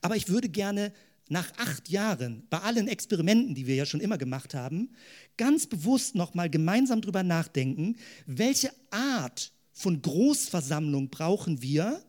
Aber 0.03 0.17
ich 0.17 0.29
würde 0.29 0.49
gerne 0.49 0.93
nach 1.29 1.51
acht 1.57 1.89
Jahren, 1.89 2.47
bei 2.51 2.59
allen 2.59 2.87
Experimenten, 2.87 3.55
die 3.55 3.67
wir 3.67 3.75
ja 3.75 3.87
schon 3.87 4.01
immer 4.01 4.19
gemacht 4.19 4.55
haben, 4.55 4.91
ganz 5.37 5.67
bewusst 5.67 6.15
nochmal 6.15 6.51
gemeinsam 6.51 7.01
darüber 7.01 7.23
nachdenken, 7.23 7.97
welche 8.27 8.71
Art 8.91 9.53
von 9.73 10.01
Großversammlung 10.03 11.09
brauchen 11.09 11.63
wir, 11.63 12.03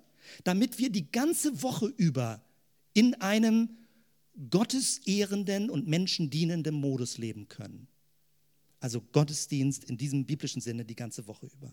damit 0.44 0.78
wir 0.78 0.90
die 0.90 1.12
ganze 1.12 1.62
Woche 1.64 1.88
über 1.98 2.44
in 2.94 3.14
einem 3.16 3.70
gottesehrenden 4.50 5.70
und 5.70 5.88
menschendienenden 5.88 6.76
Modus 6.76 7.18
leben 7.18 7.48
können. 7.48 7.88
Also 8.80 9.02
Gottesdienst 9.02 9.86
in 9.86 9.98
diesem 9.98 10.26
biblischen 10.26 10.62
Sinne 10.62 10.86
die 10.86 10.96
ganze 10.96 11.28
Woche 11.28 11.48
über. 11.48 11.72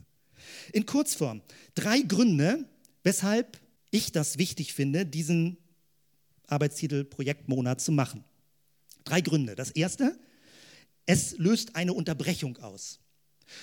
In 0.73 0.87
Kurzform, 0.87 1.43
drei 1.75 2.01
Gründe, 2.01 2.65
weshalb 3.03 3.61
ich 3.91 4.13
das 4.13 4.39
wichtig 4.39 4.73
finde, 4.73 5.05
diesen 5.05 5.59
Arbeitstitel 6.47 7.05
Projektmonat 7.05 7.81
zu 7.81 7.93
machen. 7.93 8.25
Drei 9.05 9.21
Gründe. 9.21 9.55
Das 9.55 9.71
erste, 9.71 10.19
es 11.07 11.37
löst 11.39 11.77
eine 11.77 11.93
Unterbrechung 11.93 12.57
aus. 12.59 13.01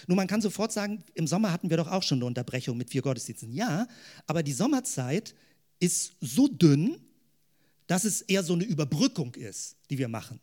Nun, 0.08 0.18
man 0.18 0.28
kann 0.28 0.41
sofort 0.41 0.72
sagen, 0.72 1.04
im 1.14 1.26
Sommer 1.26 1.52
hatten 1.52 1.70
wir 1.70 1.78
doch 1.78 1.88
auch 1.88 2.04
schon 2.04 2.20
eine 2.20 2.26
Unterbrechung 2.26 2.78
mit 2.78 2.89
vier 2.89 3.02
Gottesdiensten. 3.02 3.52
Ja, 3.52 3.88
aber 4.28 4.43
die 4.43 4.54
Sommerzeit 4.54 5.34
ist 5.80 6.14
so 6.20 6.47
dünn, 6.47 6.97
dass 7.90 8.04
es 8.04 8.22
eher 8.22 8.44
so 8.44 8.54
eine 8.54 8.66
Überbrückung 8.66 9.34
ist, 9.34 9.76
die 9.90 9.98
wir 9.98 10.10
machen. 10.10 10.40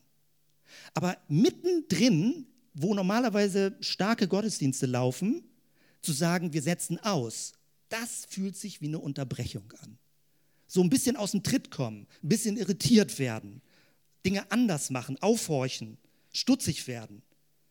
Aber 0.95 1.17
mittendrin, 1.29 2.45
wo 2.75 2.93
normalerweise 2.93 3.77
starke 3.79 4.27
Gottesdienste 4.27 4.87
laufen, 4.87 5.45
zu 6.03 6.11
sagen, 6.13 6.53
wir 6.53 6.61
setzen 6.61 6.99
aus, 6.99 7.53
das 7.89 8.27
fühlt 8.29 8.57
sich 8.57 8.81
wie 8.81 8.89
eine 8.89 8.99
Unterbrechung 8.99 9.73
an. 9.81 9.97
So 10.67 10.83
ein 10.83 10.91
bisschen 10.91 11.15
aus 11.15 11.31
dem 11.31 11.45
Tritt 11.45 11.71
kommen, 11.71 12.09
ein 12.25 12.29
bisschen 12.29 12.57
irritiert 12.57 13.17
werden, 13.21 13.63
Dinge 14.27 14.51
anders 14.51 14.91
machen, 14.91 15.17
aufhorchen, 15.23 15.99
stutzig 16.33 16.89
werden, 16.89 17.23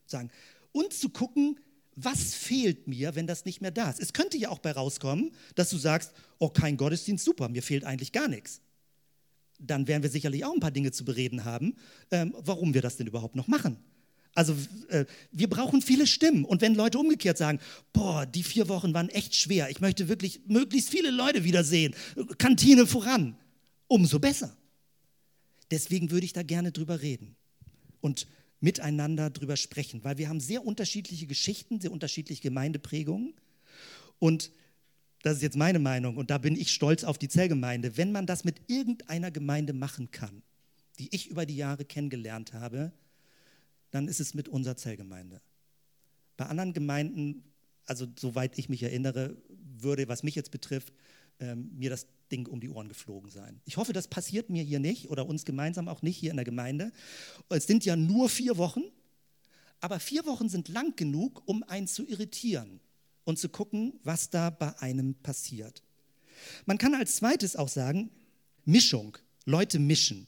sagen 0.06 0.30
und 0.72 0.94
zu 0.94 1.10
gucken, 1.10 1.60
was 1.96 2.34
fehlt 2.34 2.88
mir, 2.88 3.14
wenn 3.14 3.26
das 3.26 3.44
nicht 3.44 3.60
mehr 3.60 3.72
da 3.72 3.90
ist. 3.90 4.00
Es 4.00 4.14
könnte 4.14 4.38
ja 4.38 4.48
auch 4.48 4.58
bei 4.58 4.72
rauskommen, 4.72 5.32
dass 5.54 5.68
du 5.68 5.76
sagst, 5.76 6.14
oh, 6.38 6.48
kein 6.48 6.78
Gottesdienst, 6.78 7.26
super, 7.26 7.50
mir 7.50 7.62
fehlt 7.62 7.84
eigentlich 7.84 8.12
gar 8.12 8.28
nichts 8.28 8.62
dann 9.58 9.86
werden 9.88 10.02
wir 10.02 10.10
sicherlich 10.10 10.44
auch 10.44 10.52
ein 10.52 10.60
paar 10.60 10.70
Dinge 10.70 10.92
zu 10.92 11.04
bereden 11.04 11.44
haben, 11.44 11.74
ähm, 12.10 12.34
warum 12.38 12.74
wir 12.74 12.82
das 12.82 12.96
denn 12.96 13.06
überhaupt 13.06 13.36
noch 13.36 13.48
machen. 13.48 13.76
Also 14.34 14.54
äh, 14.88 15.06
wir 15.32 15.48
brauchen 15.48 15.80
viele 15.80 16.06
Stimmen. 16.06 16.44
Und 16.44 16.60
wenn 16.60 16.74
Leute 16.74 16.98
umgekehrt 16.98 17.38
sagen, 17.38 17.58
boah, 17.92 18.26
die 18.26 18.42
vier 18.42 18.68
Wochen 18.68 18.92
waren 18.92 19.08
echt 19.08 19.34
schwer, 19.34 19.70
ich 19.70 19.80
möchte 19.80 20.08
wirklich 20.08 20.42
möglichst 20.46 20.90
viele 20.90 21.10
Leute 21.10 21.42
wiedersehen, 21.44 21.94
Kantine 22.36 22.86
voran, 22.86 23.36
umso 23.88 24.18
besser. 24.18 24.54
Deswegen 25.70 26.10
würde 26.10 26.26
ich 26.26 26.34
da 26.34 26.42
gerne 26.42 26.70
drüber 26.70 27.00
reden 27.00 27.34
und 28.00 28.26
miteinander 28.60 29.30
drüber 29.30 29.56
sprechen, 29.56 30.04
weil 30.04 30.18
wir 30.18 30.28
haben 30.28 30.40
sehr 30.40 30.64
unterschiedliche 30.64 31.26
Geschichten, 31.26 31.80
sehr 31.80 31.92
unterschiedliche 31.92 32.42
Gemeindeprägungen. 32.42 33.34
Und 34.18 34.50
das 35.26 35.38
ist 35.38 35.42
jetzt 35.42 35.56
meine 35.56 35.80
Meinung 35.80 36.16
und 36.16 36.30
da 36.30 36.38
bin 36.38 36.54
ich 36.54 36.72
stolz 36.72 37.02
auf 37.02 37.18
die 37.18 37.26
Zellgemeinde, 37.26 37.96
wenn 37.96 38.12
man 38.12 38.26
das 38.26 38.44
mit 38.44 38.60
irgendeiner 38.68 39.32
Gemeinde 39.32 39.72
machen 39.72 40.12
kann, 40.12 40.40
die 41.00 41.12
ich 41.12 41.28
über 41.28 41.46
die 41.46 41.56
Jahre 41.56 41.84
kennengelernt 41.84 42.52
habe, 42.52 42.92
dann 43.90 44.06
ist 44.06 44.20
es 44.20 44.34
mit 44.34 44.48
unserer 44.48 44.76
Zellgemeinde. 44.76 45.40
Bei 46.36 46.46
anderen 46.46 46.72
Gemeinden, 46.72 47.42
also 47.86 48.06
soweit 48.16 48.56
ich 48.56 48.68
mich 48.68 48.84
erinnere, 48.84 49.36
würde, 49.48 50.06
was 50.06 50.22
mich 50.22 50.36
jetzt 50.36 50.52
betrifft, 50.52 50.92
ähm, 51.40 51.72
mir 51.74 51.90
das 51.90 52.06
Ding 52.30 52.46
um 52.46 52.60
die 52.60 52.70
Ohren 52.70 52.86
geflogen 52.86 53.28
sein. 53.28 53.60
Ich 53.64 53.78
hoffe, 53.78 53.92
das 53.92 54.06
passiert 54.06 54.48
mir 54.48 54.62
hier 54.62 54.78
nicht 54.78 55.10
oder 55.10 55.26
uns 55.26 55.44
gemeinsam 55.44 55.88
auch 55.88 56.02
nicht 56.02 56.16
hier 56.16 56.30
in 56.30 56.36
der 56.36 56.44
Gemeinde. 56.44 56.92
Es 57.48 57.66
sind 57.66 57.84
ja 57.84 57.96
nur 57.96 58.28
vier 58.28 58.58
Wochen, 58.58 58.84
aber 59.80 59.98
vier 59.98 60.24
Wochen 60.24 60.48
sind 60.48 60.68
lang 60.68 60.94
genug, 60.94 61.42
um 61.46 61.64
einen 61.64 61.88
zu 61.88 62.06
irritieren 62.06 62.78
und 63.26 63.38
zu 63.38 63.50
gucken, 63.50 63.92
was 64.04 64.30
da 64.30 64.48
bei 64.48 64.78
einem 64.78 65.14
passiert. 65.16 65.82
Man 66.64 66.78
kann 66.78 66.94
als 66.94 67.16
zweites 67.16 67.56
auch 67.56 67.68
sagen, 67.68 68.08
Mischung, 68.64 69.18
Leute 69.44 69.78
mischen. 69.78 70.26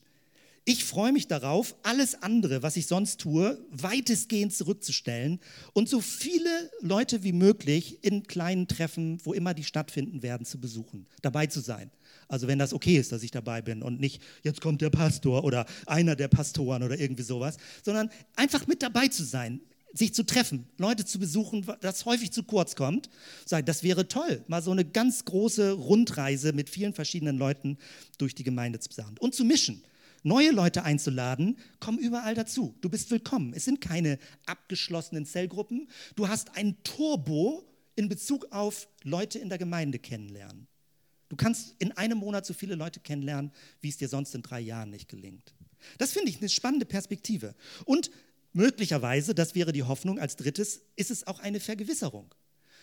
Ich 0.64 0.84
freue 0.84 1.12
mich 1.12 1.28
darauf, 1.28 1.76
alles 1.82 2.22
andere, 2.22 2.62
was 2.62 2.76
ich 2.76 2.86
sonst 2.86 3.20
tue, 3.20 3.58
weitestgehend 3.70 4.52
zurückzustellen 4.52 5.40
und 5.72 5.88
so 5.88 6.02
viele 6.02 6.70
Leute 6.80 7.22
wie 7.22 7.32
möglich 7.32 8.04
in 8.04 8.24
kleinen 8.24 8.68
Treffen, 8.68 9.18
wo 9.24 9.32
immer 9.32 9.54
die 9.54 9.64
stattfinden 9.64 10.22
werden, 10.22 10.44
zu 10.44 10.60
besuchen, 10.60 11.06
dabei 11.22 11.46
zu 11.46 11.60
sein. 11.60 11.90
Also 12.26 12.48
wenn 12.48 12.58
das 12.58 12.74
okay 12.74 12.98
ist, 12.98 13.12
dass 13.12 13.22
ich 13.22 13.30
dabei 13.30 13.62
bin 13.62 13.82
und 13.82 13.98
nicht, 13.98 14.20
jetzt 14.42 14.60
kommt 14.60 14.82
der 14.82 14.90
Pastor 14.90 15.44
oder 15.44 15.64
einer 15.86 16.16
der 16.16 16.28
Pastoren 16.28 16.82
oder 16.82 16.98
irgendwie 16.98 17.22
sowas, 17.22 17.56
sondern 17.82 18.10
einfach 18.36 18.66
mit 18.66 18.82
dabei 18.82 19.08
zu 19.08 19.24
sein, 19.24 19.62
sich 19.92 20.14
zu 20.14 20.24
treffen, 20.24 20.66
Leute 20.76 21.04
zu 21.04 21.18
besuchen, 21.18 21.66
das 21.80 22.04
häufig 22.04 22.30
zu 22.30 22.42
kurz 22.42 22.76
kommt. 22.76 23.08
Sagen, 23.46 23.66
das 23.66 23.82
wäre 23.82 24.08
toll, 24.08 24.44
mal 24.46 24.62
so 24.62 24.70
eine 24.70 24.84
ganz 24.84 25.24
große 25.24 25.72
Rundreise 25.72 26.52
mit 26.52 26.68
vielen 26.70 26.94
verschiedenen 26.94 27.38
Leuten 27.38 27.78
durch 28.18 28.34
die 28.34 28.44
Gemeinde 28.44 28.80
zu 28.80 28.88
besuchen 28.88 29.16
und 29.18 29.34
zu 29.34 29.44
mischen. 29.44 29.82
Neue 30.24 30.50
Leute 30.50 30.82
einzuladen, 30.82 31.58
komm 31.80 31.96
überall 31.98 32.34
dazu. 32.34 32.74
Du 32.80 32.88
bist 32.88 33.10
willkommen. 33.10 33.52
Es 33.54 33.64
sind 33.64 33.80
keine 33.80 34.18
abgeschlossenen 34.46 35.24
Zellgruppen. 35.24 35.88
Du 36.16 36.28
hast 36.28 36.56
ein 36.56 36.76
Turbo 36.82 37.64
in 37.94 38.08
Bezug 38.08 38.48
auf 38.50 38.88
Leute 39.04 39.38
in 39.38 39.48
der 39.48 39.58
Gemeinde 39.58 39.98
kennenlernen. 39.98 40.66
Du 41.28 41.36
kannst 41.36 41.74
in 41.78 41.92
einem 41.92 42.18
Monat 42.18 42.46
so 42.46 42.54
viele 42.54 42.74
Leute 42.74 43.00
kennenlernen, 43.00 43.52
wie 43.80 43.90
es 43.90 43.96
dir 43.96 44.08
sonst 44.08 44.34
in 44.34 44.42
drei 44.42 44.60
Jahren 44.60 44.90
nicht 44.90 45.08
gelingt. 45.08 45.54
Das 45.98 46.12
finde 46.12 46.30
ich 46.30 46.38
eine 46.38 46.48
spannende 46.48 46.86
Perspektive. 46.86 47.54
Und 47.84 48.10
möglicherweise, 48.58 49.34
das 49.34 49.54
wäre 49.54 49.72
die 49.72 49.84
Hoffnung, 49.84 50.18
als 50.18 50.34
drittes 50.34 50.82
ist 50.96 51.12
es 51.12 51.26
auch 51.26 51.38
eine 51.38 51.60
Vergewisserung. 51.60 52.34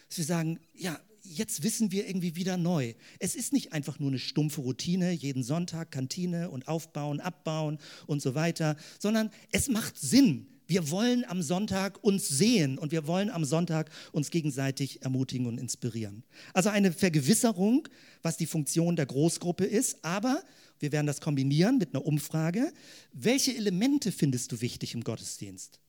Dass 0.07 0.17
wir 0.17 0.25
sagen, 0.25 0.59
ja, 0.73 0.97
jetzt 1.21 1.63
wissen 1.63 1.91
wir 1.91 2.07
irgendwie 2.07 2.37
wieder 2.37 2.55
neu. 2.55 2.93
Es 3.19 3.35
ist 3.35 3.51
nicht 3.51 3.73
einfach 3.73 3.99
nur 3.99 4.09
eine 4.09 4.19
stumpfe 4.19 4.61
Routine, 4.61 5.11
jeden 5.11 5.43
Sonntag 5.43 5.91
Kantine 5.91 6.49
und 6.49 6.69
aufbauen, 6.69 7.19
abbauen 7.19 7.77
und 8.07 8.21
so 8.21 8.35
weiter, 8.35 8.77
sondern 8.99 9.31
es 9.51 9.67
macht 9.67 9.99
Sinn. 9.99 10.47
Wir 10.67 10.89
wollen 10.89 11.23
am 11.25 11.41
Sonntag 11.41 12.03
uns 12.03 12.27
sehen 12.27 12.77
und 12.77 12.91
wir 12.91 13.07
wollen 13.07 13.29
am 13.29 13.45
Sonntag 13.45 13.89
uns 14.11 14.31
gegenseitig 14.31 15.03
ermutigen 15.03 15.47
und 15.47 15.59
inspirieren. 15.59 16.23
Also 16.53 16.69
eine 16.69 16.91
Vergewisserung, 16.91 17.87
was 18.21 18.37
die 18.37 18.45
Funktion 18.45 18.95
der 18.95 19.05
Großgruppe 19.05 19.65
ist, 19.65 20.03
aber 20.03 20.43
wir 20.79 20.91
werden 20.91 21.07
das 21.07 21.21
kombinieren 21.21 21.77
mit 21.77 21.93
einer 21.93 22.05
Umfrage. 22.05 22.73
Welche 23.13 23.55
Elemente 23.55 24.11
findest 24.11 24.51
du 24.51 24.61
wichtig 24.61 24.93
im 24.93 25.03
Gottesdienst? 25.03 25.79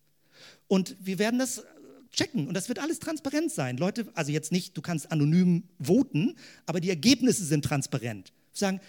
Und 0.68 0.96
wir 1.00 1.18
werden 1.18 1.38
das 1.38 1.64
checken 2.12 2.46
und 2.46 2.54
das 2.54 2.68
wird 2.68 2.78
alles 2.78 2.98
transparent 2.98 3.52
sein. 3.52 3.76
Leute, 3.76 4.06
also 4.14 4.32
jetzt 4.32 4.52
nicht, 4.52 4.76
du 4.76 4.82
kannst 4.82 5.12
anonym 5.12 5.64
voten, 5.78 6.36
aber 6.64 6.80
die 6.80 6.90
Ergebnisse 6.90 7.44
sind 7.44 7.64
transparent. 7.64 8.32
Sagen, 8.52 8.80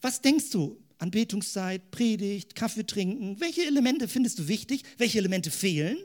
was 0.00 0.20
denkst 0.20 0.50
du? 0.50 0.80
Anbetungszeit, 1.04 1.90
Predigt, 1.90 2.54
Kaffee 2.54 2.86
trinken, 2.86 3.38
welche 3.38 3.66
Elemente 3.66 4.08
findest 4.08 4.38
du 4.38 4.48
wichtig? 4.48 4.84
Welche 4.96 5.18
Elemente 5.18 5.50
fehlen? 5.50 5.98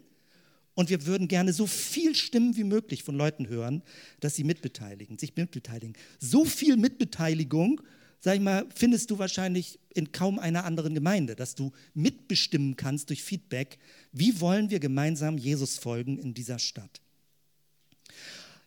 Und 0.75 0.89
wir 0.89 1.05
würden 1.05 1.29
gerne 1.29 1.53
so 1.53 1.67
viel 1.67 2.15
Stimmen 2.15 2.57
wie 2.57 2.65
möglich 2.65 3.03
von 3.03 3.15
Leuten 3.15 3.47
hören, 3.47 3.81
dass 4.19 4.35
sie 4.35 4.43
mitbeteiligen, 4.43 5.17
sich 5.17 5.35
mitbeteiligen. 5.35 5.95
So 6.19 6.43
viel 6.43 6.75
Mitbeteiligung, 6.75 7.81
sag 8.19 8.35
ich 8.35 8.41
mal, 8.41 8.65
findest 8.75 9.09
du 9.09 9.17
wahrscheinlich 9.19 9.79
in 9.93 10.11
kaum 10.11 10.37
einer 10.37 10.65
anderen 10.65 10.93
Gemeinde, 10.93 11.35
dass 11.35 11.55
du 11.55 11.71
mitbestimmen 11.93 12.75
kannst 12.75 13.09
durch 13.09 13.23
Feedback, 13.23 13.77
wie 14.11 14.41
wollen 14.41 14.69
wir 14.69 14.81
gemeinsam 14.81 15.37
Jesus 15.37 15.77
folgen 15.77 16.17
in 16.17 16.33
dieser 16.33 16.59
Stadt. 16.59 16.99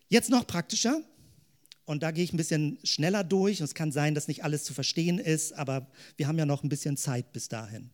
Jetzt 0.08 0.30
noch 0.30 0.46
praktischer, 0.46 1.02
und 1.84 2.02
da 2.02 2.10
gehe 2.10 2.24
ich 2.24 2.32
ein 2.32 2.36
bisschen 2.36 2.78
schneller 2.84 3.24
durch. 3.24 3.60
Und 3.60 3.64
es 3.64 3.74
kann 3.74 3.92
sein, 3.92 4.14
dass 4.14 4.28
nicht 4.28 4.44
alles 4.44 4.64
zu 4.64 4.74
verstehen 4.74 5.18
ist, 5.18 5.52
aber 5.52 5.88
wir 6.16 6.28
haben 6.28 6.38
ja 6.38 6.46
noch 6.46 6.62
ein 6.62 6.68
bisschen 6.68 6.96
Zeit 6.96 7.32
bis 7.32 7.48
dahin. 7.48 7.90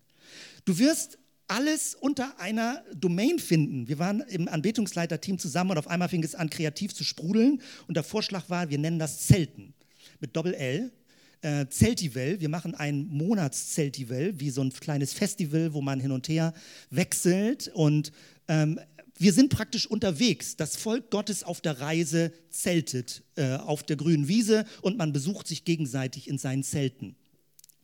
Du 0.64 0.78
wirst 0.78 1.18
alles 1.46 1.94
unter 1.94 2.38
einer 2.38 2.84
Domain 2.94 3.38
finden. 3.38 3.88
Wir 3.88 3.98
waren 3.98 4.20
im 4.20 4.48
Anbetungsleiterteam 4.48 5.38
zusammen 5.38 5.70
und 5.70 5.78
auf 5.78 5.88
einmal 5.88 6.10
fing 6.10 6.22
es 6.22 6.34
an, 6.34 6.50
kreativ 6.50 6.94
zu 6.94 7.04
sprudeln. 7.04 7.62
Und 7.86 7.96
der 7.96 8.04
Vorschlag 8.04 8.50
war, 8.50 8.68
wir 8.68 8.78
nennen 8.78 8.98
das 8.98 9.26
Zelten 9.26 9.74
mit 10.20 10.36
Doppel 10.36 10.54
L. 10.54 10.92
Äh, 11.40 11.66
Zeltivel, 11.68 12.40
wir 12.40 12.48
machen 12.48 12.74
ein 12.74 13.06
Monatszeltivel, 13.06 14.40
wie 14.40 14.50
so 14.50 14.60
ein 14.60 14.70
kleines 14.70 15.12
Festival, 15.12 15.72
wo 15.72 15.80
man 15.80 16.00
hin 16.00 16.10
und 16.10 16.28
her 16.28 16.52
wechselt. 16.90 17.70
Und 17.74 18.12
ähm, 18.48 18.80
wir 19.18 19.32
sind 19.32 19.50
praktisch 19.50 19.86
unterwegs. 19.86 20.56
Das 20.56 20.76
Volk 20.76 21.10
Gottes 21.10 21.42
auf 21.42 21.60
der 21.60 21.80
Reise 21.80 22.32
zeltet 22.50 23.22
äh, 23.36 23.56
auf 23.56 23.82
der 23.82 23.96
grünen 23.96 24.28
Wiese 24.28 24.64
und 24.82 24.96
man 24.96 25.12
besucht 25.12 25.46
sich 25.46 25.64
gegenseitig 25.64 26.28
in 26.28 26.38
seinen 26.38 26.62
Zelten. 26.62 27.16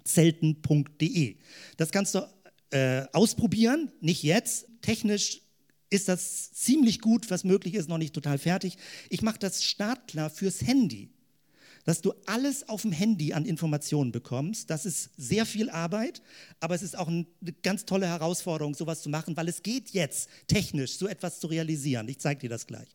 Zelten.de. 0.05 1.37
Das 1.77 1.91
kannst 1.91 2.15
du 2.15 2.29
äh, 2.71 3.07
ausprobieren, 3.13 3.91
nicht 4.01 4.23
jetzt. 4.23 4.67
Technisch 4.83 5.41
ist 5.91 6.09
das 6.09 6.53
ziemlich 6.53 7.01
gut, 7.01 7.31
was 7.31 7.45
möglich 7.45 7.75
ist, 7.75 7.89
noch 7.89 7.99
nicht 7.99 8.15
total 8.15 8.39
fertig. 8.39 8.77
Ich 9.09 9.23
mache 9.23 9.39
das 9.39 9.65
startklar 9.65 10.31
fürs 10.31 10.61
Handy 10.63 11.14
dass 11.85 12.01
du 12.01 12.13
alles 12.27 12.69
auf 12.69 12.83
dem 12.83 12.93
Handy 12.93 13.33
an 13.33 13.45
Informationen 13.45 14.13
bekommst. 14.13 14.71
Das 14.71 14.87
ist 14.87 15.11
sehr 15.17 15.47
viel 15.47 15.71
Arbeit, 15.71 16.23
aber 16.61 16.75
es 16.75 16.83
ist 16.83 16.97
auch 16.97 17.09
eine 17.09 17.27
ganz 17.63 17.85
tolle 17.85 18.07
Herausforderung, 18.07 18.75
sowas 18.75 19.03
zu 19.03 19.11
machen, 19.11 19.37
weil 19.37 19.49
es 19.49 19.63
geht 19.63 19.91
jetzt 19.91 20.29
technisch, 20.47 20.97
so 20.97 21.07
etwas 21.07 21.41
zu 21.41 21.47
realisieren. 21.47 22.09
Ich 22.09 22.19
zeige 22.19 22.41
dir 22.41 22.51
das 22.51 22.67
gleich. 22.67 22.89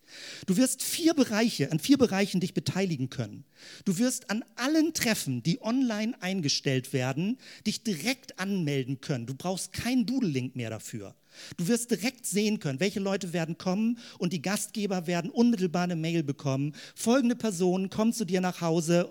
Du 0.46 0.58
wirst 0.58 0.84
vier 0.84 1.14
Bereiche, 1.14 1.72
an 1.72 1.80
vier 1.80 1.98
Bereichen 1.98 2.40
dich 2.40 2.54
beteiligen 2.54 3.10
können. 3.10 3.46
Du 3.86 3.98
wirst 3.98 4.30
an 4.30 4.44
allen 4.56 4.94
Treffen, 4.94 5.44
die 5.44 5.62
online 5.62 6.20
eingestellt 6.22 6.94
werden, 6.94 7.38
dich 7.66 7.84
direkt 7.84 8.40
anmelden 8.40 9.02
können. 9.02 9.26
Du 9.26 9.36
brauchst 9.36 9.74
keinen 9.74 10.06
Doodle-Link 10.06 10.56
mehr 10.56 10.70
dafür. 10.70 11.16
Du 11.58 11.68
wirst 11.68 11.92
direkt 11.92 12.26
sehen 12.26 12.60
können, 12.60 12.80
welche 12.80 13.00
Leute 13.00 13.34
werden 13.34 13.58
kommen 13.58 14.00
und 14.18 14.34
die 14.34 14.42
Gastgeber 14.42 15.08
werden 15.08 15.30
unmittelbar 15.30 15.84
eine 15.84 15.96
Mail 15.96 16.24
bekommen. 16.24 16.74
Folgende 16.96 17.36
Personen 17.36 17.90
kommen 17.90 18.14
zu 18.14 18.26
dir 18.26 18.42
nach 18.42 18.62
Hause. 18.62 19.10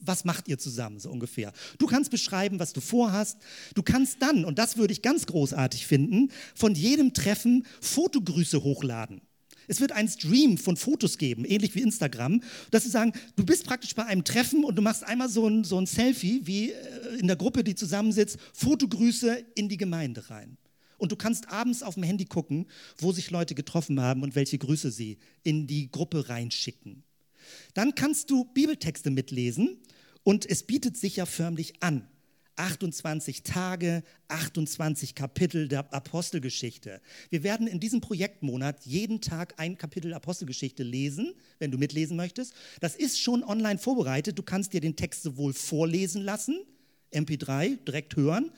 Was 0.00 0.24
macht 0.24 0.48
ihr 0.48 0.58
zusammen 0.58 1.00
so 1.00 1.10
ungefähr? 1.10 1.52
Du 1.78 1.86
kannst 1.86 2.10
beschreiben, 2.10 2.58
was 2.58 2.72
du 2.72 2.80
vorhast. 2.80 3.38
Du 3.74 3.82
kannst 3.82 4.20
dann, 4.20 4.44
und 4.44 4.58
das 4.58 4.76
würde 4.76 4.92
ich 4.92 5.02
ganz 5.02 5.26
großartig 5.26 5.86
finden, 5.86 6.30
von 6.54 6.74
jedem 6.74 7.14
Treffen 7.14 7.66
Fotogrüße 7.80 8.62
hochladen. 8.62 9.22
Es 9.66 9.80
wird 9.80 9.92
einen 9.92 10.08
Stream 10.08 10.58
von 10.58 10.76
Fotos 10.76 11.18
geben, 11.18 11.44
ähnlich 11.44 11.74
wie 11.74 11.80
Instagram, 11.80 12.42
dass 12.70 12.84
sie 12.84 12.90
sagen, 12.90 13.12
du 13.36 13.44
bist 13.44 13.64
praktisch 13.64 13.94
bei 13.94 14.04
einem 14.04 14.24
Treffen 14.24 14.64
und 14.64 14.76
du 14.76 14.82
machst 14.82 15.04
einmal 15.04 15.28
so 15.28 15.48
ein, 15.48 15.64
so 15.64 15.78
ein 15.78 15.86
Selfie, 15.86 16.42
wie 16.44 16.70
äh, 16.70 17.18
in 17.18 17.26
der 17.26 17.36
Gruppe, 17.36 17.64
die 17.64 17.74
zusammensitzt, 17.74 18.38
Fotogrüße 18.52 19.44
in 19.54 19.68
die 19.68 19.76
Gemeinde 19.76 20.28
rein. 20.30 20.56
Und 21.04 21.12
du 21.12 21.16
kannst 21.16 21.50
abends 21.50 21.82
auf 21.82 21.96
dem 21.96 22.02
Handy 22.02 22.24
gucken, 22.24 22.64
wo 22.96 23.12
sich 23.12 23.30
Leute 23.30 23.54
getroffen 23.54 24.00
haben 24.00 24.22
und 24.22 24.34
welche 24.34 24.56
Grüße 24.56 24.90
sie 24.90 25.18
in 25.42 25.66
die 25.66 25.90
Gruppe 25.90 26.30
reinschicken. 26.30 27.04
Dann 27.74 27.94
kannst 27.94 28.30
du 28.30 28.46
Bibeltexte 28.46 29.10
mitlesen 29.10 29.76
und 30.22 30.48
es 30.48 30.62
bietet 30.62 30.96
sich 30.96 31.16
ja 31.16 31.26
förmlich 31.26 31.82
an. 31.82 32.08
28 32.56 33.42
Tage, 33.42 34.02
28 34.28 35.14
Kapitel 35.14 35.68
der 35.68 35.92
Apostelgeschichte. 35.92 37.02
Wir 37.28 37.42
werden 37.42 37.66
in 37.66 37.80
diesem 37.80 38.00
Projektmonat 38.00 38.86
jeden 38.86 39.20
Tag 39.20 39.56
ein 39.58 39.76
Kapitel 39.76 40.14
Apostelgeschichte 40.14 40.84
lesen, 40.84 41.34
wenn 41.58 41.70
du 41.70 41.76
mitlesen 41.76 42.16
möchtest. 42.16 42.54
Das 42.80 42.96
ist 42.96 43.20
schon 43.20 43.44
online 43.44 43.78
vorbereitet. 43.78 44.38
Du 44.38 44.42
kannst 44.42 44.72
dir 44.72 44.80
den 44.80 44.96
Text 44.96 45.22
sowohl 45.22 45.52
vorlesen 45.52 46.22
lassen, 46.22 46.64
MP3 47.12 47.76
direkt 47.84 48.16
hören, 48.16 48.52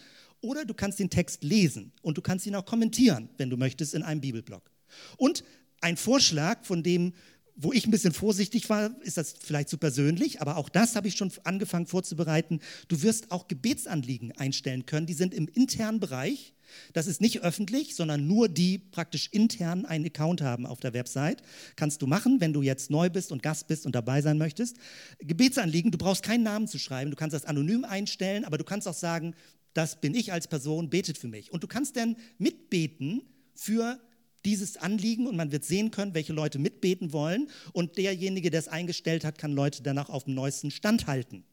oder 0.47 0.65
du 0.65 0.75
kannst 0.75 0.99
den 0.99 1.11
Text 1.11 1.43
lesen 1.45 1.93
und 2.03 2.17
du 2.17 2.23
kannst 2.23 2.47
ihn 2.47 2.55
auch 2.55 2.65
kommentieren, 2.65 3.29
wenn 3.37 3.51
du 3.51 3.57
möchtest, 3.57 3.95
in 3.95 4.03
einem 4.03 4.21
Bibelblog. 4.21 4.71
Und 5.17 5.45
ein 5.81 5.97
Vorschlag, 5.97 6.65
von 6.65 6.83
dem, 6.83 7.13
wo 7.57 7.73
ich 7.73 7.87
ein 7.87 7.91
bisschen 7.91 8.13
vorsichtig 8.13 8.69
war, 8.69 8.91
ist 9.03 9.17
das 9.17 9.35
vielleicht 9.41 9.71
zu 9.71 9.79
persönlich, 9.79 10.43
aber 10.43 10.59
auch 10.59 10.69
das 10.69 10.95
habe 10.95 11.09
ich 11.09 11.17
schon 11.17 11.33
angefangen 11.45 11.87
vorzubereiten. 11.87 12.61
Du 12.89 13.03
wirst 13.03 13.31
auch 13.31 13.49
Gebetsanliegen 13.49 14.33
einstellen 14.33 14.85
können, 14.85 15.07
die 15.07 15.15
sind 15.15 15.33
im 15.33 15.49
internen 15.49 15.99
Bereich. 15.99 16.55
Das 16.93 17.07
ist 17.07 17.21
nicht 17.21 17.43
öffentlich, 17.43 17.95
sondern 17.95 18.27
nur 18.27 18.49
die 18.49 18.79
praktisch 18.79 19.29
intern 19.33 19.87
einen 19.87 20.05
Account 20.05 20.43
haben 20.43 20.67
auf 20.67 20.81
der 20.81 20.93
Website. 20.93 21.43
Kannst 21.77 22.03
du 22.03 22.07
machen, 22.07 22.41
wenn 22.41 22.53
du 22.53 22.61
jetzt 22.61 22.91
neu 22.91 23.09
bist 23.09 23.33
und 23.33 23.43
Gast 23.43 23.69
bist 23.69 23.87
und 23.87 23.95
dabei 23.95 24.21
sein 24.21 24.37
möchtest. 24.37 24.77
Gebetsanliegen, 25.21 25.91
du 25.91 25.99
brauchst 25.99 26.23
keinen 26.23 26.43
Namen 26.43 26.69
zu 26.69 26.79
schreiben, 26.79 27.11
du 27.11 27.17
kannst 27.17 27.35
das 27.35 27.45
anonym 27.45 27.85
einstellen, 27.85 28.45
aber 28.45 28.59
du 28.59 28.65
kannst 28.65 28.87
auch 28.87 28.95
sagen, 28.95 29.35
das 29.77 30.01
bin 30.01 30.15
ich 30.15 30.33
als 30.33 30.49
Person, 30.49 30.91
betet 30.91 31.19
für 31.19 31.29
mich. 31.29 31.53
Und 31.53 31.63
du 31.63 31.67
kannst 31.67 31.97
dann 31.97 32.17
mitbeten 32.39 33.23
für 33.55 34.01
dieses 34.45 34.77
Anliegen 34.77 35.27
und 35.27 35.37
man 35.37 35.53
wird 35.53 35.65
sehen 35.65 35.91
können, 35.91 36.15
welche 36.15 36.33
Leute 36.33 36.59
mitbeten 36.59 37.13
wollen. 37.13 37.51
Und 37.73 37.99
derjenige, 37.99 38.51
der 38.51 38.61
es 38.61 38.69
eingestellt 38.69 39.25
hat, 39.25 39.39
kann 39.39 39.53
Leute 39.53 39.83
danach 39.83 40.09
auf 40.09 40.25
dem 40.25 40.35
neuesten 40.35 40.71
Stand 40.71 41.07
halten. 41.07 41.45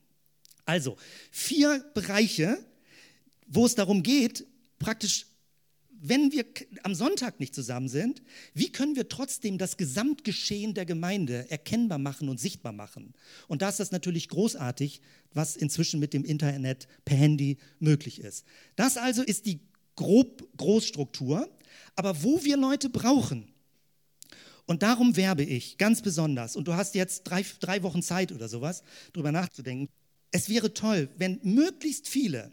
Also 0.66 0.96
vier 1.32 1.84
Bereiche, 1.94 2.58
wo 3.48 3.66
es 3.66 3.76
darum 3.76 4.04
geht, 4.04 4.46
praktisch 4.80 5.26
wenn 6.06 6.34
wir 6.34 6.46
am 6.84 6.96
Sonntag 6.96 7.40
nicht 7.40 7.56
zusammen 7.56 7.88
sind, 7.88 8.22
wie 8.54 8.72
können 8.72 8.98
wir 8.98 9.08
trotzdem 9.08 9.58
das 9.58 9.78
Gesamtgeschehen 9.78 10.74
der 10.74 10.86
Gemeinde 10.86 11.50
erkennbar 11.50 11.98
machen 11.98 12.28
und 12.28 12.42
sichtbar 12.42 12.74
machen? 12.74 13.14
Und 13.48 13.62
da 13.62 13.70
ist 13.70 13.80
das 13.80 13.92
natürlich 13.92 14.28
großartig, 14.28 15.00
was 15.34 15.56
inzwischen 15.56 16.02
mit 16.02 16.14
dem 16.14 16.26
Internet 16.26 16.90
per 17.06 17.16
Handy 17.16 17.58
möglich 17.80 18.20
ist. 18.20 18.46
Das 18.76 18.98
also 18.98 19.24
ist 19.24 19.46
die 19.46 19.62
grob 19.96 20.46
Großstruktur, 20.58 21.50
aber 21.96 22.22
wo 22.22 22.44
wir 22.44 22.58
Leute 22.58 22.90
brauchen, 22.90 23.48
und 24.66 24.84
darum 24.84 25.16
werbe 25.16 25.44
ich 25.44 25.78
ganz 25.78 26.02
besonders, 26.02 26.56
und 26.56 26.68
du 26.68 26.74
hast 26.74 26.96
jetzt 26.96 27.24
drei, 27.24 27.46
drei 27.60 27.82
Wochen 27.84 28.02
Zeit 28.02 28.32
oder 28.32 28.50
sowas, 28.50 28.84
darüber 29.14 29.32
nachzudenken, 29.32 29.88
es 30.32 30.50
wäre 30.50 30.74
toll, 30.74 31.10
wenn 31.18 31.40
möglichst 31.44 32.10
viele 32.10 32.52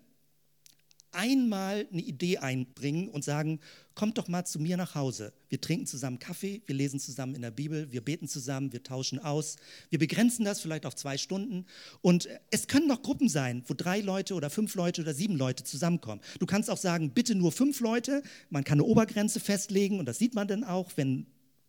einmal 1.12 1.86
eine 1.92 2.02
Idee 2.02 2.38
einbringen 2.38 3.08
und 3.08 3.24
sagen, 3.24 3.60
kommt 3.94 4.18
doch 4.18 4.28
mal 4.28 4.44
zu 4.44 4.58
mir 4.58 4.76
nach 4.76 4.94
Hause. 4.94 5.32
Wir 5.48 5.60
trinken 5.60 5.86
zusammen 5.86 6.18
Kaffee, 6.18 6.62
wir 6.66 6.74
lesen 6.74 7.00
zusammen 7.00 7.34
in 7.34 7.42
der 7.42 7.50
Bibel, 7.50 7.90
wir 7.92 8.00
beten 8.00 8.28
zusammen, 8.28 8.72
wir 8.72 8.82
tauschen 8.82 9.18
aus. 9.18 9.56
Wir 9.90 9.98
begrenzen 9.98 10.44
das 10.44 10.60
vielleicht 10.60 10.86
auf 10.86 10.94
zwei 10.94 11.18
Stunden. 11.18 11.66
Und 12.00 12.28
es 12.50 12.66
können 12.66 12.86
noch 12.86 13.02
Gruppen 13.02 13.28
sein, 13.28 13.62
wo 13.66 13.74
drei 13.74 14.00
Leute 14.00 14.34
oder 14.34 14.50
fünf 14.50 14.74
Leute 14.74 15.02
oder 15.02 15.14
sieben 15.14 15.36
Leute 15.36 15.64
zusammenkommen. 15.64 16.20
Du 16.38 16.46
kannst 16.46 16.70
auch 16.70 16.78
sagen, 16.78 17.10
bitte 17.10 17.34
nur 17.34 17.52
fünf 17.52 17.80
Leute. 17.80 18.22
Man 18.48 18.64
kann 18.64 18.78
eine 18.78 18.84
Obergrenze 18.84 19.40
festlegen 19.40 19.98
und 19.98 20.06
das 20.06 20.18
sieht 20.18 20.34
man 20.34 20.48
dann 20.48 20.64
auch, 20.64 20.92
wenn 20.96 21.26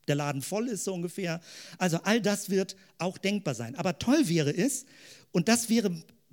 der 0.07 0.15
Laden 0.15 0.41
voll 0.41 0.67
ist 0.67 0.83
so 0.83 0.93
ungefähr. 0.93 1.41
Also 1.77 1.97
all 2.03 2.21
das 2.21 2.49
wird 2.49 2.75
auch 2.97 3.17
denkbar 3.17 3.55
sein. 3.55 3.75
Aber 3.75 3.99
toll 3.99 4.27
wäre 4.27 4.51
es, 4.51 4.85
und 5.31 5.47
das 5.47 5.69
wäre 5.69 5.91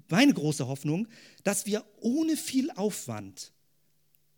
meine 0.08 0.32
große 0.32 0.66
Hoffnung, 0.66 1.08
dass 1.44 1.66
wir 1.66 1.84
ohne 2.00 2.36
viel 2.36 2.70
Aufwand 2.72 3.52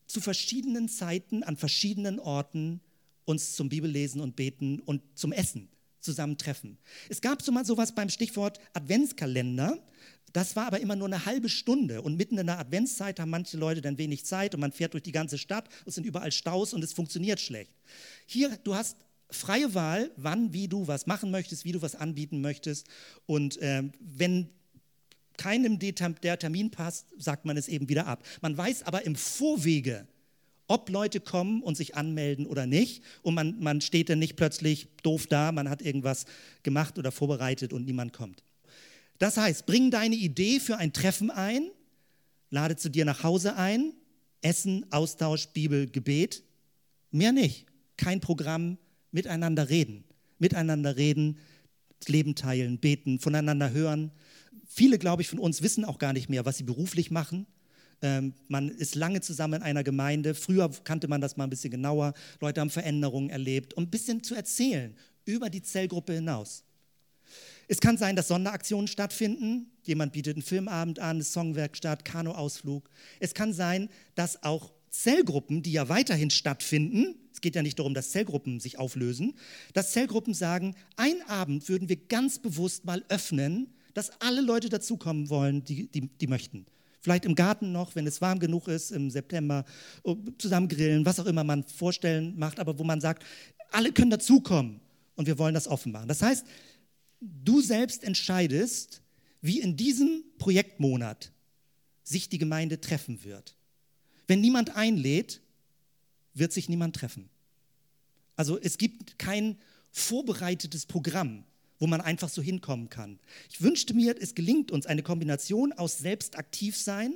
zu 0.07 0.21
verschiedenen 0.21 0.89
Zeiten 0.89 1.43
an 1.43 1.57
verschiedenen 1.57 2.19
Orten 2.19 2.81
uns 3.25 3.55
zum 3.55 3.69
Bibellesen 3.69 4.21
und 4.21 4.37
Beten 4.37 4.81
und 4.81 5.03
zum 5.15 5.33
Essen 5.33 5.69
zusammentreffen. 6.01 6.79
Es 7.09 7.21
gab 7.21 7.43
so 7.43 7.53
mal 7.53 7.65
sowas 7.65 7.95
beim 7.95 8.09
Stichwort 8.09 8.59
Adventskalender. 8.73 9.79
Das 10.33 10.57
war 10.57 10.67
aber 10.67 10.81
immer 10.81 10.97
nur 10.97 11.07
eine 11.07 11.27
halbe 11.27 11.49
Stunde 11.49 12.03
und 12.03 12.17
mitten 12.17 12.39
in 12.39 12.47
der 12.47 12.59
Adventszeit 12.59 13.19
haben 13.21 13.31
manche 13.31 13.57
Leute 13.57 13.81
dann 13.81 13.99
wenig 13.99 14.25
Zeit 14.25 14.55
und 14.55 14.61
man 14.61 14.73
fährt 14.73 14.95
durch 14.95 15.03
die 15.03 15.13
ganze 15.13 15.39
Stadt, 15.39 15.69
es 15.87 15.97
sind 15.97 16.07
überall 16.07 16.33
Staus 16.33 16.73
und 16.73 16.85
es 16.85 16.93
funktioniert 16.93 17.41
schlecht. 17.41 17.73
Hier, 18.27 18.57
du 18.63 18.75
hast 18.75 18.97
freie 19.29 19.75
Wahl, 19.75 20.11
wann, 20.17 20.53
wie 20.53 20.69
du 20.69 20.87
was 20.87 21.07
machen 21.07 21.31
möchtest, 21.31 21.65
wie 21.65 21.73
du 21.73 21.83
was 21.83 21.97
anbieten 21.97 22.41
möchtest 22.41 22.87
und 23.27 23.57
äh, 23.59 23.83
wenn 24.01 24.51
keinem 25.41 25.79
der 25.79 26.39
Termin 26.39 26.71
passt, 26.71 27.07
sagt 27.17 27.47
man 27.47 27.57
es 27.57 27.67
eben 27.67 27.89
wieder 27.89 28.07
ab. 28.07 28.23
Man 28.43 28.57
weiß 28.57 28.83
aber 28.83 29.07
im 29.07 29.17
Vorwege, 29.17 30.07
ob 30.67 30.91
Leute 30.91 31.19
kommen 31.19 31.63
und 31.63 31.79
sich 31.79 31.97
anmelden 31.97 32.45
oder 32.45 32.67
nicht. 32.67 33.03
Und 33.23 33.35
man, 33.35 33.59
man 33.59 33.81
steht 33.81 34.11
dann 34.11 34.19
nicht 34.19 34.37
plötzlich 34.37 34.89
doof 35.03 35.27
da, 35.27 35.51
man 35.51 35.71
hat 35.71 35.81
irgendwas 35.81 36.27
gemacht 36.63 36.99
oder 36.99 37.11
vorbereitet 37.11 37.73
und 37.73 37.87
niemand 37.87 38.13
kommt. 38.13 38.45
Das 39.19 39.39
heißt, 39.39 39.65
bring 39.65 39.91
deine 39.91 40.15
Idee 40.15 40.61
für 40.61 40.77
ein 40.77 40.93
Treffen 40.93 41.31
ein, 41.31 41.71
lade 42.51 42.77
zu 42.77 42.91
dir 42.91 43.07
nach 43.07 43.23
Hause 43.23 43.57
ein, 43.57 43.95
Essen, 44.43 44.85
Austausch, 44.93 45.49
Bibel, 45.49 45.89
Gebet. 45.89 46.43
Mehr 47.11 47.33
nicht. 47.33 47.65
Kein 47.97 48.21
Programm, 48.21 48.77
miteinander 49.11 49.71
reden. 49.71 50.05
Miteinander 50.39 50.97
reden, 50.97 51.39
Leben 52.07 52.35
teilen, 52.35 52.79
beten, 52.79 53.19
voneinander 53.19 53.71
hören 53.71 54.13
viele, 54.71 54.99
glaube 54.99 55.23
ich, 55.23 55.29
von 55.29 55.39
uns 55.39 55.63
wissen 55.63 55.85
auch 55.85 55.99
gar 55.99 56.13
nicht 56.13 56.31
mehr, 56.31 56.47
was 56.47 56.57
sie 56.57 56.63
beruflich 56.63 57.11
machen. 57.11 57.47
Ähm, 58.03 58.33
man 58.49 58.71
ist 58.71 58.95
lange 58.95 59.21
zusammen 59.21 59.55
in 59.55 59.63
einer 59.63 59.85
Gemeinde. 59.85 60.35
Früher 60.35 60.71
kannte 60.85 61.09
man 61.09 61.21
das 61.21 61.37
mal 61.37 61.45
ein 61.45 61.51
bisschen 61.51 61.73
genauer. 61.73 62.15
Leute 62.41 62.61
haben 62.61 62.71
Veränderungen 62.71 63.29
erlebt, 63.29 63.75
um 63.75 63.85
ein 63.85 63.91
bisschen 63.91 64.23
zu 64.23 64.35
erzählen 64.35 64.97
über 65.27 65.51
die 65.51 65.63
Zellgruppe 65.63 66.15
hinaus. 66.15 66.65
Es 67.69 67.81
kann 67.81 67.99
sein, 67.99 68.17
dass 68.17 68.29
Sonderaktionen 68.29 68.89
stattfinden. 68.89 69.71
Jemand 69.83 70.13
bietet 70.13 70.37
einen 70.37 70.43
Filmabend 70.43 70.99
an, 70.99 71.17
eine 71.17 71.25
Songwerkstatt, 71.25 72.05
Kanoausflug. 72.05 72.89
Es 73.19 73.35
kann 73.35 73.53
sein, 73.53 73.91
dass 74.15 74.43
auch 74.43 74.73
Zellgruppen, 74.89 75.63
die 75.63 75.73
ja 75.73 75.89
weiterhin 75.89 76.31
stattfinden, 76.31 77.17
es 77.33 77.41
geht 77.41 77.55
ja 77.55 77.63
nicht 77.63 77.79
darum, 77.79 77.95
dass 77.95 78.11
Zellgruppen 78.11 78.61
sich 78.61 78.79
auflösen, 78.79 79.35
dass 79.73 79.93
Zellgruppen 79.93 80.35
sagen, 80.35 80.75
ein 80.97 81.23
Abend 81.29 81.69
würden 81.69 81.89
wir 81.89 81.97
ganz 81.97 82.39
bewusst 82.39 82.85
mal 82.85 83.05
öffnen, 83.09 83.73
dass 83.95 84.21
alle 84.21 84.41
Leute 84.41 84.69
dazukommen 84.69 85.29
wollen, 85.31 85.65
die, 85.65 85.87
die, 85.89 86.09
die 86.09 86.27
möchten. 86.27 86.67
Vielleicht 87.01 87.25
im 87.25 87.35
Garten 87.35 87.73
noch, 87.73 87.95
wenn 87.95 88.07
es 88.07 88.21
warm 88.21 88.39
genug 88.39 88.69
ist, 88.69 88.91
im 88.91 89.11
September, 89.11 89.65
oh, 90.03 90.17
zusammen 90.39 90.69
grillen, 90.69 91.07
was 91.07 91.19
auch 91.19 91.27
immer 91.27 91.45
man 91.45 91.65
vorstellen 91.65 92.39
macht, 92.39 92.61
aber 92.61 92.79
wo 92.79 92.85
man 92.85 93.01
sagt, 93.01 93.25
alle 93.71 93.93
können 93.93 94.11
dazukommen 94.11 94.81
und 95.17 95.27
wir 95.27 95.39
wollen 95.39 95.55
das 95.55 95.67
offen 95.67 95.93
machen. 95.93 96.09
Das 96.09 96.21
heißt, 96.21 96.45
du 97.21 97.61
selbst 97.63 98.05
entscheidest, 98.05 99.03
wie 99.41 99.61
in 99.61 99.77
diesem 99.77 100.25
Projektmonat 100.39 101.33
sich 102.03 102.29
die 102.29 102.39
Gemeinde 102.39 102.81
treffen 102.81 103.25
wird. 103.25 103.57
Wenn 104.27 104.41
niemand 104.41 104.77
einlädt, 104.77 105.41
wird 106.35 106.53
sich 106.53 106.69
niemand 106.69 106.97
treffen. 106.97 107.31
Also 108.37 108.59
es 108.61 108.79
gibt 108.79 109.19
kein 109.19 109.59
vorbereitetes 109.91 110.87
Programm, 110.87 111.45
wo 111.81 111.89
man 111.89 112.01
einfach 112.01 112.29
so 112.29 112.41
hinkommen 112.41 112.89
kann. 112.89 113.19
Ich 113.51 113.61
wünschte 113.63 113.95
mir, 113.95 114.15
es 114.21 114.37
gelingt 114.37 114.71
uns 114.71 114.87
eine 114.87 115.03
Kombination 115.03 115.73
aus 115.73 115.99
selbst 115.99 116.39
aktiv 116.39 116.77
sein 116.77 117.15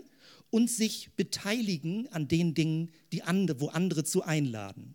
und 0.51 0.69
sich 0.71 1.11
beteiligen 1.17 2.09
an 2.09 2.27
den 2.27 2.55
Dingen, 2.55 2.91
die 3.13 3.23
andere, 3.23 3.61
wo 3.61 3.69
andere 3.69 4.03
zu 4.03 4.25
einladen. 4.25 4.94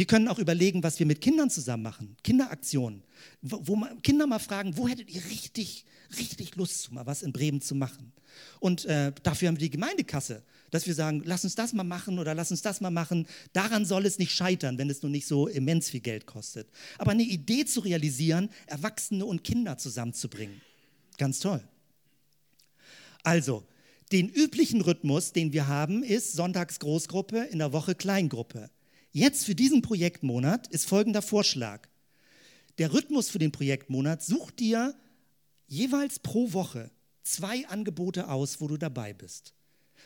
Wir 0.00 0.06
können 0.06 0.28
auch 0.28 0.38
überlegen, 0.38 0.82
was 0.82 0.98
wir 0.98 1.04
mit 1.04 1.20
Kindern 1.20 1.50
zusammen 1.50 1.82
machen. 1.82 2.16
Kinderaktionen. 2.24 3.02
Wo, 3.42 3.60
wo 3.66 3.86
Kinder 4.02 4.26
mal 4.26 4.38
fragen, 4.38 4.78
wo 4.78 4.88
hättet 4.88 5.10
ihr 5.10 5.22
richtig, 5.26 5.84
richtig 6.16 6.56
Lust, 6.56 6.90
mal 6.90 7.04
was 7.04 7.20
in 7.20 7.34
Bremen 7.34 7.60
zu 7.60 7.74
machen? 7.74 8.10
Und 8.60 8.86
äh, 8.86 9.12
dafür 9.22 9.48
haben 9.48 9.56
wir 9.56 9.68
die 9.68 9.68
Gemeindekasse, 9.68 10.42
dass 10.70 10.86
wir 10.86 10.94
sagen, 10.94 11.20
lass 11.26 11.44
uns 11.44 11.54
das 11.54 11.74
mal 11.74 11.84
machen 11.84 12.18
oder 12.18 12.34
lass 12.34 12.50
uns 12.50 12.62
das 12.62 12.80
mal 12.80 12.90
machen. 12.90 13.26
Daran 13.52 13.84
soll 13.84 14.06
es 14.06 14.18
nicht 14.18 14.32
scheitern, 14.32 14.78
wenn 14.78 14.88
es 14.88 15.02
nur 15.02 15.10
nicht 15.10 15.26
so 15.26 15.48
immens 15.48 15.90
viel 15.90 16.00
Geld 16.00 16.24
kostet. 16.24 16.70
Aber 16.96 17.10
eine 17.10 17.22
Idee 17.22 17.66
zu 17.66 17.80
realisieren, 17.80 18.48
Erwachsene 18.68 19.26
und 19.26 19.44
Kinder 19.44 19.76
zusammenzubringen. 19.76 20.62
Ganz 21.18 21.40
toll. 21.40 21.62
Also, 23.22 23.64
den 24.12 24.30
üblichen 24.30 24.80
Rhythmus, 24.80 25.32
den 25.34 25.52
wir 25.52 25.66
haben, 25.66 26.02
ist 26.02 26.32
Sonntags 26.32 26.78
Großgruppe, 26.78 27.40
in 27.50 27.58
der 27.58 27.74
Woche 27.74 27.94
Kleingruppe. 27.94 28.70
Jetzt 29.12 29.44
für 29.44 29.56
diesen 29.56 29.82
Projektmonat 29.82 30.68
ist 30.68 30.86
folgender 30.86 31.22
Vorschlag. 31.22 31.88
Der 32.78 32.92
Rhythmus 32.92 33.28
für 33.28 33.40
den 33.40 33.50
Projektmonat 33.50 34.22
sucht 34.22 34.60
dir 34.60 34.94
jeweils 35.66 36.20
pro 36.20 36.52
Woche 36.52 36.92
zwei 37.24 37.66
Angebote 37.66 38.28
aus, 38.28 38.60
wo 38.60 38.68
du 38.68 38.76
dabei 38.76 39.12
bist. 39.12 39.52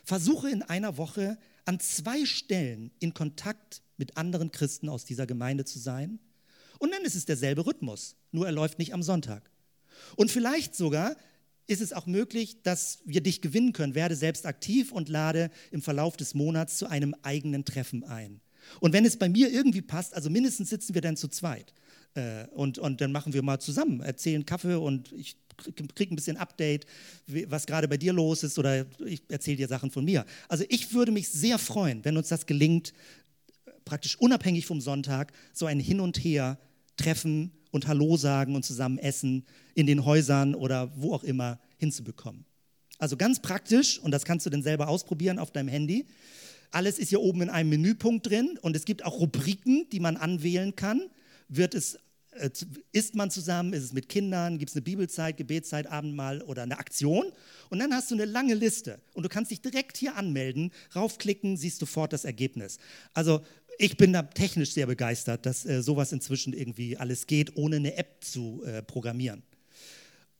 Versuche 0.05 0.49
in 0.49 0.63
einer 0.63 0.97
Woche 0.97 1.39
an 1.67 1.81
zwei 1.81 2.25
Stellen 2.25 2.91
in 2.99 3.13
Kontakt 3.13 3.83
mit 3.99 4.17
anderen 4.17 4.53
Christen 4.53 4.89
aus 4.89 5.05
dieser 5.05 5.27
Gemeinde 5.27 5.67
zu 5.67 5.79
sein. 5.79 6.19
Und 6.79 6.93
dann 6.93 7.05
ist 7.05 7.15
es 7.15 7.27
derselbe 7.27 7.67
Rhythmus, 7.67 8.17
nur 8.33 8.47
er 8.47 8.53
läuft 8.53 8.79
nicht 8.79 8.95
am 8.95 9.03
Sonntag. 9.03 9.51
Und 10.17 10.31
vielleicht 10.31 10.75
sogar 10.75 11.15
ist 11.67 11.81
es 11.81 11.93
auch 11.93 12.07
möglich, 12.07 12.63
dass 12.63 13.01
wir 13.05 13.23
dich 13.23 13.43
gewinnen 13.43 13.73
können. 13.73 13.95
Werde 13.95 14.17
selbst 14.17 14.47
aktiv 14.47 14.93
und 14.93 15.09
lade 15.09 15.51
im 15.71 15.83
Verlauf 15.83 16.17
des 16.17 16.35
Monats 16.35 16.79
zu 16.79 16.87
einem 16.87 17.15
eigenen 17.23 17.65
Treffen 17.65 18.03
ein. 18.05 18.41
Und 18.81 18.93
wenn 18.93 19.05
es 19.05 19.17
bei 19.17 19.29
mir 19.29 19.51
irgendwie 19.51 19.83
passt, 19.83 20.15
also 20.15 20.31
mindestens 20.31 20.71
sitzen 20.71 20.95
wir 20.95 21.03
dann 21.03 21.17
zu 21.17 21.29
zweit. 21.29 21.73
Äh, 22.15 22.47
und, 22.49 22.79
und 22.79 23.01
dann 23.01 23.13
machen 23.13 23.33
wir 23.33 23.43
mal 23.43 23.59
zusammen, 23.59 24.01
erzählen 24.01 24.45
Kaffee 24.47 24.75
und 24.75 25.13
ich 25.13 25.37
kriege 25.95 26.13
ein 26.13 26.17
bisschen 26.17 26.37
Update, 26.37 26.87
was 27.47 27.67
gerade 27.67 27.87
bei 27.87 27.97
dir 27.97 28.13
los 28.13 28.43
ist 28.43 28.59
oder 28.59 28.87
ich 29.05 29.23
erzähle 29.29 29.59
dir 29.59 29.69
Sachen 29.69 29.91
von 29.91 30.05
mir. 30.05 30.25
Also 30.49 30.65
ich 30.69 30.93
würde 30.93 31.13
mich 31.13 31.29
sehr 31.29 31.59
freuen, 31.59 32.05
wenn 32.05 32.17
uns 32.17 32.29
das 32.29 32.47
gelingt, 32.47 32.93
praktisch 33.85 34.19
unabhängig 34.19 34.67
vom 34.67 34.81
Sonntag, 34.81 35.33
so 35.53 35.67
ein 35.67 35.79
Hin 35.79 36.01
und 36.01 36.19
Her 36.19 36.59
treffen 36.97 37.53
und 37.71 37.87
Hallo 37.87 38.17
sagen 38.17 38.55
und 38.55 38.65
zusammen 38.65 38.99
essen 38.99 39.45
in 39.75 39.87
den 39.87 40.05
Häusern 40.05 40.55
oder 40.55 40.93
wo 40.97 41.15
auch 41.15 41.25
immer 41.25 41.61
hinzubekommen. 41.77 42.45
Also 42.99 43.17
ganz 43.17 43.43
praktisch, 43.43 43.99
und 43.99 44.13
das 44.13 44.25
kannst 44.25 44.47
du 44.47 44.51
dann 44.51 44.63
selber 44.63 44.89
ausprobieren 44.89 45.39
auf 45.39 45.51
deinem 45.51 45.69
Handy. 45.69 46.07
Alles 46.75 46.99
ist 46.99 47.11
hier 47.11 47.21
oben 47.21 47.43
in 47.43 47.51
einem 47.51 47.71
Menüpunkt 47.71 48.27
drin 48.29 48.59
und 48.61 48.75
es 48.75 48.85
gibt 48.85 49.05
auch 49.05 49.21
Rubriken, 49.21 49.87
die 49.93 50.01
man 50.01 50.17
anwählen 50.17 50.75
kann. 50.75 51.09
Wird 51.49 51.75
es 51.75 51.99
äh, 52.33 52.51
isst 52.91 53.15
man 53.15 53.31
zusammen, 53.31 53.73
ist 53.73 53.85
es 53.85 53.93
mit 53.93 54.09
Kindern, 54.09 54.59
gibt 54.59 54.71
es 54.71 54.77
eine 54.77 54.83
Bibelzeit, 54.83 55.37
Gebetszeit, 55.37 55.87
Abendmahl 55.87 56.43
oder 56.43 56.63
eine 56.65 56.79
Aktion. 56.79 57.27
Und 57.71 57.79
dann 57.79 57.95
hast 57.95 58.11
du 58.11 58.17
eine 58.17 58.25
lange 58.25 58.55
Liste 58.55 59.01
und 59.13 59.23
du 59.23 59.29
kannst 59.29 59.53
dich 59.53 59.61
direkt 59.61 59.97
hier 59.97 60.17
anmelden, 60.17 60.73
raufklicken, 60.97 61.57
siehst 61.57 61.79
sofort 61.79 62.13
das 62.13 62.25
Ergebnis. 62.25 62.79
Also 63.13 63.43
ich 63.79 63.97
bin 63.97 64.13
da 64.13 64.23
technisch 64.23 64.73
sehr 64.73 64.87
begeistert, 64.87 65.47
dass 65.47 65.65
äh, 65.65 65.81
sowas 65.81 66.13
inzwischen 66.13 66.53
irgendwie 66.53 66.97
alles 66.97 67.29
geht, 67.29 67.57
ohne 67.57 67.77
eine 67.77 67.97
App 67.97 68.25
zu 68.25 68.65
äh, 68.65 68.83
programmieren. 68.83 69.45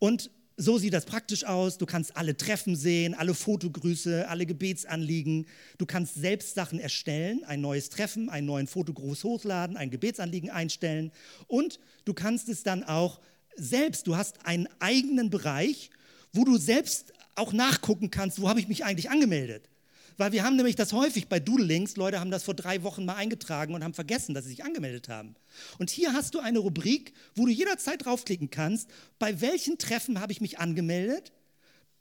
Und 0.01 0.31
so 0.57 0.79
sieht 0.79 0.93
das 0.93 1.05
praktisch 1.05 1.45
aus. 1.45 1.79
Du 1.79 1.87
kannst 1.87 2.17
alle 2.17 2.37
Treffen 2.37 2.77
sehen, 2.77 3.15
alle 3.15 3.35
Fotogrüße, 3.35 4.29
alle 4.29 4.47
Gebetsanliegen. 4.47 5.47
Du 5.79 5.87
kannst 5.87 6.15
selbst 6.15 6.55
Sachen 6.55 6.79
erstellen, 6.79 7.43
ein 7.45 7.61
neues 7.61 7.91
Treffen, 7.91 8.29
einen 8.29 8.47
neuen 8.47 8.67
Fotogruß 8.67 9.25
hochladen, 9.25 9.77
ein 9.77 9.91
Gebetsanliegen 9.91 10.51
einstellen. 10.51 11.11
Und 11.47 11.81
du 12.05 12.15
kannst 12.15 12.49
es 12.49 12.63
dann 12.63 12.85
auch 12.85 13.21
selbst, 13.57 14.07
du 14.07 14.17
hast 14.17 14.47
einen 14.47 14.69
eigenen 14.79 15.31
Bereich, 15.31 15.91
wo 16.33 16.45
du 16.45 16.57
selbst 16.57 17.13
auch 17.35 17.53
nachgucken 17.53 18.11
kannst, 18.11 18.41
wo 18.41 18.49
habe 18.49 18.61
ich 18.61 18.69
mich 18.69 18.85
eigentlich 18.85 19.11
angemeldet. 19.11 19.69
Weil 20.17 20.33
wir 20.33 20.45
haben 20.45 20.57
nämlich 20.57 20.77
das 20.77 20.93
häufig 20.93 21.29
bei 21.29 21.41
Doodlings, 21.41 21.97
Leute 21.97 22.21
haben 22.21 22.31
das 22.31 22.45
vor 22.45 22.55
drei 22.55 22.83
Wochen 22.83 23.05
mal 23.05 23.17
eingetragen 23.17 23.75
und 23.75 23.83
haben 23.83 23.95
vergessen, 23.95 24.35
dass 24.35 24.45
sie 24.45 24.51
sich 24.51 24.65
angemeldet 24.65 25.09
haben. 25.09 25.35
Und 25.79 25.91
hier 25.91 26.13
hast 26.13 26.35
du 26.35 26.41
eine 26.41 26.61
Rubrik, 26.61 27.13
wo 27.35 27.47
du 27.47 27.53
jederzeit 27.53 28.05
draufklicken 28.05 28.51
kannst, 28.51 28.89
bei 29.19 29.41
welchen 29.41 29.79
Treffen 29.79 30.21
habe 30.21 30.33
ich 30.33 30.41
mich 30.41 30.59
angemeldet, 30.59 31.33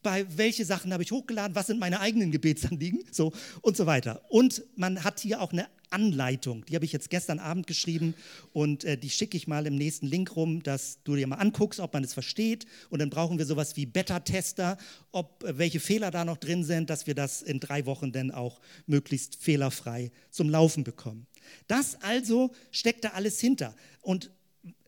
bei 0.04 0.26
welche 0.38 0.66
Sachen 0.66 0.94
habe 0.94 1.04
ich 1.04 1.12
hochgeladen, 1.12 1.56
was 1.56 1.68
sind 1.68 1.80
meine 1.80 2.00
eigenen 2.00 2.32
Gebetsanliegen, 2.32 3.04
so 3.12 3.32
und 3.62 3.78
so 3.78 3.86
weiter. 3.86 4.22
Und 4.30 4.64
man 4.76 5.04
hat 5.04 5.20
hier 5.20 5.42
auch 5.42 5.52
eine 5.52 5.68
Anleitung, 5.90 6.66
die 6.66 6.76
habe 6.76 6.86
ich 6.86 6.92
jetzt 6.92 7.10
gestern 7.10 7.40
Abend 7.40 7.68
geschrieben 7.68 8.16
und 8.52 8.84
äh, 8.84 8.98
die 8.98 9.12
schicke 9.12 9.38
ich 9.38 9.48
mal 9.48 9.68
im 9.68 9.76
nächsten 9.76 10.08
Link 10.08 10.36
rum, 10.36 10.64
dass 10.64 10.98
du 11.04 11.16
dir 11.16 11.28
mal 11.28 11.36
anguckst, 11.36 11.80
ob 11.80 11.94
man 11.94 12.04
es 12.04 12.14
versteht. 12.14 12.66
Und 12.90 13.00
dann 13.00 13.12
brauchen 13.12 13.38
wir 13.38 13.46
sowas 13.46 13.76
wie 13.76 13.86
Beta-Tester, 13.86 14.78
ob 15.12 15.44
äh, 15.44 15.58
welche 15.58 15.80
Fehler 15.80 16.10
da 16.10 16.26
noch 16.26 16.38
drin 16.38 16.64
sind, 16.64 16.90
dass 16.90 17.06
wir 17.06 17.14
das 17.14 17.44
in 17.44 17.60
drei 17.60 17.86
Wochen 17.86 18.12
dann 18.12 18.32
auch 18.32 18.60
möglichst 18.88 19.36
fehlerfrei 19.36 20.12
zum 20.32 20.50
Laufen 20.50 20.84
bekommen. 20.84 21.28
Das 21.68 22.02
also 22.02 22.52
steckt 22.72 23.04
da 23.04 23.10
alles 23.10 23.40
hinter. 23.40 23.76
Und 24.02 24.32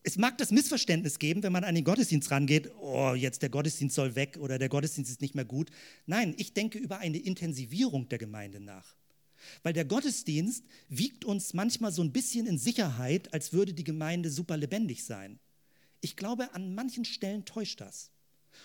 es 0.06 0.18
mag 0.18 0.38
das 0.38 0.52
Missverständnis 0.52 1.18
geben, 1.18 1.42
wenn 1.42 1.52
man 1.52 1.64
an 1.64 1.74
den 1.74 1.84
Gottesdienst 1.84 2.30
rangeht, 2.30 2.72
oh, 2.80 3.16
jetzt 3.16 3.42
der 3.42 3.50
Gottesdienst 3.50 3.96
soll 3.96 4.16
weg 4.16 4.38
oder 4.40 4.60
der 4.60 4.70
Gottesdienst 4.70 5.10
ist 5.10 5.22
nicht 5.22 5.34
mehr 5.34 5.46
gut. 5.46 5.72
Nein, 6.06 6.36
ich 6.38 6.54
denke 6.54 6.78
über 6.78 7.00
eine 7.00 7.18
Intensivierung 7.18 8.08
der 8.08 8.20
Gemeinde 8.20 8.60
nach. 8.60 8.96
Weil 9.64 9.74
der 9.74 9.86
Gottesdienst 9.86 10.64
wiegt 10.90 11.26
uns 11.26 11.56
manchmal 11.56 11.92
so 11.92 12.04
ein 12.04 12.12
bisschen 12.12 12.46
in 12.46 12.60
Sicherheit, 12.60 13.34
als 13.34 13.52
würde 13.52 13.74
die 13.74 13.84
Gemeinde 13.84 14.30
super 14.30 14.58
lebendig 14.58 15.04
sein. 15.04 15.40
Ich 16.02 16.16
glaube, 16.16 16.54
an 16.54 16.76
manchen 16.76 17.04
Stellen 17.04 17.44
täuscht 17.44 17.82
das. 17.82 18.12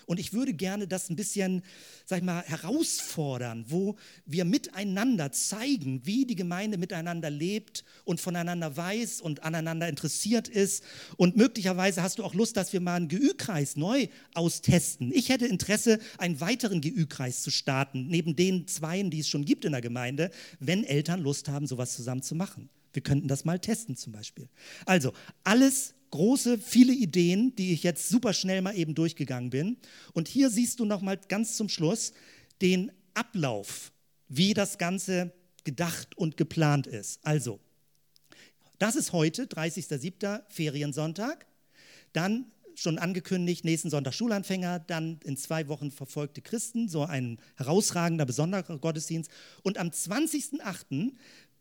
Und 0.05 0.19
ich 0.19 0.33
würde 0.33 0.53
gerne 0.53 0.87
das 0.87 1.09
ein 1.09 1.15
bisschen, 1.15 1.63
sag 2.05 2.19
ich 2.19 2.23
mal, 2.23 2.43
herausfordern, 2.43 3.65
wo 3.67 3.95
wir 4.25 4.45
miteinander 4.45 5.31
zeigen, 5.31 6.05
wie 6.05 6.25
die 6.25 6.35
Gemeinde 6.35 6.77
miteinander 6.77 7.29
lebt 7.29 7.83
und 8.03 8.19
voneinander 8.19 8.75
weiß 8.75 9.21
und 9.21 9.43
aneinander 9.43 9.87
interessiert 9.87 10.47
ist. 10.47 10.83
Und 11.17 11.37
möglicherweise 11.37 12.03
hast 12.03 12.19
du 12.19 12.23
auch 12.23 12.33
Lust, 12.33 12.57
dass 12.57 12.73
wir 12.73 12.81
mal 12.81 12.95
einen 12.95 13.07
GÜ-Kreis 13.07 13.75
neu 13.75 14.07
austesten. 14.33 15.11
Ich 15.13 15.29
hätte 15.29 15.45
Interesse, 15.47 15.99
einen 16.17 16.39
weiteren 16.39 16.81
GÜ-Kreis 16.81 17.41
zu 17.41 17.51
starten, 17.51 18.07
neben 18.07 18.35
den 18.35 18.67
zweien, 18.67 19.09
die 19.09 19.19
es 19.19 19.27
schon 19.27 19.45
gibt 19.45 19.65
in 19.65 19.71
der 19.71 19.81
Gemeinde, 19.81 20.31
wenn 20.59 20.83
Eltern 20.83 21.21
Lust 21.21 21.49
haben, 21.49 21.67
sowas 21.67 21.95
zusammen 21.95 22.21
zu 22.21 22.35
machen. 22.35 22.69
Wir 22.93 23.01
könnten 23.01 23.27
das 23.27 23.45
mal 23.45 23.59
testen 23.59 23.95
zum 23.95 24.11
Beispiel. 24.11 24.49
Also 24.85 25.13
alles 25.43 25.93
große, 26.11 26.57
viele 26.57 26.93
Ideen, 26.93 27.55
die 27.55 27.73
ich 27.73 27.83
jetzt 27.83 28.09
super 28.09 28.33
schnell 28.33 28.61
mal 28.61 28.77
eben 28.77 28.95
durchgegangen 28.95 29.49
bin. 29.49 29.77
Und 30.13 30.27
hier 30.27 30.49
siehst 30.49 30.79
du 30.79 30.85
noch 30.85 31.01
mal 31.01 31.17
ganz 31.17 31.57
zum 31.57 31.69
Schluss 31.69 32.13
den 32.61 32.91
Ablauf, 33.13 33.91
wie 34.27 34.53
das 34.53 34.77
Ganze 34.77 35.33
gedacht 35.63 36.17
und 36.17 36.37
geplant 36.37 36.87
ist. 36.87 37.19
Also, 37.25 37.59
das 38.79 38.95
ist 38.95 39.13
heute, 39.13 39.45
30.07. 39.45 40.41
Feriensonntag. 40.49 41.45
Dann 42.13 42.51
schon 42.75 42.97
angekündigt, 42.97 43.63
nächsten 43.63 43.89
Sonntag 43.89 44.13
Schulanfänger, 44.13 44.79
dann 44.79 45.19
in 45.23 45.37
zwei 45.37 45.67
Wochen 45.67 45.91
verfolgte 45.91 46.41
Christen, 46.41 46.89
so 46.89 47.03
ein 47.03 47.37
herausragender, 47.55 48.25
besonderer 48.25 48.77
Gottesdienst. 48.77 49.29
Und 49.61 49.77
am 49.77 49.89
20.08. 49.89 51.13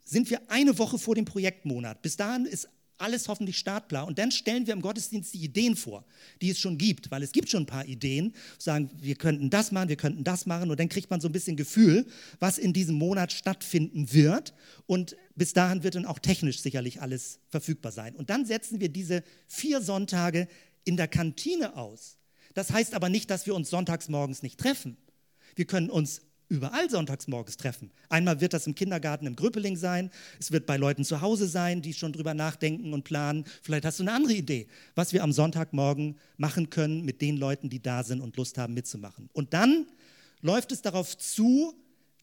sind 0.04 0.30
wir 0.30 0.50
eine 0.50 0.78
Woche 0.78 0.98
vor 0.98 1.14
dem 1.14 1.24
Projektmonat. 1.24 2.02
Bis 2.02 2.16
dahin 2.16 2.46
ist 2.46 2.68
alles 3.00 3.28
hoffentlich 3.28 3.58
startklar. 3.58 4.06
Und 4.06 4.18
dann 4.18 4.30
stellen 4.30 4.66
wir 4.66 4.74
im 4.74 4.82
Gottesdienst 4.82 5.34
die 5.34 5.44
Ideen 5.44 5.76
vor, 5.76 6.04
die 6.40 6.50
es 6.50 6.58
schon 6.58 6.78
gibt, 6.78 7.10
weil 7.10 7.22
es 7.22 7.32
gibt 7.32 7.48
schon 7.48 7.64
ein 7.64 7.66
paar 7.66 7.86
Ideen, 7.86 8.34
sagen, 8.58 8.90
wir 9.00 9.14
könnten 9.14 9.50
das 9.50 9.72
machen, 9.72 9.88
wir 9.88 9.96
könnten 9.96 10.24
das 10.24 10.46
machen. 10.46 10.70
Und 10.70 10.80
dann 10.80 10.88
kriegt 10.88 11.10
man 11.10 11.20
so 11.20 11.28
ein 11.28 11.32
bisschen 11.32 11.56
Gefühl, 11.56 12.06
was 12.38 12.58
in 12.58 12.72
diesem 12.72 12.96
Monat 12.96 13.32
stattfinden 13.32 14.12
wird. 14.12 14.54
Und 14.86 15.16
bis 15.34 15.52
dahin 15.52 15.82
wird 15.82 15.94
dann 15.94 16.06
auch 16.06 16.18
technisch 16.18 16.60
sicherlich 16.60 17.00
alles 17.00 17.40
verfügbar 17.48 17.92
sein. 17.92 18.16
Und 18.16 18.30
dann 18.30 18.44
setzen 18.44 18.80
wir 18.80 18.88
diese 18.88 19.22
vier 19.46 19.80
Sonntage 19.80 20.48
in 20.84 20.96
der 20.96 21.08
Kantine 21.08 21.76
aus. 21.76 22.16
Das 22.54 22.72
heißt 22.72 22.94
aber 22.94 23.08
nicht, 23.08 23.30
dass 23.30 23.46
wir 23.46 23.54
uns 23.54 23.70
sonntags 23.70 24.08
morgens 24.08 24.42
nicht 24.42 24.58
treffen. 24.58 24.96
Wir 25.54 25.66
können 25.66 25.90
uns 25.90 26.22
überall 26.50 26.90
sonntags 26.90 27.28
morgens 27.28 27.56
treffen. 27.56 27.90
Einmal 28.08 28.40
wird 28.40 28.52
das 28.52 28.66
im 28.66 28.74
Kindergarten 28.74 29.26
im 29.26 29.36
Grüppeling 29.36 29.76
sein, 29.76 30.10
es 30.38 30.52
wird 30.52 30.66
bei 30.66 30.76
Leuten 30.76 31.04
zu 31.04 31.22
Hause 31.22 31.46
sein, 31.46 31.80
die 31.80 31.94
schon 31.94 32.12
drüber 32.12 32.34
nachdenken 32.34 32.92
und 32.92 33.04
planen. 33.04 33.44
Vielleicht 33.62 33.84
hast 33.84 34.00
du 34.00 34.02
eine 34.02 34.12
andere 34.12 34.34
Idee, 34.34 34.66
was 34.94 35.12
wir 35.12 35.22
am 35.22 35.32
Sonntagmorgen 35.32 36.18
machen 36.36 36.68
können 36.68 37.04
mit 37.04 37.22
den 37.22 37.36
Leuten, 37.36 37.70
die 37.70 37.80
da 37.80 38.02
sind 38.02 38.20
und 38.20 38.36
Lust 38.36 38.58
haben 38.58 38.74
mitzumachen. 38.74 39.30
Und 39.32 39.54
dann 39.54 39.86
läuft 40.42 40.72
es 40.72 40.82
darauf 40.82 41.16
zu, 41.16 41.72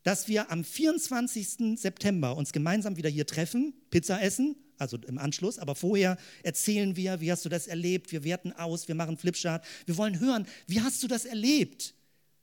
dass 0.04 0.28
wir 0.28 0.52
am 0.52 0.64
24. 0.64 1.80
September 1.80 2.36
uns 2.36 2.52
gemeinsam 2.52 2.98
wieder 2.98 3.10
hier 3.10 3.26
treffen, 3.26 3.74
Pizza 3.90 4.22
essen, 4.22 4.56
also 4.78 4.98
im 5.08 5.18
Anschluss, 5.18 5.58
aber 5.58 5.76
vorher 5.76 6.18
erzählen 6.44 6.96
wir, 6.96 7.20
wie 7.20 7.32
hast 7.32 7.46
du 7.46 7.50
das 7.50 7.68
erlebt, 7.68 8.12
wir 8.12 8.24
werten 8.24 8.54
aus, 8.54 8.88
wir 8.88 8.96
machen 8.96 9.18
Flipchart, 9.18 9.66
wir 9.86 9.98
wollen 9.98 10.20
hören, 10.20 10.46
wie 10.68 10.82
hast 10.82 11.02
du 11.02 11.08
das 11.08 11.26
erlebt? 11.26 11.94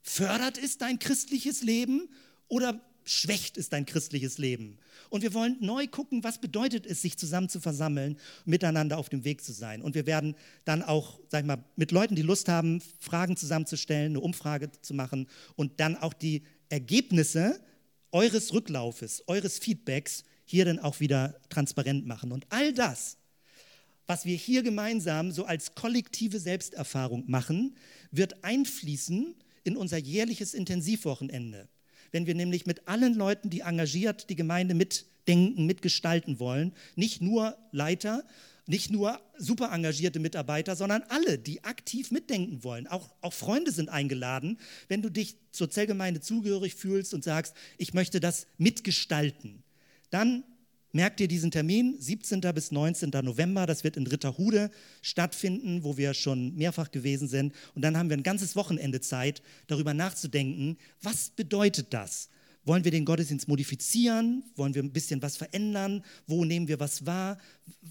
Fördert 0.07 0.59
es 0.59 0.77
dein 0.77 0.99
christliches 0.99 1.63
Leben 1.63 2.09
oder 2.47 2.79
schwächt 3.05 3.57
es 3.57 3.69
dein 3.69 3.87
christliches 3.87 4.37
Leben? 4.37 4.77
Und 5.09 5.23
wir 5.23 5.33
wollen 5.33 5.57
neu 5.61 5.87
gucken, 5.87 6.23
was 6.23 6.39
bedeutet 6.39 6.85
es, 6.85 7.01
sich 7.01 7.17
zusammen 7.17 7.49
zu 7.49 7.59
versammeln, 7.59 8.19
miteinander 8.45 8.99
auf 8.99 9.09
dem 9.09 9.25
Weg 9.25 9.43
zu 9.43 9.51
sein. 9.51 9.81
Und 9.81 9.95
wir 9.95 10.05
werden 10.05 10.35
dann 10.63 10.83
auch, 10.83 11.19
sag 11.29 11.41
ich 11.41 11.47
mal, 11.47 11.63
mit 11.75 11.91
Leuten, 11.91 12.13
die 12.15 12.21
Lust 12.21 12.47
haben, 12.47 12.83
Fragen 12.99 13.35
zusammenzustellen, 13.35 14.11
eine 14.11 14.19
Umfrage 14.19 14.69
zu 14.81 14.93
machen 14.93 15.27
und 15.55 15.79
dann 15.79 15.97
auch 15.97 16.13
die 16.13 16.43
Ergebnisse 16.69 17.59
eures 18.11 18.53
Rücklaufes, 18.53 19.27
eures 19.27 19.57
Feedbacks 19.57 20.23
hier 20.45 20.65
dann 20.65 20.77
auch 20.77 20.99
wieder 20.99 21.41
transparent 21.49 22.05
machen. 22.05 22.31
Und 22.31 22.45
all 22.49 22.73
das, 22.73 23.17
was 24.05 24.25
wir 24.25 24.37
hier 24.37 24.61
gemeinsam 24.61 25.31
so 25.31 25.45
als 25.45 25.73
kollektive 25.73 26.39
Selbsterfahrung 26.39 27.23
machen, 27.25 27.75
wird 28.11 28.43
einfließen 28.43 29.35
in 29.65 29.75
unser 29.75 29.97
jährliches 29.97 30.53
Intensivwochenende. 30.53 31.67
Wenn 32.11 32.27
wir 32.27 32.35
nämlich 32.35 32.65
mit 32.65 32.87
allen 32.87 33.15
Leuten, 33.15 33.49
die 33.49 33.61
engagiert 33.61 34.29
die 34.29 34.35
Gemeinde 34.35 34.73
mitdenken, 34.73 35.65
mitgestalten 35.65 36.39
wollen, 36.39 36.71
nicht 36.95 37.21
nur 37.21 37.57
Leiter, 37.71 38.23
nicht 38.67 38.89
nur 38.89 39.19
super 39.37 39.71
engagierte 39.71 40.19
Mitarbeiter, 40.19 40.75
sondern 40.75 41.03
alle, 41.09 41.37
die 41.37 41.63
aktiv 41.63 42.11
mitdenken 42.11 42.63
wollen. 42.63 42.87
Auch, 42.87 43.13
auch 43.21 43.33
Freunde 43.33 43.71
sind 43.71 43.89
eingeladen, 43.89 44.59
wenn 44.87 45.01
du 45.01 45.09
dich 45.09 45.35
zur 45.51 45.69
Zellgemeinde 45.69 46.21
zugehörig 46.21 46.75
fühlst 46.75 47.13
und 47.13 47.23
sagst, 47.23 47.53
ich 47.77 47.93
möchte 47.93 48.19
das 48.19 48.47
mitgestalten. 48.57 49.63
Dann 50.09 50.43
Merkt 50.95 51.19
ihr 51.19 51.27
diesen 51.27 51.51
Termin? 51.51 51.97
17. 51.99 52.39
bis 52.39 52.71
19. 52.71 53.09
November, 53.21 53.65
das 53.65 53.83
wird 53.83 53.97
in 53.97 54.07
Ritterhude 54.07 54.71
stattfinden, 55.01 55.83
wo 55.83 55.97
wir 55.97 56.13
schon 56.13 56.55
mehrfach 56.55 56.89
gewesen 56.89 57.27
sind. 57.27 57.53
Und 57.73 57.81
dann 57.81 57.97
haben 57.97 58.09
wir 58.09 58.15
ein 58.15 58.23
ganzes 58.23 58.55
Wochenende 58.55 59.01
Zeit, 59.01 59.41
darüber 59.67 59.93
nachzudenken, 59.93 60.77
was 61.01 61.31
bedeutet 61.31 61.87
das? 61.89 62.29
Wollen 62.63 62.85
wir 62.85 62.91
den 62.91 63.03
Gottesdienst 63.03 63.49
modifizieren? 63.49 64.45
Wollen 64.55 64.73
wir 64.73 64.81
ein 64.81 64.93
bisschen 64.93 65.21
was 65.21 65.35
verändern? 65.35 66.01
Wo 66.27 66.45
nehmen 66.45 66.69
wir 66.69 66.79
was 66.79 67.05
wahr? 67.05 67.39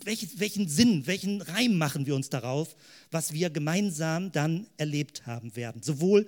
Welch, 0.02 0.40
welchen 0.40 0.66
Sinn, 0.66 1.06
welchen 1.06 1.42
Reim 1.42 1.76
machen 1.76 2.06
wir 2.06 2.14
uns 2.14 2.30
darauf, 2.30 2.74
was 3.10 3.34
wir 3.34 3.50
gemeinsam 3.50 4.32
dann 4.32 4.66
erlebt 4.78 5.26
haben 5.26 5.54
werden? 5.56 5.82
Sowohl 5.82 6.26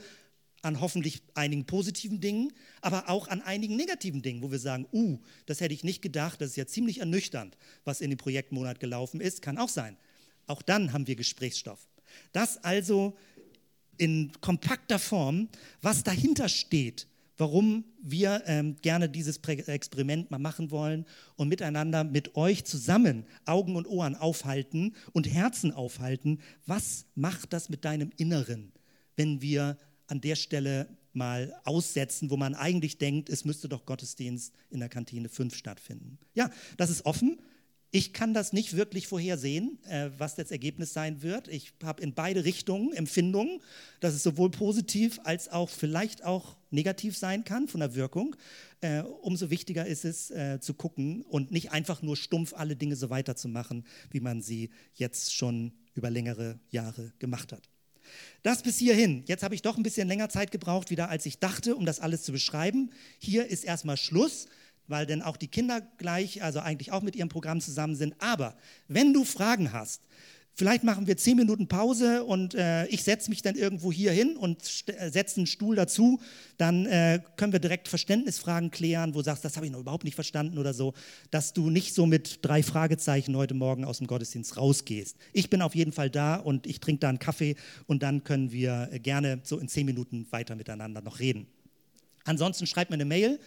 an 0.66 0.80
hoffentlich 0.80 1.22
einigen 1.34 1.64
positiven 1.64 2.20
Dingen, 2.20 2.52
aber 2.80 3.08
auch 3.08 3.28
an 3.28 3.40
einigen 3.40 3.76
negativen 3.76 4.20
Dingen, 4.20 4.42
wo 4.42 4.50
wir 4.50 4.58
sagen, 4.58 4.86
uh, 4.92 5.18
das 5.46 5.60
hätte 5.60 5.72
ich 5.72 5.84
nicht 5.84 6.02
gedacht, 6.02 6.40
das 6.40 6.50
ist 6.50 6.56
ja 6.56 6.66
ziemlich 6.66 6.98
ernüchternd, 6.98 7.56
was 7.84 8.00
in 8.00 8.10
dem 8.10 8.18
Projektmonat 8.18 8.80
gelaufen 8.80 9.20
ist, 9.20 9.42
kann 9.42 9.58
auch 9.58 9.68
sein. 9.68 9.96
Auch 10.46 10.62
dann 10.62 10.92
haben 10.92 11.06
wir 11.06 11.16
Gesprächsstoff. 11.16 11.88
Das 12.32 12.62
also 12.62 13.16
in 13.98 14.32
kompakter 14.40 14.98
Form, 14.98 15.48
was 15.82 16.02
dahinter 16.02 16.48
steht, 16.48 17.06
warum 17.38 17.84
wir 18.02 18.42
ähm, 18.46 18.76
gerne 18.82 19.08
dieses 19.08 19.38
Experiment 19.38 20.30
mal 20.30 20.38
machen 20.38 20.70
wollen 20.70 21.04
und 21.36 21.48
miteinander 21.48 22.04
mit 22.04 22.34
euch 22.36 22.64
zusammen 22.64 23.24
Augen 23.44 23.76
und 23.76 23.86
Ohren 23.86 24.16
aufhalten 24.16 24.94
und 25.12 25.32
Herzen 25.32 25.72
aufhalten. 25.72 26.40
Was 26.66 27.06
macht 27.14 27.52
das 27.52 27.68
mit 27.68 27.84
deinem 27.84 28.10
Inneren, 28.16 28.72
wenn 29.16 29.42
wir 29.42 29.76
an 30.06 30.20
der 30.20 30.36
Stelle 30.36 30.88
mal 31.12 31.54
aussetzen, 31.64 32.30
wo 32.30 32.36
man 32.36 32.54
eigentlich 32.54 32.98
denkt, 32.98 33.28
es 33.28 33.44
müsste 33.44 33.68
doch 33.68 33.86
Gottesdienst 33.86 34.52
in 34.70 34.80
der 34.80 34.88
Kantine 34.88 35.28
5 35.28 35.54
stattfinden. 35.54 36.18
Ja, 36.34 36.50
das 36.76 36.90
ist 36.90 37.06
offen. 37.06 37.38
Ich 37.92 38.12
kann 38.12 38.34
das 38.34 38.52
nicht 38.52 38.76
wirklich 38.76 39.06
vorhersehen, 39.06 39.78
äh, 39.84 40.10
was 40.18 40.34
das 40.34 40.50
Ergebnis 40.50 40.92
sein 40.92 41.22
wird. 41.22 41.48
Ich 41.48 41.72
habe 41.82 42.02
in 42.02 42.14
beide 42.14 42.44
Richtungen 42.44 42.92
Empfindungen, 42.92 43.60
dass 44.00 44.12
es 44.12 44.22
sowohl 44.22 44.50
positiv 44.50 45.18
als 45.24 45.48
auch 45.48 45.70
vielleicht 45.70 46.24
auch 46.24 46.56
negativ 46.70 47.16
sein 47.16 47.44
kann 47.44 47.68
von 47.68 47.80
der 47.80 47.94
Wirkung. 47.94 48.36
Äh, 48.82 49.00
umso 49.00 49.50
wichtiger 49.50 49.86
ist 49.86 50.04
es 50.04 50.30
äh, 50.30 50.60
zu 50.60 50.74
gucken 50.74 51.22
und 51.22 51.52
nicht 51.52 51.72
einfach 51.72 52.02
nur 52.02 52.16
stumpf 52.16 52.52
alle 52.52 52.76
Dinge 52.76 52.96
so 52.96 53.08
weiterzumachen, 53.08 53.86
wie 54.10 54.20
man 54.20 54.42
sie 54.42 54.70
jetzt 54.94 55.34
schon 55.34 55.72
über 55.94 56.10
längere 56.10 56.58
Jahre 56.68 57.14
gemacht 57.18 57.52
hat. 57.52 57.70
Das 58.42 58.62
bis 58.62 58.78
hierhin. 58.78 59.24
Jetzt 59.26 59.42
habe 59.42 59.54
ich 59.54 59.62
doch 59.62 59.76
ein 59.76 59.82
bisschen 59.82 60.08
länger 60.08 60.28
Zeit 60.28 60.50
gebraucht, 60.50 60.90
wieder 60.90 61.08
als 61.08 61.26
ich 61.26 61.38
dachte, 61.38 61.76
um 61.76 61.86
das 61.86 62.00
alles 62.00 62.22
zu 62.22 62.32
beschreiben. 62.32 62.90
Hier 63.18 63.46
ist 63.46 63.64
erstmal 63.64 63.96
Schluss, 63.96 64.46
weil 64.88 65.06
dann 65.06 65.22
auch 65.22 65.36
die 65.36 65.48
Kinder 65.48 65.80
gleich, 65.98 66.42
also 66.42 66.60
eigentlich 66.60 66.92
auch 66.92 67.02
mit 67.02 67.16
ihrem 67.16 67.28
Programm 67.28 67.60
zusammen 67.60 67.96
sind. 67.96 68.14
Aber 68.20 68.56
wenn 68.88 69.12
du 69.12 69.24
Fragen 69.24 69.72
hast, 69.72 70.02
Vielleicht 70.58 70.84
machen 70.84 71.06
wir 71.06 71.18
zehn 71.18 71.36
Minuten 71.36 71.68
Pause 71.68 72.24
und 72.24 72.54
äh, 72.54 72.86
ich 72.86 73.02
setze 73.02 73.28
mich 73.28 73.42
dann 73.42 73.56
irgendwo 73.56 73.92
hier 73.92 74.10
hin 74.10 74.38
und 74.38 74.84
äh, 74.86 75.10
setze 75.10 75.36
einen 75.36 75.46
Stuhl 75.46 75.76
dazu. 75.76 76.18
Dann 76.56 76.86
äh, 76.86 77.20
können 77.36 77.52
wir 77.52 77.60
direkt 77.60 77.88
Verständnisfragen 77.88 78.70
klären, 78.70 79.12
wo 79.12 79.18
du 79.18 79.24
sagst, 79.24 79.44
das 79.44 79.56
habe 79.56 79.66
ich 79.66 79.72
noch 79.72 79.80
überhaupt 79.80 80.04
nicht 80.04 80.14
verstanden 80.14 80.56
oder 80.56 80.72
so, 80.72 80.94
dass 81.30 81.52
du 81.52 81.68
nicht 81.68 81.92
so 81.92 82.06
mit 82.06 82.38
drei 82.40 82.62
Fragezeichen 82.62 83.36
heute 83.36 83.52
Morgen 83.52 83.84
aus 83.84 83.98
dem 83.98 84.06
Gottesdienst 84.06 84.56
rausgehst. 84.56 85.18
Ich 85.34 85.50
bin 85.50 85.60
auf 85.60 85.74
jeden 85.74 85.92
Fall 85.92 86.08
da 86.08 86.36
und 86.36 86.66
ich 86.66 86.80
trinke 86.80 87.00
da 87.00 87.10
einen 87.10 87.18
Kaffee 87.18 87.56
und 87.86 88.02
dann 88.02 88.24
können 88.24 88.50
wir 88.50 88.88
äh, 88.90 88.98
gerne 88.98 89.40
so 89.42 89.58
in 89.58 89.68
zehn 89.68 89.84
Minuten 89.84 90.26
weiter 90.30 90.56
miteinander 90.56 91.02
noch 91.02 91.18
reden. 91.18 91.48
Ansonsten 92.24 92.66
schreibt 92.66 92.90
mir 92.90 92.94
eine 92.94 93.04
Mail 93.04 93.38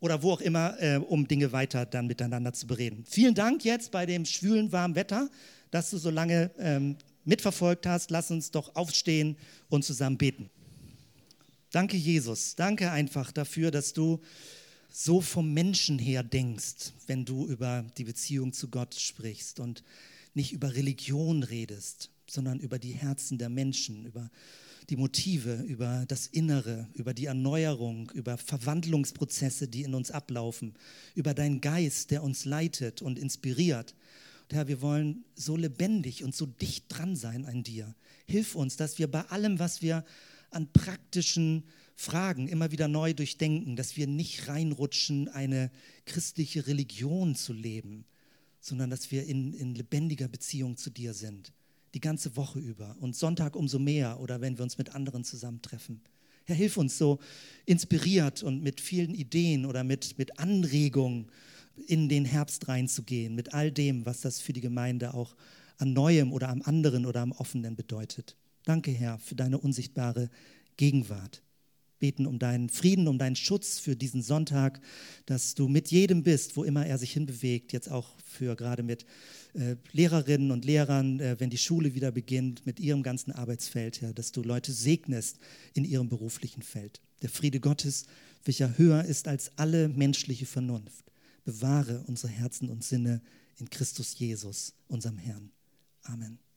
oder 0.00 0.22
wo 0.22 0.32
auch 0.32 0.42
immer, 0.42 0.76
äh, 0.78 0.96
um 0.96 1.26
Dinge 1.26 1.52
weiter 1.52 1.86
dann 1.86 2.06
miteinander 2.06 2.52
zu 2.52 2.66
bereden. 2.66 3.04
Vielen 3.08 3.34
Dank 3.34 3.64
jetzt 3.64 3.92
bei 3.92 4.04
dem 4.04 4.26
schwülen, 4.26 4.72
warmen 4.72 4.94
Wetter 4.94 5.30
dass 5.70 5.90
du 5.90 5.98
so 5.98 6.10
lange 6.10 6.50
ähm, 6.58 6.96
mitverfolgt 7.24 7.86
hast. 7.86 8.10
Lass 8.10 8.30
uns 8.30 8.50
doch 8.50 8.74
aufstehen 8.74 9.36
und 9.68 9.84
zusammen 9.84 10.18
beten. 10.18 10.50
Danke, 11.70 11.96
Jesus. 11.96 12.56
Danke 12.56 12.90
einfach 12.90 13.30
dafür, 13.30 13.70
dass 13.70 13.92
du 13.92 14.20
so 14.92 15.20
vom 15.20 15.52
Menschen 15.54 15.98
her 15.98 16.22
denkst, 16.22 16.92
wenn 17.06 17.24
du 17.24 17.46
über 17.46 17.84
die 17.96 18.04
Beziehung 18.04 18.52
zu 18.52 18.68
Gott 18.68 18.94
sprichst 18.94 19.60
und 19.60 19.84
nicht 20.34 20.52
über 20.52 20.74
Religion 20.74 21.42
redest, 21.42 22.10
sondern 22.28 22.58
über 22.58 22.78
die 22.78 22.92
Herzen 22.92 23.38
der 23.38 23.48
Menschen, 23.48 24.06
über 24.06 24.30
die 24.88 24.96
Motive, 24.96 25.62
über 25.68 26.04
das 26.08 26.26
Innere, 26.26 26.88
über 26.94 27.14
die 27.14 27.26
Erneuerung, 27.26 28.10
über 28.14 28.36
Verwandlungsprozesse, 28.36 29.68
die 29.68 29.82
in 29.82 29.94
uns 29.94 30.10
ablaufen, 30.10 30.74
über 31.14 31.34
deinen 31.34 31.60
Geist, 31.60 32.10
der 32.10 32.24
uns 32.24 32.44
leitet 32.44 33.00
und 33.00 33.18
inspiriert. 33.18 33.94
Herr, 34.52 34.68
wir 34.68 34.80
wollen 34.80 35.24
so 35.34 35.56
lebendig 35.56 36.24
und 36.24 36.34
so 36.34 36.46
dicht 36.46 36.86
dran 36.88 37.16
sein 37.16 37.44
an 37.44 37.62
dir. 37.62 37.94
Hilf 38.26 38.54
uns, 38.54 38.76
dass 38.76 38.98
wir 38.98 39.10
bei 39.10 39.22
allem, 39.22 39.58
was 39.58 39.82
wir 39.82 40.04
an 40.50 40.72
praktischen 40.72 41.64
Fragen 41.94 42.48
immer 42.48 42.72
wieder 42.72 42.88
neu 42.88 43.12
durchdenken, 43.12 43.76
dass 43.76 43.96
wir 43.96 44.06
nicht 44.06 44.48
reinrutschen, 44.48 45.28
eine 45.28 45.70
christliche 46.06 46.66
Religion 46.66 47.34
zu 47.34 47.52
leben, 47.52 48.04
sondern 48.60 48.90
dass 48.90 49.10
wir 49.10 49.26
in, 49.26 49.52
in 49.52 49.74
lebendiger 49.74 50.28
Beziehung 50.28 50.76
zu 50.76 50.90
dir 50.90 51.14
sind, 51.14 51.52
die 51.94 52.00
ganze 52.00 52.36
Woche 52.36 52.58
über 52.58 52.96
und 53.00 53.16
Sonntag 53.16 53.54
umso 53.56 53.78
mehr 53.78 54.20
oder 54.20 54.40
wenn 54.40 54.56
wir 54.56 54.62
uns 54.62 54.78
mit 54.78 54.94
anderen 54.94 55.24
zusammentreffen. 55.24 56.00
Herr, 56.44 56.56
hilf 56.56 56.76
uns 56.76 56.96
so 56.98 57.18
inspiriert 57.66 58.42
und 58.42 58.62
mit 58.62 58.80
vielen 58.80 59.14
Ideen 59.14 59.66
oder 59.66 59.84
mit, 59.84 60.18
mit 60.18 60.38
Anregungen 60.38 61.30
in 61.80 62.08
den 62.08 62.24
Herbst 62.24 62.68
reinzugehen 62.68 63.34
mit 63.34 63.54
all 63.54 63.70
dem, 63.70 64.06
was 64.06 64.20
das 64.20 64.40
für 64.40 64.52
die 64.52 64.60
Gemeinde 64.60 65.14
auch 65.14 65.34
an 65.78 65.92
Neuem 65.92 66.32
oder 66.32 66.48
am 66.48 66.62
anderen 66.62 67.06
oder 67.06 67.20
am 67.20 67.32
Offenen 67.32 67.76
bedeutet. 67.76 68.36
Danke, 68.64 68.90
Herr, 68.90 69.18
für 69.18 69.34
deine 69.34 69.58
unsichtbare 69.58 70.28
Gegenwart. 70.76 71.42
beten 71.98 72.26
um 72.26 72.38
deinen 72.38 72.70
Frieden, 72.70 73.08
um 73.08 73.18
deinen 73.18 73.36
Schutz 73.36 73.78
für 73.78 73.94
diesen 73.94 74.22
Sonntag, 74.22 74.80
dass 75.26 75.54
du 75.54 75.68
mit 75.68 75.90
jedem 75.90 76.22
bist, 76.22 76.56
wo 76.56 76.64
immer 76.64 76.86
er 76.86 76.96
sich 76.96 77.12
hinbewegt, 77.12 77.74
jetzt 77.74 77.90
auch 77.90 78.16
für 78.24 78.56
gerade 78.56 78.82
mit 78.82 79.04
äh, 79.52 79.76
Lehrerinnen 79.92 80.50
und 80.50 80.64
Lehrern, 80.64 81.20
äh, 81.20 81.36
wenn 81.38 81.50
die 81.50 81.58
Schule 81.58 81.94
wieder 81.94 82.10
beginnt, 82.10 82.64
mit 82.64 82.80
ihrem 82.80 83.02
ganzen 83.02 83.32
Arbeitsfeld, 83.32 84.00
ja, 84.00 84.14
dass 84.14 84.32
du 84.32 84.42
Leute 84.42 84.72
segnest 84.72 85.38
in 85.74 85.84
ihrem 85.84 86.08
beruflichen 86.08 86.62
Feld. 86.62 87.02
Der 87.20 87.28
Friede 87.28 87.60
Gottes, 87.60 88.06
welcher 88.44 88.78
höher 88.78 89.04
ist 89.04 89.28
als 89.28 89.52
alle 89.58 89.88
menschliche 89.88 90.46
Vernunft, 90.46 91.09
bewahre 91.50 92.02
unsere 92.06 92.32
Herzen 92.32 92.68
und 92.70 92.84
Sinne 92.84 93.20
in 93.56 93.68
Christus 93.70 94.18
Jesus, 94.18 94.72
unserem 94.88 95.18
Herrn. 95.18 95.50
Amen. 96.04 96.40